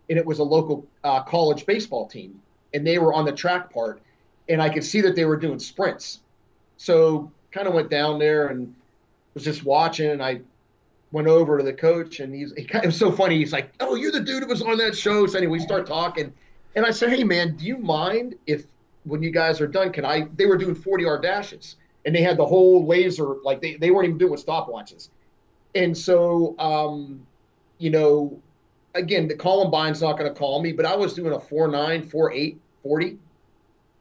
and 0.09 0.17
it 0.17 0.25
was 0.25 0.39
a 0.39 0.43
local 0.43 0.85
uh, 1.03 1.23
college 1.23 1.65
baseball 1.65 2.07
team, 2.07 2.39
and 2.73 2.85
they 2.85 2.99
were 2.99 3.13
on 3.13 3.25
the 3.25 3.31
track 3.31 3.71
part, 3.71 4.01
and 4.49 4.61
I 4.61 4.69
could 4.69 4.83
see 4.83 5.01
that 5.01 5.15
they 5.15 5.25
were 5.25 5.37
doing 5.37 5.59
sprints. 5.59 6.19
So 6.77 7.31
kind 7.51 7.67
of 7.67 7.73
went 7.73 7.89
down 7.89 8.19
there 8.19 8.47
and 8.47 8.75
was 9.33 9.43
just 9.43 9.63
watching, 9.63 10.11
and 10.11 10.21
I 10.21 10.41
went 11.11 11.27
over 11.27 11.57
to 11.57 11.63
the 11.63 11.73
coach, 11.73 12.19
and 12.19 12.33
he's 12.33 12.53
he 12.55 12.65
kind 12.65 12.83
it 12.83 12.87
was 12.87 12.97
so 12.97 13.11
funny. 13.11 13.37
He's 13.37 13.53
like, 13.53 13.71
"Oh, 13.79 13.95
you're 13.95 14.11
the 14.11 14.19
dude 14.19 14.43
who 14.43 14.49
was 14.49 14.61
on 14.61 14.77
that 14.79 14.95
show." 14.95 15.25
So 15.25 15.37
anyway, 15.37 15.53
we 15.53 15.59
start 15.59 15.87
talking, 15.87 16.33
and 16.75 16.85
I 16.85 16.91
said, 16.91 17.09
"Hey, 17.09 17.23
man, 17.23 17.55
do 17.55 17.65
you 17.65 17.77
mind 17.77 18.35
if 18.45 18.65
when 19.05 19.23
you 19.23 19.31
guys 19.31 19.61
are 19.61 19.67
done, 19.67 19.91
can 19.91 20.05
I?" 20.05 20.27
They 20.35 20.45
were 20.45 20.57
doing 20.57 20.75
40 20.75 21.03
yard 21.03 21.21
dashes, 21.23 21.75
and 22.05 22.15
they 22.15 22.21
had 22.21 22.37
the 22.37 22.45
whole 22.45 22.85
laser, 22.85 23.35
like 23.43 23.61
they 23.61 23.75
they 23.75 23.91
weren't 23.91 24.05
even 24.05 24.17
doing 24.17 24.31
with 24.31 24.45
stopwatches, 24.45 25.09
and 25.75 25.97
so 25.97 26.57
um, 26.59 27.25
you 27.77 27.89
know 27.89 28.41
again, 28.97 29.27
the 29.27 29.35
Combine's 29.35 30.01
not 30.01 30.17
going 30.17 30.31
to 30.31 30.37
call 30.37 30.61
me, 30.61 30.73
but 30.73 30.85
I 30.85 30.95
was 30.95 31.13
doing 31.13 31.33
a 31.33 31.37
4.9, 31.37 32.09
4.8, 32.11 32.57
40, 32.83 33.17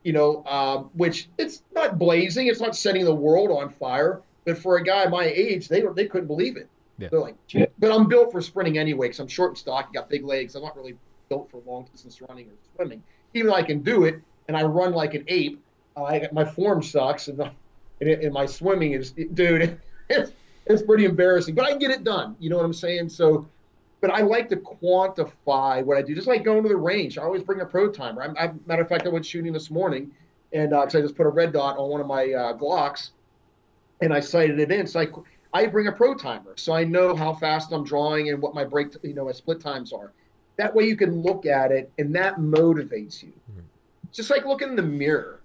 you 0.02 0.12
know, 0.12 0.44
um, 0.46 0.90
which 0.94 1.28
it's 1.38 1.62
not 1.74 1.98
blazing. 1.98 2.48
It's 2.48 2.60
not 2.60 2.74
setting 2.74 3.04
the 3.04 3.14
world 3.14 3.50
on 3.50 3.68
fire. 3.68 4.22
But 4.44 4.58
for 4.58 4.76
a 4.76 4.82
guy 4.82 5.06
my 5.06 5.24
age, 5.24 5.68
they 5.68 5.82
were 5.82 5.92
they 5.92 6.06
couldn't 6.06 6.28
believe 6.28 6.56
it. 6.56 6.68
Yeah. 6.98 7.08
They're 7.08 7.20
like, 7.20 7.34
but 7.78 7.92
I'm 7.92 8.08
built 8.08 8.32
for 8.32 8.40
sprinting 8.40 8.78
anyway 8.78 9.08
because 9.08 9.20
I'm 9.20 9.28
short 9.28 9.50
and 9.50 9.58
stocky, 9.58 9.88
got 9.92 10.08
big 10.08 10.24
legs. 10.24 10.54
I'm 10.54 10.62
not 10.62 10.76
really 10.76 10.96
built 11.28 11.50
for 11.50 11.60
long 11.66 11.86
distance 11.92 12.20
running 12.20 12.46
or 12.46 12.54
swimming. 12.74 13.02
Even 13.34 13.48
though 13.48 13.56
I 13.56 13.62
can 13.62 13.80
do 13.82 14.04
it 14.04 14.20
and 14.48 14.56
I 14.56 14.62
run 14.62 14.92
like 14.92 15.14
an 15.14 15.24
ape, 15.28 15.62
uh, 15.96 16.04
I 16.04 16.28
my 16.32 16.44
form 16.44 16.82
sucks 16.82 17.28
and, 17.28 17.40
and, 18.00 18.10
it, 18.10 18.22
and 18.22 18.32
my 18.32 18.46
swimming 18.46 18.92
is, 18.92 19.12
dude, 19.12 19.80
it's, 20.10 20.32
it's 20.66 20.82
pretty 20.82 21.04
embarrassing. 21.04 21.54
But 21.54 21.66
I 21.66 21.76
get 21.76 21.90
it 21.90 22.04
done. 22.04 22.36
You 22.38 22.50
know 22.50 22.56
what 22.56 22.64
I'm 22.64 22.72
saying? 22.72 23.08
So 23.08 23.48
but 24.00 24.10
I 24.10 24.20
like 24.20 24.48
to 24.50 24.56
quantify 24.56 25.84
what 25.84 25.96
I 25.96 26.02
do, 26.02 26.14
just 26.14 26.26
like 26.26 26.44
going 26.44 26.62
to 26.62 26.68
the 26.68 26.76
range. 26.76 27.18
I 27.18 27.22
always 27.22 27.42
bring 27.42 27.60
a 27.60 27.66
pro 27.66 27.90
timer. 27.90 28.22
I'm, 28.22 28.36
I, 28.38 28.52
matter 28.66 28.82
of 28.82 28.88
fact, 28.88 29.06
I 29.06 29.08
went 29.08 29.24
shooting 29.24 29.52
this 29.52 29.70
morning, 29.70 30.12
and 30.52 30.70
because 30.70 30.94
I 30.94 31.00
just 31.00 31.16
put 31.16 31.26
a 31.26 31.30
red 31.30 31.52
dot 31.52 31.78
on 31.78 31.88
one 31.88 32.00
of 32.00 32.06
my 32.06 32.24
uh, 32.24 32.56
Glocks, 32.56 33.10
and 34.00 34.12
I 34.12 34.20
sighted 34.20 34.60
it 34.60 34.70
in. 34.70 34.86
So 34.86 35.00
I, 35.00 35.08
I 35.52 35.66
bring 35.66 35.86
a 35.86 35.92
pro 35.92 36.14
timer, 36.14 36.52
so 36.56 36.74
I 36.74 36.84
know 36.84 37.16
how 37.16 37.32
fast 37.32 37.72
I'm 37.72 37.84
drawing 37.84 38.28
and 38.28 38.40
what 38.40 38.54
my 38.54 38.64
break, 38.64 38.88
you 39.02 39.14
know, 39.14 39.24
my 39.24 39.32
split 39.32 39.60
times 39.60 39.92
are. 39.92 40.12
That 40.56 40.74
way 40.74 40.84
you 40.84 40.96
can 40.96 41.20
look 41.22 41.46
at 41.46 41.70
it 41.70 41.90
and 41.98 42.14
that 42.14 42.36
motivates 42.36 43.22
you. 43.22 43.32
Mm-hmm. 43.50 43.60
Just 44.12 44.30
like 44.30 44.46
looking 44.46 44.68
in 44.68 44.76
the 44.76 44.82
mirror. 44.82 45.40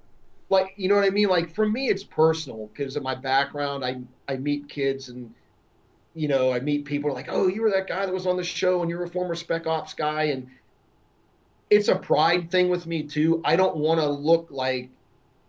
Like, 0.49 0.73
you 0.75 0.89
know 0.89 0.95
what 0.95 1.05
I 1.05 1.09
mean? 1.09 1.29
Like 1.29 1.53
for 1.53 1.67
me, 1.67 1.89
it's 1.89 2.03
personal 2.03 2.69
because 2.73 2.95
of 2.95 3.03
my 3.03 3.15
background. 3.15 3.85
I, 3.85 3.97
I 4.27 4.37
meet 4.37 4.67
kids 4.67 5.09
and, 5.09 5.33
you 6.13 6.27
know, 6.27 6.51
I 6.51 6.59
meet 6.59 6.85
people 6.85 7.13
like, 7.13 7.27
oh, 7.29 7.47
you 7.47 7.61
were 7.61 7.71
that 7.71 7.87
guy 7.87 8.05
that 8.05 8.13
was 8.13 8.27
on 8.27 8.35
the 8.35 8.43
show 8.43 8.81
and 8.81 8.89
you're 8.89 9.03
a 9.03 9.09
former 9.09 9.35
spec 9.35 9.67
ops 9.67 9.93
guy. 9.93 10.23
And 10.23 10.47
it's 11.69 11.87
a 11.87 11.95
pride 11.95 12.51
thing 12.51 12.69
with 12.69 12.85
me 12.85 13.03
too. 13.03 13.41
I 13.45 13.55
don't 13.55 13.77
want 13.77 13.99
to 14.01 14.09
look 14.09 14.47
like, 14.49 14.89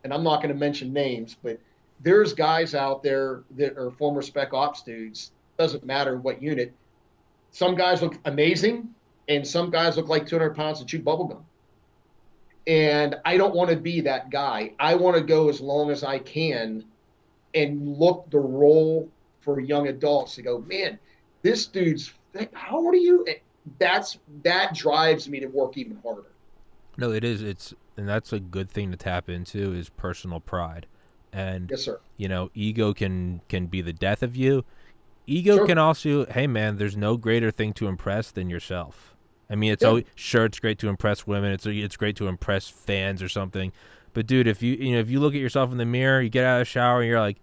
and 0.04 0.14
I'm 0.14 0.22
not 0.22 0.36
going 0.36 0.54
to 0.54 0.58
mention 0.58 0.92
names, 0.92 1.36
but 1.42 1.58
there's 2.00 2.32
guys 2.32 2.74
out 2.74 3.02
there 3.02 3.42
that 3.56 3.76
are 3.76 3.90
former 3.90 4.22
spec 4.22 4.54
ops 4.54 4.82
dudes. 4.82 5.32
Doesn't 5.58 5.84
matter 5.84 6.16
what 6.16 6.42
unit. 6.42 6.72
Some 7.50 7.74
guys 7.74 8.02
look 8.02 8.18
amazing, 8.24 8.88
and 9.28 9.46
some 9.46 9.70
guys 9.70 9.96
look 9.96 10.08
like 10.08 10.26
200 10.26 10.54
pounds 10.54 10.80
of 10.80 10.86
chewed 10.86 11.04
bubblegum. 11.04 11.42
And 12.66 13.16
I 13.24 13.36
don't 13.36 13.54
want 13.54 13.70
to 13.70 13.76
be 13.76 14.00
that 14.02 14.30
guy. 14.30 14.72
I 14.78 14.94
want 14.94 15.16
to 15.16 15.22
go 15.22 15.48
as 15.48 15.60
long 15.60 15.90
as 15.90 16.04
I 16.04 16.18
can 16.18 16.84
and 17.54 17.98
look 17.98 18.30
the 18.30 18.38
role 18.38 19.08
for 19.40 19.60
young 19.60 19.88
adults 19.88 20.36
to 20.36 20.42
go, 20.42 20.58
man, 20.60 20.98
this 21.42 21.66
dude's 21.66 22.12
how 22.54 22.76
old 22.76 22.94
are 22.94 22.98
you? 22.98 23.26
that's 23.78 24.18
that 24.42 24.74
drives 24.74 25.28
me 25.28 25.40
to 25.40 25.46
work 25.46 25.76
even 25.76 25.98
harder. 26.02 26.24
No, 26.96 27.12
it 27.12 27.24
is. 27.24 27.42
It's 27.42 27.74
and 27.96 28.08
that's 28.08 28.32
a 28.32 28.40
good 28.40 28.70
thing 28.70 28.90
to 28.90 28.96
tap 28.96 29.28
into 29.28 29.72
is 29.72 29.88
personal 29.88 30.40
pride. 30.40 30.86
And 31.32 31.70
yes, 31.70 31.82
sir. 31.82 32.00
You 32.16 32.28
know, 32.28 32.50
ego 32.54 32.92
can 32.92 33.40
can 33.48 33.66
be 33.66 33.82
the 33.82 33.92
death 33.92 34.22
of 34.22 34.36
you. 34.36 34.64
Ego 35.26 35.58
sure. 35.58 35.66
can 35.66 35.78
also, 35.78 36.26
hey 36.26 36.46
man, 36.46 36.76
there's 36.76 36.96
no 36.96 37.16
greater 37.16 37.50
thing 37.50 37.72
to 37.74 37.86
impress 37.86 38.30
than 38.30 38.50
yourself. 38.50 39.11
I 39.52 39.56
mean, 39.56 39.72
it's 39.72 39.82
yeah. 39.82 39.88
always 39.88 40.04
sure 40.14 40.44
it's 40.44 40.58
great 40.58 40.78
to 40.78 40.88
impress 40.88 41.26
women. 41.26 41.52
It's 41.52 41.66
it's 41.66 41.96
great 41.96 42.16
to 42.16 42.28
impress 42.28 42.68
fans 42.68 43.22
or 43.22 43.28
something. 43.28 43.72
But 44.14 44.26
dude, 44.26 44.46
if 44.46 44.62
you 44.62 44.74
you 44.74 44.94
know 44.94 45.00
if 45.00 45.10
you 45.10 45.20
look 45.20 45.34
at 45.34 45.40
yourself 45.40 45.70
in 45.70 45.78
the 45.78 45.84
mirror, 45.84 46.20
you 46.20 46.30
get 46.30 46.44
out 46.44 46.60
of 46.60 46.60
the 46.62 46.70
shower, 46.70 47.00
and 47.00 47.08
you're 47.08 47.20
like, 47.20 47.38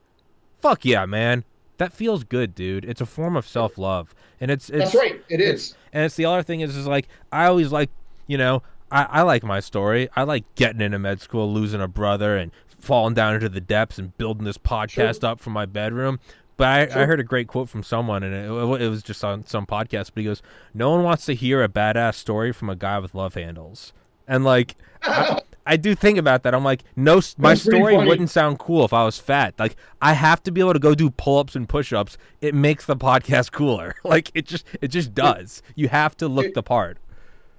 "Fuck 0.59 0.85
yeah, 0.85 1.05
man! 1.05 1.43
that 1.79 1.93
feels 1.93 2.23
good, 2.23 2.53
dude. 2.53 2.85
It's 2.85 3.01
a 3.01 3.05
form 3.05 3.35
of 3.35 3.47
self 3.47 3.77
love, 3.77 4.13
and 4.39 4.51
it's, 4.51 4.69
it's 4.69 4.91
that's 4.91 4.95
right. 4.95 5.23
It 5.29 5.41
is, 5.41 5.75
and 5.91 6.05
it's 6.05 6.15
the 6.15 6.25
other 6.25 6.43
thing 6.43 6.59
is 6.59 6.75
is 6.75 6.85
like 6.85 7.07
I 7.31 7.45
always 7.45 7.71
like 7.71 7.89
you 8.27 8.37
know 8.37 8.61
I, 8.91 9.03
I 9.05 9.21
like 9.23 9.43
my 9.43 9.59
story. 9.61 10.09
I 10.15 10.23
like 10.23 10.43
getting 10.55 10.81
into 10.81 10.99
med 10.99 11.21
school, 11.21 11.51
losing 11.51 11.81
a 11.81 11.87
brother, 11.87 12.37
and 12.37 12.51
falling 12.79 13.13
down 13.13 13.33
into 13.33 13.49
the 13.49 13.61
depths 13.61 13.97
and 13.97 14.15
building 14.17 14.43
this 14.43 14.57
podcast 14.57 15.21
sure. 15.21 15.31
up 15.31 15.39
from 15.39 15.53
my 15.53 15.65
bedroom. 15.65 16.19
But 16.59 16.67
I, 16.67 16.87
sure. 16.87 17.01
I, 17.01 17.05
heard 17.05 17.19
a 17.21 17.23
great 17.23 17.47
quote 17.47 17.69
from 17.69 17.83
someone, 17.83 18.21
and 18.21 18.35
it, 18.35 18.81
it, 18.81 18.89
was 18.89 19.01
just 19.01 19.23
on 19.23 19.45
some 19.45 19.65
podcast. 19.65 20.11
But 20.13 20.21
he 20.21 20.23
goes, 20.25 20.43
"No 20.73 20.91
one 20.91 21.03
wants 21.03 21.25
to 21.27 21.33
hear 21.33 21.63
a 21.63 21.69
badass 21.69 22.15
story 22.15 22.51
from 22.51 22.69
a 22.69 22.75
guy 22.75 22.99
with 22.99 23.15
love 23.15 23.35
handles." 23.35 23.93
And 24.27 24.43
like, 24.43 24.75
I, 25.01 25.39
I 25.65 25.77
do 25.77 25.95
think 25.95 26.17
about 26.17 26.43
that. 26.43 26.53
I'm 26.53 26.63
like, 26.63 26.83
no, 26.95 27.21
my 27.37 27.53
story 27.53 27.95
wouldn't 27.95 28.29
sound 28.29 28.59
cool 28.59 28.83
if 28.85 28.91
I 28.91 29.05
was 29.05 29.19
fat. 29.19 29.53
Like, 29.59 29.75
I 30.01 30.13
have 30.13 30.41
to 30.43 30.51
be 30.51 30.61
able 30.61 30.73
to 30.73 30.79
go 30.79 30.95
do 30.95 31.11
pull 31.11 31.37
ups 31.37 31.55
and 31.55 31.69
push 31.69 31.93
ups. 31.93 32.17
It 32.41 32.55
makes 32.55 32.85
the 32.85 32.95
podcast 32.95 33.51
cooler. 33.51 33.95
Like, 34.03 34.31
it 34.33 34.47
just, 34.47 34.65
it 34.81 34.87
just 34.87 35.13
does. 35.13 35.61
You 35.75 35.87
have 35.89 36.17
to 36.17 36.27
look 36.27 36.55
the 36.55 36.63
part. 36.63 36.97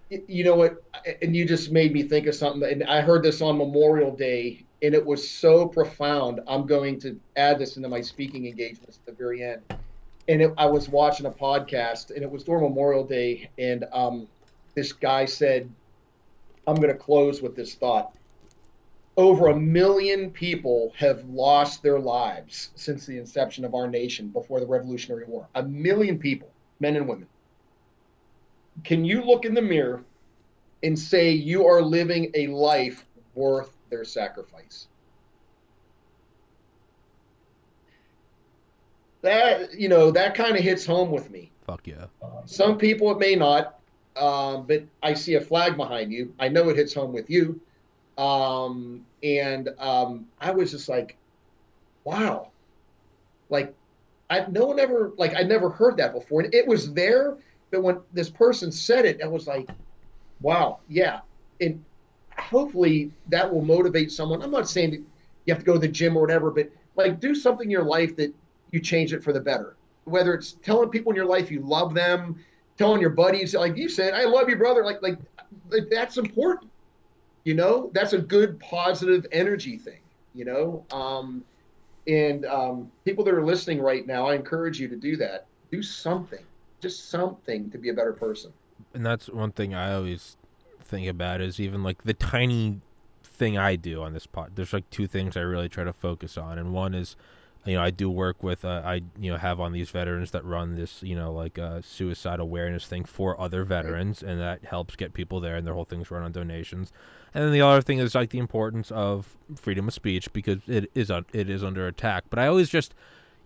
You 0.09 0.43
know 0.43 0.57
what? 0.57 0.83
And 1.23 1.37
you 1.37 1.45
just 1.45 1.71
made 1.71 1.93
me 1.93 2.03
think 2.03 2.27
of 2.27 2.35
something. 2.35 2.69
And 2.69 2.83
I 2.83 3.01
heard 3.01 3.23
this 3.23 3.41
on 3.41 3.57
Memorial 3.57 4.15
Day, 4.15 4.65
and 4.83 4.95
it 4.95 5.05
was 5.05 5.29
so 5.29 5.67
profound. 5.67 6.41
I'm 6.47 6.67
going 6.67 6.99
to 7.01 7.19
add 7.37 7.59
this 7.59 7.77
into 7.77 7.89
my 7.89 8.01
speaking 8.01 8.47
engagements 8.47 8.99
at 8.99 9.07
the 9.07 9.13
very 9.13 9.43
end. 9.43 9.63
And 10.29 10.43
it, 10.43 10.55
I 10.57 10.67
was 10.67 10.89
watching 10.89 11.27
a 11.27 11.31
podcast, 11.31 12.15
and 12.15 12.23
it 12.23 12.31
was 12.31 12.45
during 12.45 12.63
Memorial 12.63 13.05
Day, 13.05 13.51
and 13.59 13.85
um, 13.93 14.29
this 14.75 14.93
guy 14.93 15.25
said, 15.25 15.71
I'm 16.67 16.77
going 16.77 16.89
to 16.89 16.99
close 16.99 17.43
with 17.43 17.57
this 17.57 17.75
thought. 17.75 18.15
Over 19.17 19.49
a 19.49 19.57
million 19.57 20.31
people 20.31 20.93
have 20.97 21.25
lost 21.29 21.83
their 21.83 21.99
lives 21.99 22.71
since 22.77 23.05
the 23.05 23.19
inception 23.19 23.65
of 23.65 23.75
our 23.75 23.89
nation 23.89 24.29
before 24.29 24.61
the 24.61 24.67
Revolutionary 24.67 25.25
War. 25.27 25.47
A 25.57 25.63
million 25.63 26.19
people, 26.19 26.49
men 26.79 26.97
and 26.97 27.09
women. 27.09 27.27
Can 28.85 29.05
you 29.05 29.23
look 29.23 29.45
in 29.45 29.53
the 29.53 29.61
mirror 29.61 30.03
and 30.83 30.99
say 30.99 31.33
you 31.33 31.67
are 31.67 31.83
living 31.83 32.31
a 32.35 32.47
life 32.47 33.05
worth 33.35 33.77
their 33.91 34.05
sacrifice? 34.05 34.89
That, 39.23 39.75
you 39.75 39.89
know, 39.89 40.11
that 40.13 40.35
kind 40.35 40.57
of 40.57 40.63
hits 40.63 40.87
home 40.87 41.11
with 41.11 41.31
me. 41.31 41.51
Fuck 41.67 41.87
yeah. 41.87 42.07
Some 42.47 42.79
people 42.79 43.11
it 43.11 43.19
may 43.19 43.35
not 43.35 43.81
um, 44.17 44.67
but 44.67 44.85
I 45.03 45.15
see 45.15 45.35
a 45.35 45.41
flag 45.41 45.77
behind 45.77 46.13
you. 46.13 46.35
I 46.39 46.49
know 46.49 46.69
it 46.69 46.77
hits 46.77 46.95
home 46.95 47.13
with 47.13 47.31
you. 47.31 47.61
Um, 48.19 49.07
and 49.23 49.71
um, 49.79 50.27
I 50.41 50.51
was 50.51 50.71
just 50.71 50.89
like, 50.89 51.17
wow. 52.05 52.51
Like, 53.49 53.75
I 54.29 54.47
no 54.49 54.67
one 54.67 54.79
ever 54.79 55.13
like 55.17 55.35
I 55.35 55.43
never 55.43 55.71
heard 55.71 55.97
that 55.97 56.13
before. 56.13 56.43
And 56.43 56.55
it 56.55 56.67
was 56.67 56.93
there, 56.93 57.39
but 57.71 57.83
when 57.83 57.99
this 58.13 58.31
person 58.31 58.71
said 58.71 59.05
it, 59.05 59.21
I 59.23 59.27
was 59.27 59.47
like, 59.47 59.69
wow, 60.41 60.81
yeah. 60.89 61.21
And 61.61 61.85
hopefully 62.51 63.13
that 63.29 63.51
will 63.51 63.63
motivate 63.63 64.11
someone. 64.11 64.43
I'm 64.43 64.51
not 64.51 64.69
saying 64.69 64.93
you 65.47 65.55
have 65.55 65.61
to 65.61 65.65
go 65.65 65.75
to 65.75 65.79
the 65.79 65.89
gym 65.89 66.17
or 66.17 66.21
whatever, 66.21 66.51
but 66.51 66.71
like 66.97 67.21
do 67.21 67.35
something 67.35 67.67
in 67.67 67.71
your 67.71 67.85
life 67.85 68.17
that 68.17 68.35
you 68.73 68.81
change 68.81 69.13
it 69.13 69.23
for 69.23 69.33
the 69.33 69.41
better. 69.41 69.77
Whether 70.05 70.35
it's 70.35 70.53
telling 70.63 70.91
people 70.91 71.13
in 71.13 71.17
your 71.17 71.27
life 71.27 71.51
you 71.51 71.61
love 71.61 71.95
them, 71.95 72.45
telling 72.77 73.01
your 73.01 73.11
buddies, 73.11 73.55
like 73.55 73.77
you 73.77 73.89
said, 73.89 74.15
I 74.15 74.25
love 74.25 74.49
you, 74.49 74.57
brother. 74.57 74.85
Like, 74.85 75.01
like, 75.01 75.19
like 75.71 75.89
that's 75.91 76.19
important. 76.19 76.71
You 77.45 77.55
know, 77.55 77.91
that's 77.95 78.13
a 78.13 78.19
good 78.19 78.59
positive 78.59 79.27
energy 79.33 79.79
thing. 79.79 80.01
You 80.35 80.45
know, 80.45 80.85
um, 80.93 81.45
and 82.07 82.45
um, 82.47 82.91
people 83.05 83.25
that 83.25 83.35
are 83.35 83.45
listening 83.45 83.81
right 83.81 84.07
now, 84.07 84.27
I 84.27 84.35
encourage 84.35 84.81
you 84.81 84.89
to 84.89 84.97
do 84.97 85.17
that. 85.17 85.47
Do 85.71 85.83
something, 85.83 86.45
just 86.81 87.11
something 87.11 87.71
to 87.71 87.79
be 87.79 87.91
a 87.91 87.95
better 87.95 88.13
person. 88.13 88.53
And 88.95 89.05
that's 89.07 89.29
one 89.29 89.53
thing 89.53 89.75
I 89.75 89.95
always 89.95 90.37
think 90.91 91.09
about 91.09 91.41
is 91.41 91.61
even 91.61 91.83
like 91.83 92.03
the 92.03 92.15
tiny 92.15 92.81
thing 93.23 93.57
I 93.57 93.77
do 93.77 94.03
on 94.03 94.13
this 94.13 94.27
pod. 94.27 94.53
There's 94.55 94.73
like 94.73 94.89
two 94.91 95.07
things 95.07 95.37
I 95.37 95.41
really 95.41 95.69
try 95.69 95.85
to 95.85 95.93
focus 95.93 96.37
on, 96.37 96.59
and 96.59 96.73
one 96.73 96.95
is 96.95 97.17
you 97.67 97.75
know, 97.75 97.83
I 97.83 97.91
do 97.91 98.09
work 98.09 98.43
with, 98.43 98.65
uh, 98.65 98.83
I, 98.85 99.03
you 99.19 99.31
know, 99.31 99.37
have 99.37 99.61
on 99.61 99.73
these 99.73 99.91
veterans 99.91 100.31
that 100.31 100.45
run 100.45 100.77
this, 100.77 101.03
you 101.03 101.15
know, 101.15 101.33
like 101.33 101.59
uh, 101.59 101.83
suicide 101.83 102.41
awareness 102.41 102.87
thing 102.87 103.05
for 103.05 103.39
other 103.39 103.65
veterans, 103.65 104.23
and 104.23 104.41
that 104.41 104.65
helps 104.65 104.97
get 104.97 105.13
people 105.13 105.41
there, 105.41 105.57
and 105.57 105.67
their 105.67 105.75
whole 105.75 105.85
thing's 105.85 106.11
run 106.11 106.23
on 106.23 106.33
donations. 106.33 106.91
And 107.35 107.45
then 107.45 107.53
the 107.53 107.61
other 107.61 107.83
thing 107.83 107.99
is 107.99 108.15
like 108.15 108.31
the 108.31 108.39
importance 108.39 108.91
of 108.91 109.37
freedom 109.57 109.89
of 109.89 109.95
speech 109.95 110.33
because 110.33 110.61
it 110.67 110.91
is 110.95 111.11
uh, 111.11 111.23
it 111.35 111.51
is 111.51 111.63
under 111.63 111.87
attack. 111.87 112.25
But 112.31 112.39
I 112.39 112.47
always 112.47 112.71
just, 112.71 112.95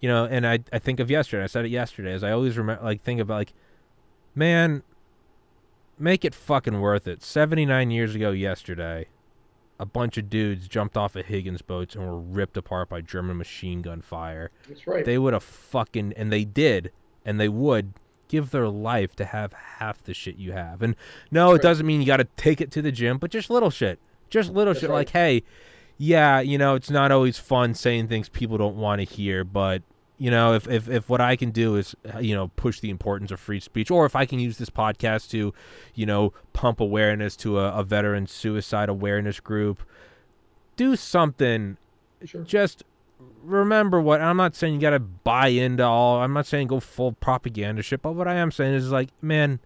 you 0.01 0.09
know, 0.09 0.27
and 0.27 0.47
I 0.47 0.61
I 0.73 0.79
think 0.79 1.01
of 1.01 1.11
yesterday. 1.11 1.43
I 1.43 1.49
said 1.49 1.65
it 1.65 1.71
yesterday. 1.71 2.13
As 2.13 2.23
I 2.23 2.31
always 2.31 2.57
remember, 2.57 2.85
like 2.85 3.03
think 3.03 3.21
about 3.21 3.35
like, 3.35 3.53
man, 4.35 4.85
make 5.99 6.25
it 6.25 6.35
fucking 6.35 6.81
worth 6.81 7.07
it. 7.07 7.23
Seventy 7.23 7.65
nine 7.67 7.91
years 7.91 8.15
ago 8.15 8.31
yesterday, 8.31 9.07
a 9.79 9.87
bunch 9.87 10.17
of 10.19 10.31
dudes 10.31 10.69
jumped 10.69 10.97
off 10.97 11.17
of 11.17 11.27
Higgins 11.27 11.63
boats 11.63 11.95
and 11.95 12.05
were 12.07 12.19
ripped 12.19 12.57
apart 12.57 12.89
by 12.89 13.01
German 13.01 13.37
machine 13.37 13.83
gun 13.83 14.01
fire. 14.03 14.51
That's 14.69 14.87
right. 14.87 15.05
They 15.05 15.19
would 15.19 15.33
have 15.33 15.43
fucking 15.45 16.13
and 16.17 16.33
they 16.33 16.45
did 16.45 16.93
and 17.25 17.41
they 17.41 17.49
would 17.49 17.95
give 18.29 18.51
their 18.51 18.69
life 18.69 19.15
to 19.17 19.25
have 19.25 19.53
half 19.53 20.03
the 20.03 20.15
shit 20.15 20.37
you 20.37 20.53
have. 20.53 20.83
And 20.83 20.97
no, 21.31 21.49
That's 21.49 21.51
it 21.51 21.67
right. 21.67 21.71
doesn't 21.71 21.87
mean 21.87 22.01
you 22.01 22.07
got 22.07 22.17
to 22.19 22.29
take 22.37 22.61
it 22.61 22.71
to 22.73 22.83
the 22.83 22.93
gym, 22.93 23.19
but 23.19 23.31
just 23.31 23.51
little 23.51 23.71
shit. 23.71 23.99
Just 24.31 24.51
little 24.51 24.73
That's 24.73 24.81
shit 24.81 24.91
right. 24.91 24.97
like, 24.97 25.11
"Hey, 25.11 25.43
yeah, 25.99 26.41
you 26.41 26.59
know, 26.59 26.75
it's 26.75 26.91
not 26.91 27.13
always 27.13 27.39
fun 27.39 27.75
saying 27.75 28.09
things 28.09 28.29
people 28.29 28.57
don't 28.59 28.77
want 28.77 29.01
to 29.01 29.05
hear, 29.05 29.45
but 29.45 29.83
you 30.19 30.31
know 30.31 30.55
if, 30.55 30.69
if 30.69 30.89
if 30.89 31.09
what 31.09 31.21
i 31.21 31.35
can 31.35 31.51
do 31.51 31.77
is 31.77 31.95
you 32.21 32.35
know 32.35 32.49
push 32.57 32.81
the 32.81 32.91
importance 32.91 33.31
of 33.31 33.41
free 33.41 33.61
speech 33.61 33.91
or 33.91 34.07
if 34.07 34.15
i 34.15 34.25
can 34.25 34.39
use 34.39 34.59
this 34.59 34.71
podcast 34.71 35.29
to 35.31 35.53
you 35.95 36.07
know 36.07 36.33
pump 36.53 36.81
awareness 36.81 37.37
to 37.37 37.59
a, 37.59 37.73
a 37.73 37.83
veteran 37.83 38.27
suicide 38.27 38.89
awareness 38.89 39.41
group 39.41 39.83
do 40.77 40.95
something 40.97 41.77
sure. 42.25 42.43
just 42.43 42.85
remember 43.43 44.01
what 44.01 44.21
i'm 44.21 44.37
not 44.37 44.55
saying 44.55 44.75
you 44.75 44.81
got 44.81 44.91
to 44.91 45.01
buy 45.01 45.49
into 45.49 45.85
all 45.85 46.21
i'm 46.21 46.33
not 46.33 46.47
saying 46.47 46.69
go 46.69 46.81
full 46.81 47.13
propaganda 47.13 47.83
shit 47.83 48.01
but 48.01 48.13
what 48.13 48.29
i 48.29 48.35
am 48.35 48.51
saying 48.51 48.75
is 48.75 48.91
like 48.91 49.11
man 49.21 49.59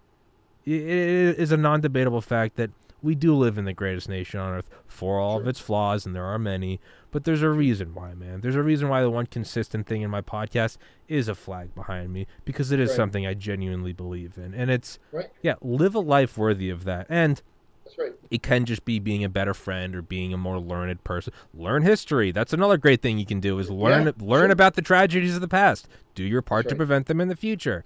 it, 0.64 0.82
it 0.82 1.38
is 1.38 1.53
a 1.53 1.57
non-debatable 1.57 2.20
fact 2.20 2.57
that 2.57 2.70
we 3.03 3.14
do 3.14 3.34
live 3.34 3.59
in 3.59 3.64
the 3.64 3.72
greatest 3.72 4.09
nation 4.09 4.40
on 4.40 4.53
earth 4.53 4.68
for 4.86 5.18
all 5.18 5.36
sure. 5.36 5.42
of 5.42 5.49
its 5.49 5.61
flaws, 5.61 6.05
and 6.07 6.14
there 6.16 6.24
are 6.24 6.38
many. 6.38 6.80
But 7.11 7.24
there's 7.24 7.42
a 7.42 7.49
reason 7.49 7.94
why, 7.94 8.14
man. 8.14 8.40
There's 8.40 8.57
a 8.57 8.62
reason 8.62 8.88
why 8.88 9.03
the 9.03 9.11
one 9.11 9.26
consistent 9.26 9.86
thing 9.86 10.03
in 10.03 10.11
my 10.11 10.20
podcast 10.20 10.76
is 11.09 11.28
a 11.28 11.34
flag 11.34 11.74
behind 11.74 12.12
me 12.12 12.26
because 12.44 12.70
it 12.72 12.80
is 12.80 12.90
right. 12.90 12.96
something 12.96 13.26
I 13.26 13.34
genuinely 13.34 13.92
believe 13.92 14.36
in, 14.36 14.53
and 14.55 14.70
it's 14.70 14.99
right. 15.12 15.30
yeah, 15.42 15.55
live 15.62 15.94
a 15.94 16.01
life 16.01 16.36
worthy 16.36 16.68
of 16.70 16.84
that. 16.84 17.07
And 17.09 17.40
That's 17.84 17.99
right. 17.99 18.12
It 18.30 18.42
can 18.42 18.66
just 18.66 18.84
be 18.84 18.99
being 18.99 19.24
a 19.24 19.28
better 19.30 19.55
friend 19.55 19.94
or 19.94 20.03
being 20.03 20.34
a 20.34 20.36
more 20.36 20.59
learned 20.59 21.03
person. 21.05 21.32
Learn 21.55 21.82
history. 21.82 22.30
That's 22.32 22.53
another 22.53 22.76
great 22.76 23.01
thing 23.01 23.18
you 23.18 23.24
can 23.26 23.40
do 23.40 23.59
is 23.59 23.70
learn 23.70 24.07
Yeah, 24.07 24.12
learn 24.18 24.49
sure. 24.49 24.53
about 24.53 24.74
the 24.74 24.82
tragedies 24.82 25.34
of 25.34 25.40
the 25.40 25.49
past. 25.49 25.88
Do 26.14 26.24
your 26.24 26.42
part 26.42 26.64
That's 26.64 26.72
to 26.72 26.76
prevent 26.76 27.07
them 27.07 27.20
in 27.20 27.28
the 27.28 27.36
future. 27.36 27.84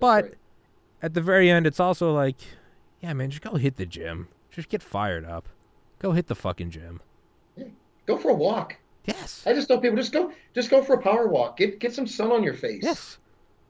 But 0.00 0.24
right. 0.24 0.34
at 1.02 1.14
the 1.14 1.20
very 1.20 1.48
end, 1.50 1.66
it's 1.66 1.78
also 1.78 2.12
like, 2.12 2.36
yeah, 3.00 3.12
man, 3.12 3.30
just 3.30 3.42
go 3.42 3.54
hit 3.54 3.76
the 3.76 3.86
gym. 3.86 4.26
Just 4.58 4.70
get 4.70 4.82
fired 4.82 5.24
up. 5.24 5.48
Go 6.00 6.10
hit 6.10 6.26
the 6.26 6.34
fucking 6.34 6.70
gym. 6.70 7.00
Go 8.06 8.16
for 8.16 8.30
a 8.30 8.34
walk. 8.34 8.74
Yes. 9.04 9.44
I 9.46 9.52
just 9.52 9.68
tell 9.68 9.78
people 9.78 9.96
just 9.96 10.12
go 10.12 10.32
just 10.52 10.68
go 10.68 10.82
for 10.82 10.94
a 10.94 11.00
power 11.00 11.28
walk. 11.28 11.58
Get 11.58 11.78
get 11.78 11.94
some 11.94 12.08
sun 12.08 12.32
on 12.32 12.42
your 12.42 12.54
face. 12.54 12.82
Yes. 12.82 13.18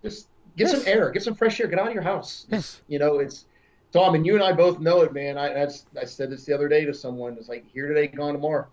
Just 0.02 0.28
get 0.56 0.68
Yes. 0.70 0.78
some 0.78 0.88
air. 0.90 1.10
Get 1.10 1.22
some 1.22 1.34
fresh 1.34 1.60
air. 1.60 1.66
Get 1.66 1.78
out 1.78 1.88
of 1.88 1.92
your 1.92 2.02
house. 2.02 2.46
Yes. 2.50 2.80
You 2.88 2.98
know, 2.98 3.18
it's 3.18 3.44
Tom 3.92 4.14
and 4.14 4.24
you 4.24 4.34
and 4.34 4.42
I 4.42 4.52
both 4.54 4.80
know 4.80 5.02
it, 5.02 5.12
man. 5.12 5.36
I 5.36 5.52
that's, 5.52 5.84
I 6.00 6.06
said 6.06 6.30
this 6.30 6.46
the 6.46 6.54
other 6.54 6.68
day 6.68 6.86
to 6.86 6.94
someone. 6.94 7.36
It's 7.38 7.50
like 7.50 7.66
here 7.70 7.86
today, 7.86 8.06
gone 8.06 8.32
tomorrow. 8.32 8.66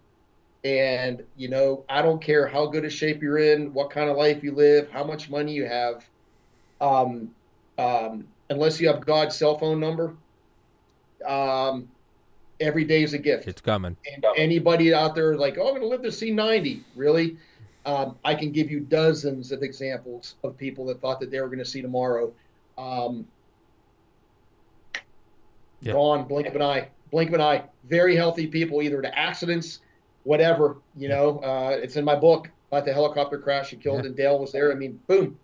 And 0.63 1.21
you 1.35 1.49
know, 1.49 1.83
I 1.89 2.01
don't 2.01 2.21
care 2.21 2.47
how 2.47 2.65
good 2.67 2.85
a 2.85 2.89
shape 2.89 3.21
you're 3.21 3.39
in, 3.39 3.73
what 3.73 3.89
kind 3.89 4.09
of 4.09 4.15
life 4.15 4.41
you 4.41 4.53
live, 4.55 4.89
how 4.89 5.03
much 5.03 5.29
money 5.29 5.51
you 5.51 5.65
have. 5.65 6.07
Um, 6.79 7.35
um, 7.77 8.25
unless 8.49 8.79
you 8.79 8.87
have 8.87 9.05
God's 9.05 9.35
cell 9.35 9.57
phone 9.57 9.81
number, 9.81 10.15
um, 11.27 11.89
every 12.59 12.83
day 12.85 13.03
is 13.03 13.13
a 13.13 13.17
gift. 13.17 13.47
It's 13.47 13.61
coming. 13.61 13.97
And 14.13 14.25
anybody 14.37 14.93
out 14.93 15.15
there 15.15 15.35
like, 15.35 15.57
oh, 15.57 15.67
I'm 15.67 15.69
going 15.71 15.81
to 15.81 15.87
live 15.87 16.01
to 16.03 16.11
see 16.11 16.31
90, 16.31 16.83
really? 16.95 17.37
Um, 17.85 18.17
I 18.25 18.33
can 18.33 18.51
give 18.51 18.71
you 18.71 18.79
dozens 18.79 19.51
of 19.51 19.61
examples 19.61 20.35
of 20.43 20.57
people 20.57 20.85
that 20.87 21.01
thought 21.01 21.19
that 21.19 21.29
they 21.31 21.39
were 21.39 21.47
going 21.47 21.59
to 21.59 21.65
see 21.65 21.81
tomorrow. 21.81 22.33
Um, 22.77 23.27
Yeah. 25.81 25.93
Gone, 25.93 26.27
blink 26.27 26.47
of 26.47 26.55
an 26.55 26.61
eye, 26.63 26.87
blink 27.11 27.29
of 27.29 27.35
an 27.35 27.41
eye. 27.41 27.63
Very 27.83 28.15
healthy 28.15 28.47
people, 28.47 28.81
either 28.81 29.01
to 29.03 29.17
accidents, 29.19 29.81
whatever. 30.23 30.77
You 30.97 31.09
know, 31.09 31.39
uh, 31.39 31.77
it's 31.79 31.95
in 31.95 32.03
my 32.03 32.15
book 32.15 32.49
about 32.71 32.85
the 32.85 32.93
helicopter 32.93 33.37
crash 33.37 33.71
and 33.71 33.81
killed, 33.81 33.99
Yeah. 33.99 34.07
and 34.07 34.15
Dale 34.15 34.39
was 34.39 34.51
there. 34.51 34.71
I 34.71 34.75
mean, 34.75 34.99
boom. 35.07 35.37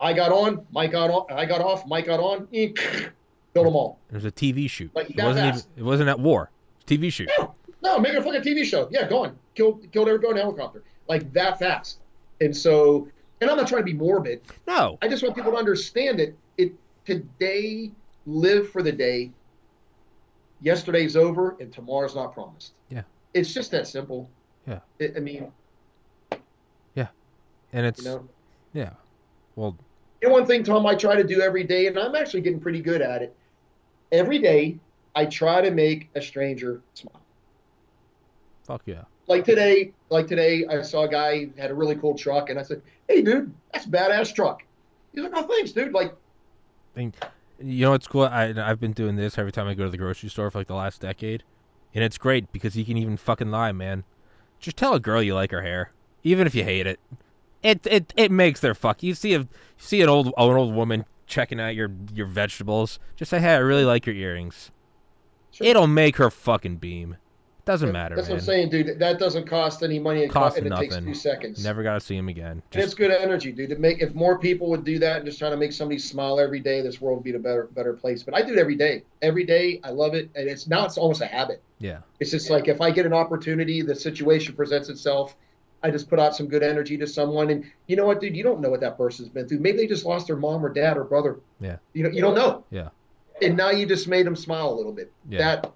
I 0.00 0.12
got 0.12 0.30
on, 0.30 0.64
Mike 0.70 0.92
got 0.92 1.10
on, 1.10 1.26
I 1.32 1.46
got 1.46 1.60
off, 1.60 1.86
Mike 1.86 2.06
got 2.06 2.20
on, 2.20 2.46
killed 3.54 3.66
them 3.66 3.76
all. 3.76 3.98
It 4.10 4.14
was 4.14 4.24
a 4.24 4.32
TV 4.32 4.68
shoot. 4.68 4.90
Like, 4.94 5.10
it 5.10 5.22
wasn't 5.22 5.46
even. 5.46 5.60
It 5.76 5.82
wasn't 5.82 6.08
at 6.08 6.18
war. 6.18 6.50
TV 6.86 7.12
shoot. 7.12 7.30
No, 7.38 7.54
no, 7.82 7.98
make 7.98 8.12
it 8.14 8.18
a 8.18 8.22
fucking 8.22 8.42
TV 8.42 8.64
show. 8.64 8.88
Yeah, 8.90 9.08
go 9.08 9.24
on. 9.24 9.36
Killed 9.54 9.86
killed 9.92 10.08
everybody 10.08 10.32
in 10.32 10.38
a 10.38 10.40
helicopter. 10.40 10.82
Like 11.08 11.32
that 11.32 11.58
fast. 11.58 11.98
And 12.40 12.56
so 12.56 13.08
and 13.40 13.50
I'm 13.50 13.56
not 13.56 13.66
trying 13.68 13.82
to 13.82 13.86
be 13.86 13.92
morbid. 13.92 14.40
No. 14.66 14.98
I 15.02 15.08
just 15.08 15.22
want 15.22 15.34
people 15.34 15.52
to 15.52 15.58
understand 15.58 16.20
it. 16.20 16.36
It 16.58 16.72
today, 17.04 17.90
live 18.26 18.70
for 18.70 18.82
the 18.82 18.92
day. 18.92 19.32
Yesterday's 20.60 21.16
over 21.16 21.56
and 21.60 21.72
tomorrow's 21.72 22.14
not 22.14 22.32
promised. 22.32 22.72
Yeah. 22.88 23.02
It's 23.34 23.52
just 23.52 23.72
that 23.72 23.88
simple. 23.88 24.30
Yeah. 24.66 24.78
It, 25.00 25.14
I 25.16 25.20
mean, 25.20 25.50
Yeah. 26.94 27.08
And 27.72 27.84
it's 27.86 28.04
you 28.04 28.10
know. 28.10 28.28
yeah. 28.72 28.90
Well, 29.56 29.76
And 30.22 30.30
one 30.30 30.46
thing, 30.46 30.62
Tom, 30.62 30.86
I 30.86 30.94
try 30.94 31.16
to 31.16 31.24
do 31.24 31.40
every 31.40 31.64
day, 31.64 31.88
and 31.88 31.98
I'm 31.98 32.14
actually 32.14 32.42
getting 32.42 32.60
pretty 32.60 32.80
good 32.80 33.02
at 33.02 33.22
it. 33.22 33.34
Every 34.12 34.38
day, 34.38 34.78
I 35.14 35.24
try 35.26 35.62
to 35.62 35.70
make 35.70 36.10
a 36.14 36.20
stranger 36.22 36.82
smile. 36.94 37.20
fuck 38.62 38.82
yeah. 38.86 39.04
like 39.26 39.44
today, 39.44 39.92
like 40.10 40.26
today, 40.26 40.66
I 40.68 40.82
saw 40.82 41.02
a 41.02 41.08
guy 41.08 41.48
had 41.58 41.70
a 41.70 41.74
really 41.74 41.96
cool 41.96 42.14
truck, 42.16 42.50
and 42.50 42.58
I 42.58 42.62
said, 42.62 42.82
"Hey, 43.08 43.22
dude, 43.22 43.52
that's 43.72 43.86
a 43.86 43.88
badass 43.88 44.34
truck." 44.34 44.62
He's 45.12 45.24
like, 45.24 45.32
"Oh, 45.34 45.42
thanks, 45.42 45.72
dude." 45.72 45.92
Like, 45.92 46.14
thing. 46.94 47.14
You 47.58 47.86
know 47.86 47.90
what's 47.92 48.06
cool? 48.06 48.24
I 48.24 48.54
I've 48.56 48.80
been 48.80 48.92
doing 48.92 49.16
this 49.16 49.38
every 49.38 49.52
time 49.52 49.66
I 49.66 49.74
go 49.74 49.84
to 49.84 49.90
the 49.90 49.96
grocery 49.96 50.28
store 50.28 50.50
for 50.50 50.58
like 50.58 50.66
the 50.66 50.74
last 50.74 51.00
decade, 51.00 51.42
and 51.94 52.04
it's 52.04 52.18
great 52.18 52.52
because 52.52 52.76
you 52.76 52.84
can 52.84 52.96
even 52.96 53.16
fucking 53.16 53.50
lie, 53.50 53.72
man. 53.72 54.04
Just 54.58 54.76
tell 54.76 54.94
a 54.94 55.00
girl 55.00 55.22
you 55.22 55.34
like 55.34 55.50
her 55.52 55.62
hair, 55.62 55.92
even 56.22 56.46
if 56.46 56.54
you 56.54 56.64
hate 56.64 56.86
it. 56.86 57.00
It 57.62 57.86
it 57.86 58.12
it 58.16 58.30
makes 58.30 58.60
their 58.60 58.74
fuck. 58.74 59.02
You 59.02 59.14
see 59.14 59.34
a 59.34 59.40
you 59.40 59.48
see 59.78 60.02
an 60.02 60.08
old 60.08 60.26
an 60.26 60.32
old 60.36 60.74
woman 60.74 61.04
checking 61.32 61.58
out 61.60 61.74
your 61.74 61.90
your 62.14 62.26
vegetables. 62.26 62.98
Just 63.16 63.30
say, 63.30 63.40
hey, 63.40 63.54
I 63.54 63.58
really 63.58 63.84
like 63.84 64.06
your 64.06 64.14
earrings. 64.14 64.70
sure. 65.50 65.66
It'll 65.66 65.86
make 65.88 66.16
her 66.18 66.30
fucking 66.30 66.76
beam. 66.76 67.16
Doesn't 67.64 67.92
matter, 67.92 68.16
That's 68.16 68.26
man. 68.26 68.34
what 68.38 68.40
I'm 68.40 68.44
saying, 68.44 68.70
dude. 68.70 68.98
That 68.98 69.20
doesn't 69.20 69.46
cost 69.46 69.84
any 69.84 70.00
money, 70.00 70.24
and, 70.24 70.32
Costs 70.32 70.58
and 70.58 70.66
it 70.66 70.70
takes 70.76 70.94
nothing. 70.96 71.06
two 71.06 71.14
seconds. 71.14 71.62
Never 71.64 71.84
gotta 71.84 72.00
see 72.00 72.16
him 72.16 72.28
again. 72.28 72.60
And 72.72 72.82
it's 72.82 72.92
good 72.92 73.12
energy, 73.12 73.52
dude. 73.52 73.70
To 73.70 73.76
make 73.76 74.02
if 74.02 74.16
more 74.16 74.36
people 74.36 74.68
would 74.70 74.82
do 74.84 74.98
that 74.98 75.18
and 75.18 75.24
just 75.26 75.38
try 75.38 75.48
to 75.48 75.56
make 75.56 75.70
somebody 75.72 76.00
smile 76.00 76.40
every 76.40 76.58
day, 76.58 76.80
this 76.82 77.00
world 77.00 77.18
would 77.18 77.24
be 77.24 77.32
a 77.34 77.38
better 77.38 77.68
better 77.72 77.92
place. 77.92 78.24
But 78.24 78.34
I 78.34 78.42
do 78.42 78.52
it 78.54 78.58
every 78.58 78.74
day. 78.74 79.04
Every 79.22 79.44
day, 79.44 79.80
I 79.84 79.90
love 79.90 80.14
it, 80.14 80.28
and 80.34 80.48
it's 80.48 80.66
now 80.66 80.84
it's 80.84 80.98
almost 80.98 81.20
a 81.22 81.26
habit. 81.26 81.62
yeah, 81.78 81.98
It's 82.18 82.32
just 82.32 82.50
like 82.50 82.66
if 82.66 82.80
I 82.80 82.90
get 82.90 83.06
an 83.06 83.12
opportunity, 83.12 83.80
the 83.80 83.94
situation 83.94 84.56
presents 84.56 84.88
itself. 84.88 85.36
I 85.82 85.90
just 85.90 86.08
put 86.08 86.18
out 86.20 86.36
some 86.36 86.46
good 86.46 86.62
energy 86.62 86.96
to 86.98 87.06
someone, 87.06 87.50
and 87.50 87.64
you 87.88 87.96
know 87.96 88.06
what, 88.06 88.20
dude? 88.20 88.36
You 88.36 88.42
don't 88.44 88.60
know 88.60 88.70
what 88.70 88.80
that 88.80 88.96
person's 88.96 89.28
been 89.28 89.48
through. 89.48 89.58
Maybe 89.58 89.78
they 89.78 89.86
just 89.86 90.04
lost 90.04 90.26
their 90.28 90.36
mom 90.36 90.64
or 90.64 90.72
dad 90.72 90.96
or 90.96 91.04
brother. 91.04 91.40
Yeah. 91.60 91.76
You 91.92 92.04
know, 92.04 92.10
you 92.10 92.20
don't 92.20 92.34
know. 92.36 92.64
Yeah. 92.70 92.88
And 93.40 93.56
now 93.56 93.70
you 93.70 93.86
just 93.86 94.06
made 94.06 94.24
them 94.24 94.36
smile 94.36 94.68
a 94.70 94.74
little 94.76 94.92
bit. 94.92 95.10
yeah. 95.28 95.38
That 95.56 95.72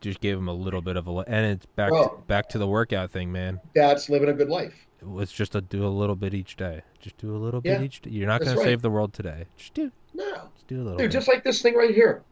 just 0.00 0.20
gave 0.20 0.36
them 0.36 0.48
a 0.48 0.52
little 0.52 0.80
bit 0.80 0.96
of 0.96 1.08
a, 1.08 1.10
and 1.26 1.44
it's 1.46 1.66
back 1.66 1.90
Bro. 1.90 2.22
back 2.28 2.48
to 2.50 2.58
the 2.58 2.66
workout 2.68 3.10
thing, 3.10 3.32
man. 3.32 3.60
that's 3.74 4.08
living 4.08 4.28
a 4.28 4.32
good 4.32 4.48
life. 4.48 4.74
It's 5.18 5.32
just 5.32 5.52
to 5.52 5.60
do 5.60 5.84
a 5.86 5.88
little 5.88 6.16
bit 6.16 6.34
each 6.34 6.56
day. 6.56 6.82
Just 7.00 7.18
do 7.18 7.34
a 7.34 7.38
little 7.38 7.60
Yeah, 7.64 7.78
bit 7.78 7.84
each 7.84 8.00
day. 8.02 8.10
You're 8.10 8.26
not 8.28 8.40
going 8.42 8.56
to 8.56 8.62
save 8.62 8.82
the 8.82 8.90
world 8.90 9.12
today. 9.12 9.44
Just 9.56 9.74
do, 9.74 9.90
No, 10.14 10.48
just 10.54 10.66
do 10.68 10.76
a 10.76 10.82
little 10.82 10.98
dude, 10.98 11.10
bit. 11.10 11.12
just 11.12 11.28
like 11.28 11.44
this 11.44 11.60
thing 11.62 11.74
right 11.74 11.94
here. 11.94 12.22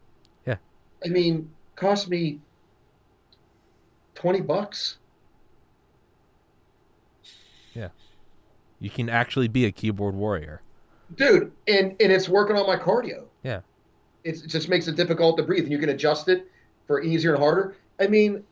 Yeah. 0.47 0.57
I 1.05 1.09
mean, 1.09 1.51
cost 1.77 2.09
me 2.09 2.41
twenty 4.15 4.41
bucks. 4.41 4.99
You 8.81 8.91
can 8.91 9.09
actually 9.09 9.49
be 9.49 9.65
a 9.67 9.73
keyboard 9.73 10.15
warrior. 10.15 10.61
dude 11.17 11.53
and 11.69 11.91
and 12.01 12.13
it's 12.13 12.29
working 12.29 12.57
on 12.57 12.67
my 12.67 12.77
cardio 12.77 13.25
Yeah. 13.43 13.61
it's, 14.25 14.43
it 14.43 14.49
just 14.49 14.69
makes 14.69 14.89
it 14.89 14.97
difficult 14.97 15.37
to 15.39 15.43
breathe 15.45 15.65
and 15.65 15.73
you 15.73 15.79
can 15.79 15.89
adjust 15.91 16.29
it 16.29 16.47
for 16.87 17.01
easier 17.03 17.35
and 17.35 17.43
harder 17.43 17.77
i 18.01 18.07
mean 18.07 18.43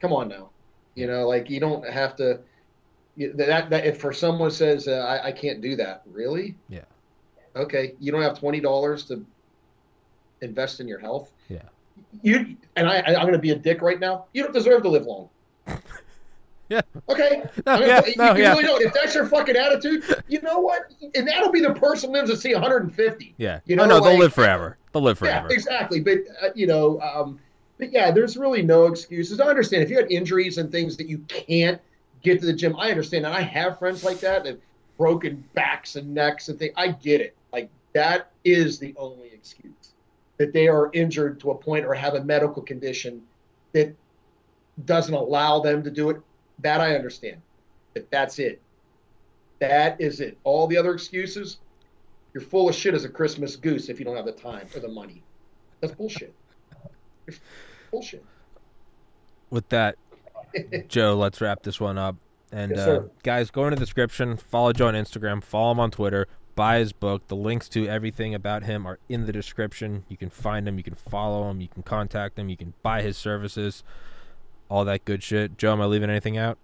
come 0.00 0.12
on 0.12 0.28
now 0.28 0.50
you 0.94 1.06
know 1.06 1.28
like 1.28 1.50
you 1.50 1.60
don't 1.60 1.86
have 1.88 2.16
to 2.16 2.40
you- 3.16 3.32
that 3.34 3.70
that 3.70 3.84
if 3.86 3.98
for 4.00 4.12
someone 4.12 4.50
says 4.50 4.86
uh, 4.88 4.92
I, 4.92 5.28
I 5.28 5.32
can't 5.32 5.60
do 5.60 5.76
that 5.76 6.02
really 6.06 6.56
Yeah. 6.68 6.84
okay 7.56 7.94
you 8.00 8.12
don't 8.12 8.22
have 8.22 8.38
$20 8.38 9.06
to 9.08 9.26
invest 10.42 10.80
in 10.80 10.88
your 10.88 10.98
health 11.00 11.32
Yeah. 11.48 11.62
you 12.22 12.56
and 12.76 12.88
i 12.88 12.98
I- 13.00 13.14
i'm 13.16 13.22
going 13.22 13.32
to 13.32 13.38
be 13.38 13.50
a 13.50 13.56
dick 13.58 13.82
right 13.82 14.00
now 14.00 14.26
you 14.32 14.42
don't 14.42 14.54
deserve 14.54 14.82
to 14.84 14.88
live 14.88 15.04
long 15.06 15.28
Yeah. 16.74 16.82
okay 17.08 17.42
No, 17.66 17.72
I'm 17.72 17.80
gonna- 17.80 17.86
yeah, 17.86 18.06
you, 18.06 18.14
no, 18.16 18.34
you 18.36 18.42
yeah. 18.42 18.50
really 18.52 18.62
don't. 18.62 18.82
If 18.82 18.92
that's 18.92 19.12
your 19.14 19.26
fucking 19.26 19.56
attitude, 19.56 20.04
you 20.28 20.40
know 20.40 20.60
what? 20.60 20.92
And 21.16 21.26
that'll 21.26 21.50
be 21.50 21.60
the 21.60 21.74
person 21.74 22.12
lives 22.12 22.30
to 22.30 22.36
see 22.36 22.54
150. 22.54 23.34
Yeah. 23.38 23.58
You 23.66 23.74
oh 23.74 23.86
know, 23.86 23.98
no, 23.98 24.04
they'll 24.04 24.18
live 24.18 24.32
forever. 24.32 24.78
They'll 24.92 25.02
live 25.02 25.20
Yeah, 25.20 25.40
forever. 25.40 25.48
exactly. 25.52 25.98
But 26.00 26.18
uh, 26.40 26.50
you 26.54 26.68
know, 26.68 27.00
um, 27.00 27.40
but 27.78 27.92
yeah, 27.92 28.12
there's 28.12 28.36
really 28.36 28.62
no 28.62 28.86
excuses. 28.86 29.40
I 29.40 29.46
understand 29.48 29.82
if 29.82 29.90
you 29.90 29.96
had 29.96 30.10
injuries 30.12 30.58
and 30.58 30.70
things 30.70 30.96
that 30.98 31.08
you 31.08 31.18
can't 31.28 31.80
get 32.22 32.38
to 32.40 32.46
the 32.46 32.52
gym. 32.52 32.76
I 32.76 32.90
understand, 32.90 33.26
and 33.26 33.34
I 33.34 33.40
have 33.40 33.78
friends 33.78 34.04
like 34.04 34.20
that 34.20 34.44
that 34.44 34.50
have 34.50 34.60
broken 34.96 35.42
backs 35.54 35.96
and 35.96 36.14
necks 36.14 36.48
and 36.50 36.58
things. 36.58 36.72
I 36.76 36.88
get 36.92 37.20
it. 37.20 37.34
Like 37.52 37.68
that 37.94 38.30
is 38.44 38.78
the 38.78 38.94
only 38.96 39.28
excuse 39.32 39.72
that 40.36 40.52
they 40.52 40.68
are 40.68 40.90
injured 40.92 41.40
to 41.40 41.50
a 41.50 41.54
point 41.54 41.84
or 41.84 41.94
have 41.94 42.14
a 42.14 42.22
medical 42.22 42.62
condition 42.62 43.22
that 43.72 43.94
doesn't 44.84 45.14
allow 45.14 45.60
them 45.60 45.82
to 45.82 45.90
do 45.90 46.10
it. 46.10 46.20
That 46.62 46.80
I 46.80 46.94
understand. 46.94 47.40
But 47.94 48.10
that's 48.10 48.38
it. 48.38 48.60
That 49.58 50.00
is 50.00 50.20
it. 50.20 50.38
All 50.44 50.66
the 50.66 50.76
other 50.76 50.92
excuses, 50.92 51.58
you're 52.32 52.42
full 52.42 52.68
of 52.68 52.74
shit 52.74 52.94
as 52.94 53.04
a 53.04 53.08
Christmas 53.08 53.56
goose 53.56 53.88
if 53.88 53.98
you 53.98 54.04
don't 54.04 54.16
have 54.16 54.26
the 54.26 54.32
time 54.32 54.66
or 54.74 54.80
the 54.80 54.88
money. 54.88 55.22
That's 55.80 55.94
bullshit. 55.94 56.34
Bullshit. 57.90 58.24
With 59.50 59.68
that, 59.70 59.96
Joe, 60.88 61.16
let's 61.16 61.40
wrap 61.40 61.62
this 61.62 61.80
one 61.80 61.98
up. 61.98 62.16
And 62.52 62.72
Yes, 62.72 62.88
uh, 62.88 63.02
guys, 63.22 63.50
go 63.50 63.64
in 63.66 63.70
the 63.70 63.76
description. 63.78 64.36
Follow 64.36 64.72
Joe 64.72 64.88
on 64.88 64.94
Instagram. 64.94 65.42
Follow 65.42 65.72
him 65.72 65.80
on 65.80 65.90
Twitter. 65.90 66.26
Buy 66.56 66.78
his 66.78 66.92
book. 66.92 67.28
The 67.28 67.36
links 67.36 67.68
to 67.70 67.86
everything 67.86 68.34
about 68.34 68.64
him 68.64 68.86
are 68.86 68.98
in 69.08 69.26
the 69.26 69.32
description. 69.32 70.04
You 70.08 70.16
can 70.16 70.30
find 70.30 70.66
him. 70.66 70.76
You 70.76 70.82
can 70.82 70.96
follow 70.96 71.48
him. 71.48 71.60
You 71.60 71.68
can 71.68 71.82
contact 71.82 72.38
him. 72.38 72.48
You 72.48 72.56
can 72.56 72.74
buy 72.82 73.02
his 73.02 73.16
services. 73.16 73.84
All 74.70 74.84
that 74.86 75.04
good 75.04 75.22
shit. 75.22 75.58
Joe, 75.58 75.72
am 75.72 75.80
I 75.82 75.86
leaving 75.86 76.08
anything 76.08 76.38
out? 76.38 76.56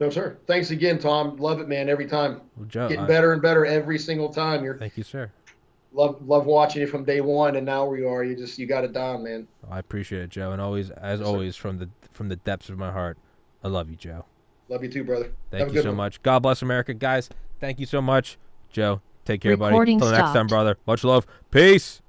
No, 0.00 0.10
sir. 0.10 0.36
Thanks 0.46 0.70
again, 0.70 0.98
Tom. 0.98 1.36
Love 1.36 1.60
it, 1.60 1.68
man. 1.68 1.88
Every 1.88 2.06
time. 2.06 2.42
Well, 2.56 2.66
Joe, 2.66 2.88
Getting 2.88 3.04
I- 3.04 3.06
better 3.06 3.32
and 3.32 3.40
better 3.40 3.64
every 3.64 3.98
single 3.98 4.28
time. 4.28 4.62
You're 4.64 4.76
thank 4.76 4.96
you, 4.98 5.04
sir. 5.04 5.30
love 5.94 6.18
love 6.28 6.44
watching 6.44 6.82
you 6.82 6.86
from 6.86 7.04
day 7.04 7.22
one, 7.22 7.56
and 7.56 7.64
now 7.64 7.86
where 7.86 7.96
you 7.98 8.08
are, 8.08 8.22
you 8.22 8.36
just 8.36 8.58
you 8.58 8.66
got 8.66 8.84
it 8.84 8.92
down, 8.92 9.22
man. 9.22 9.46
I 9.70 9.78
appreciate 9.78 10.20
it, 10.22 10.28
Joe. 10.30 10.52
And 10.52 10.60
always, 10.60 10.90
as 10.90 11.20
Yes, 11.20 11.26
sir. 11.26 11.32
always, 11.32 11.56
from 11.56 11.78
the 11.78 11.88
from 12.12 12.28
the 12.28 12.36
depths 12.36 12.68
of 12.68 12.76
my 12.76 12.90
heart, 12.92 13.16
I 13.64 13.68
love 13.68 13.88
you, 13.88 13.96
Joe. 13.96 14.26
Love 14.68 14.82
you 14.82 14.90
too, 14.90 15.04
brother. 15.04 15.30
Thank 15.50 15.68
Have 15.68 15.74
you 15.74 15.80
so 15.82 15.88
one. 15.90 15.96
much. 15.96 16.20
God 16.22 16.40
bless 16.40 16.60
America, 16.60 16.92
guys. 16.92 17.30
Thank 17.60 17.78
you 17.80 17.86
so 17.86 18.02
much, 18.02 18.36
Joe. 18.70 19.00
Take 19.24 19.40
care, 19.40 19.56
buddy. 19.56 19.92
Until 19.94 20.10
next 20.10 20.32
time, 20.32 20.48
brother. 20.48 20.76
Much 20.86 21.04
love. 21.04 21.26
Peace. 21.50 22.02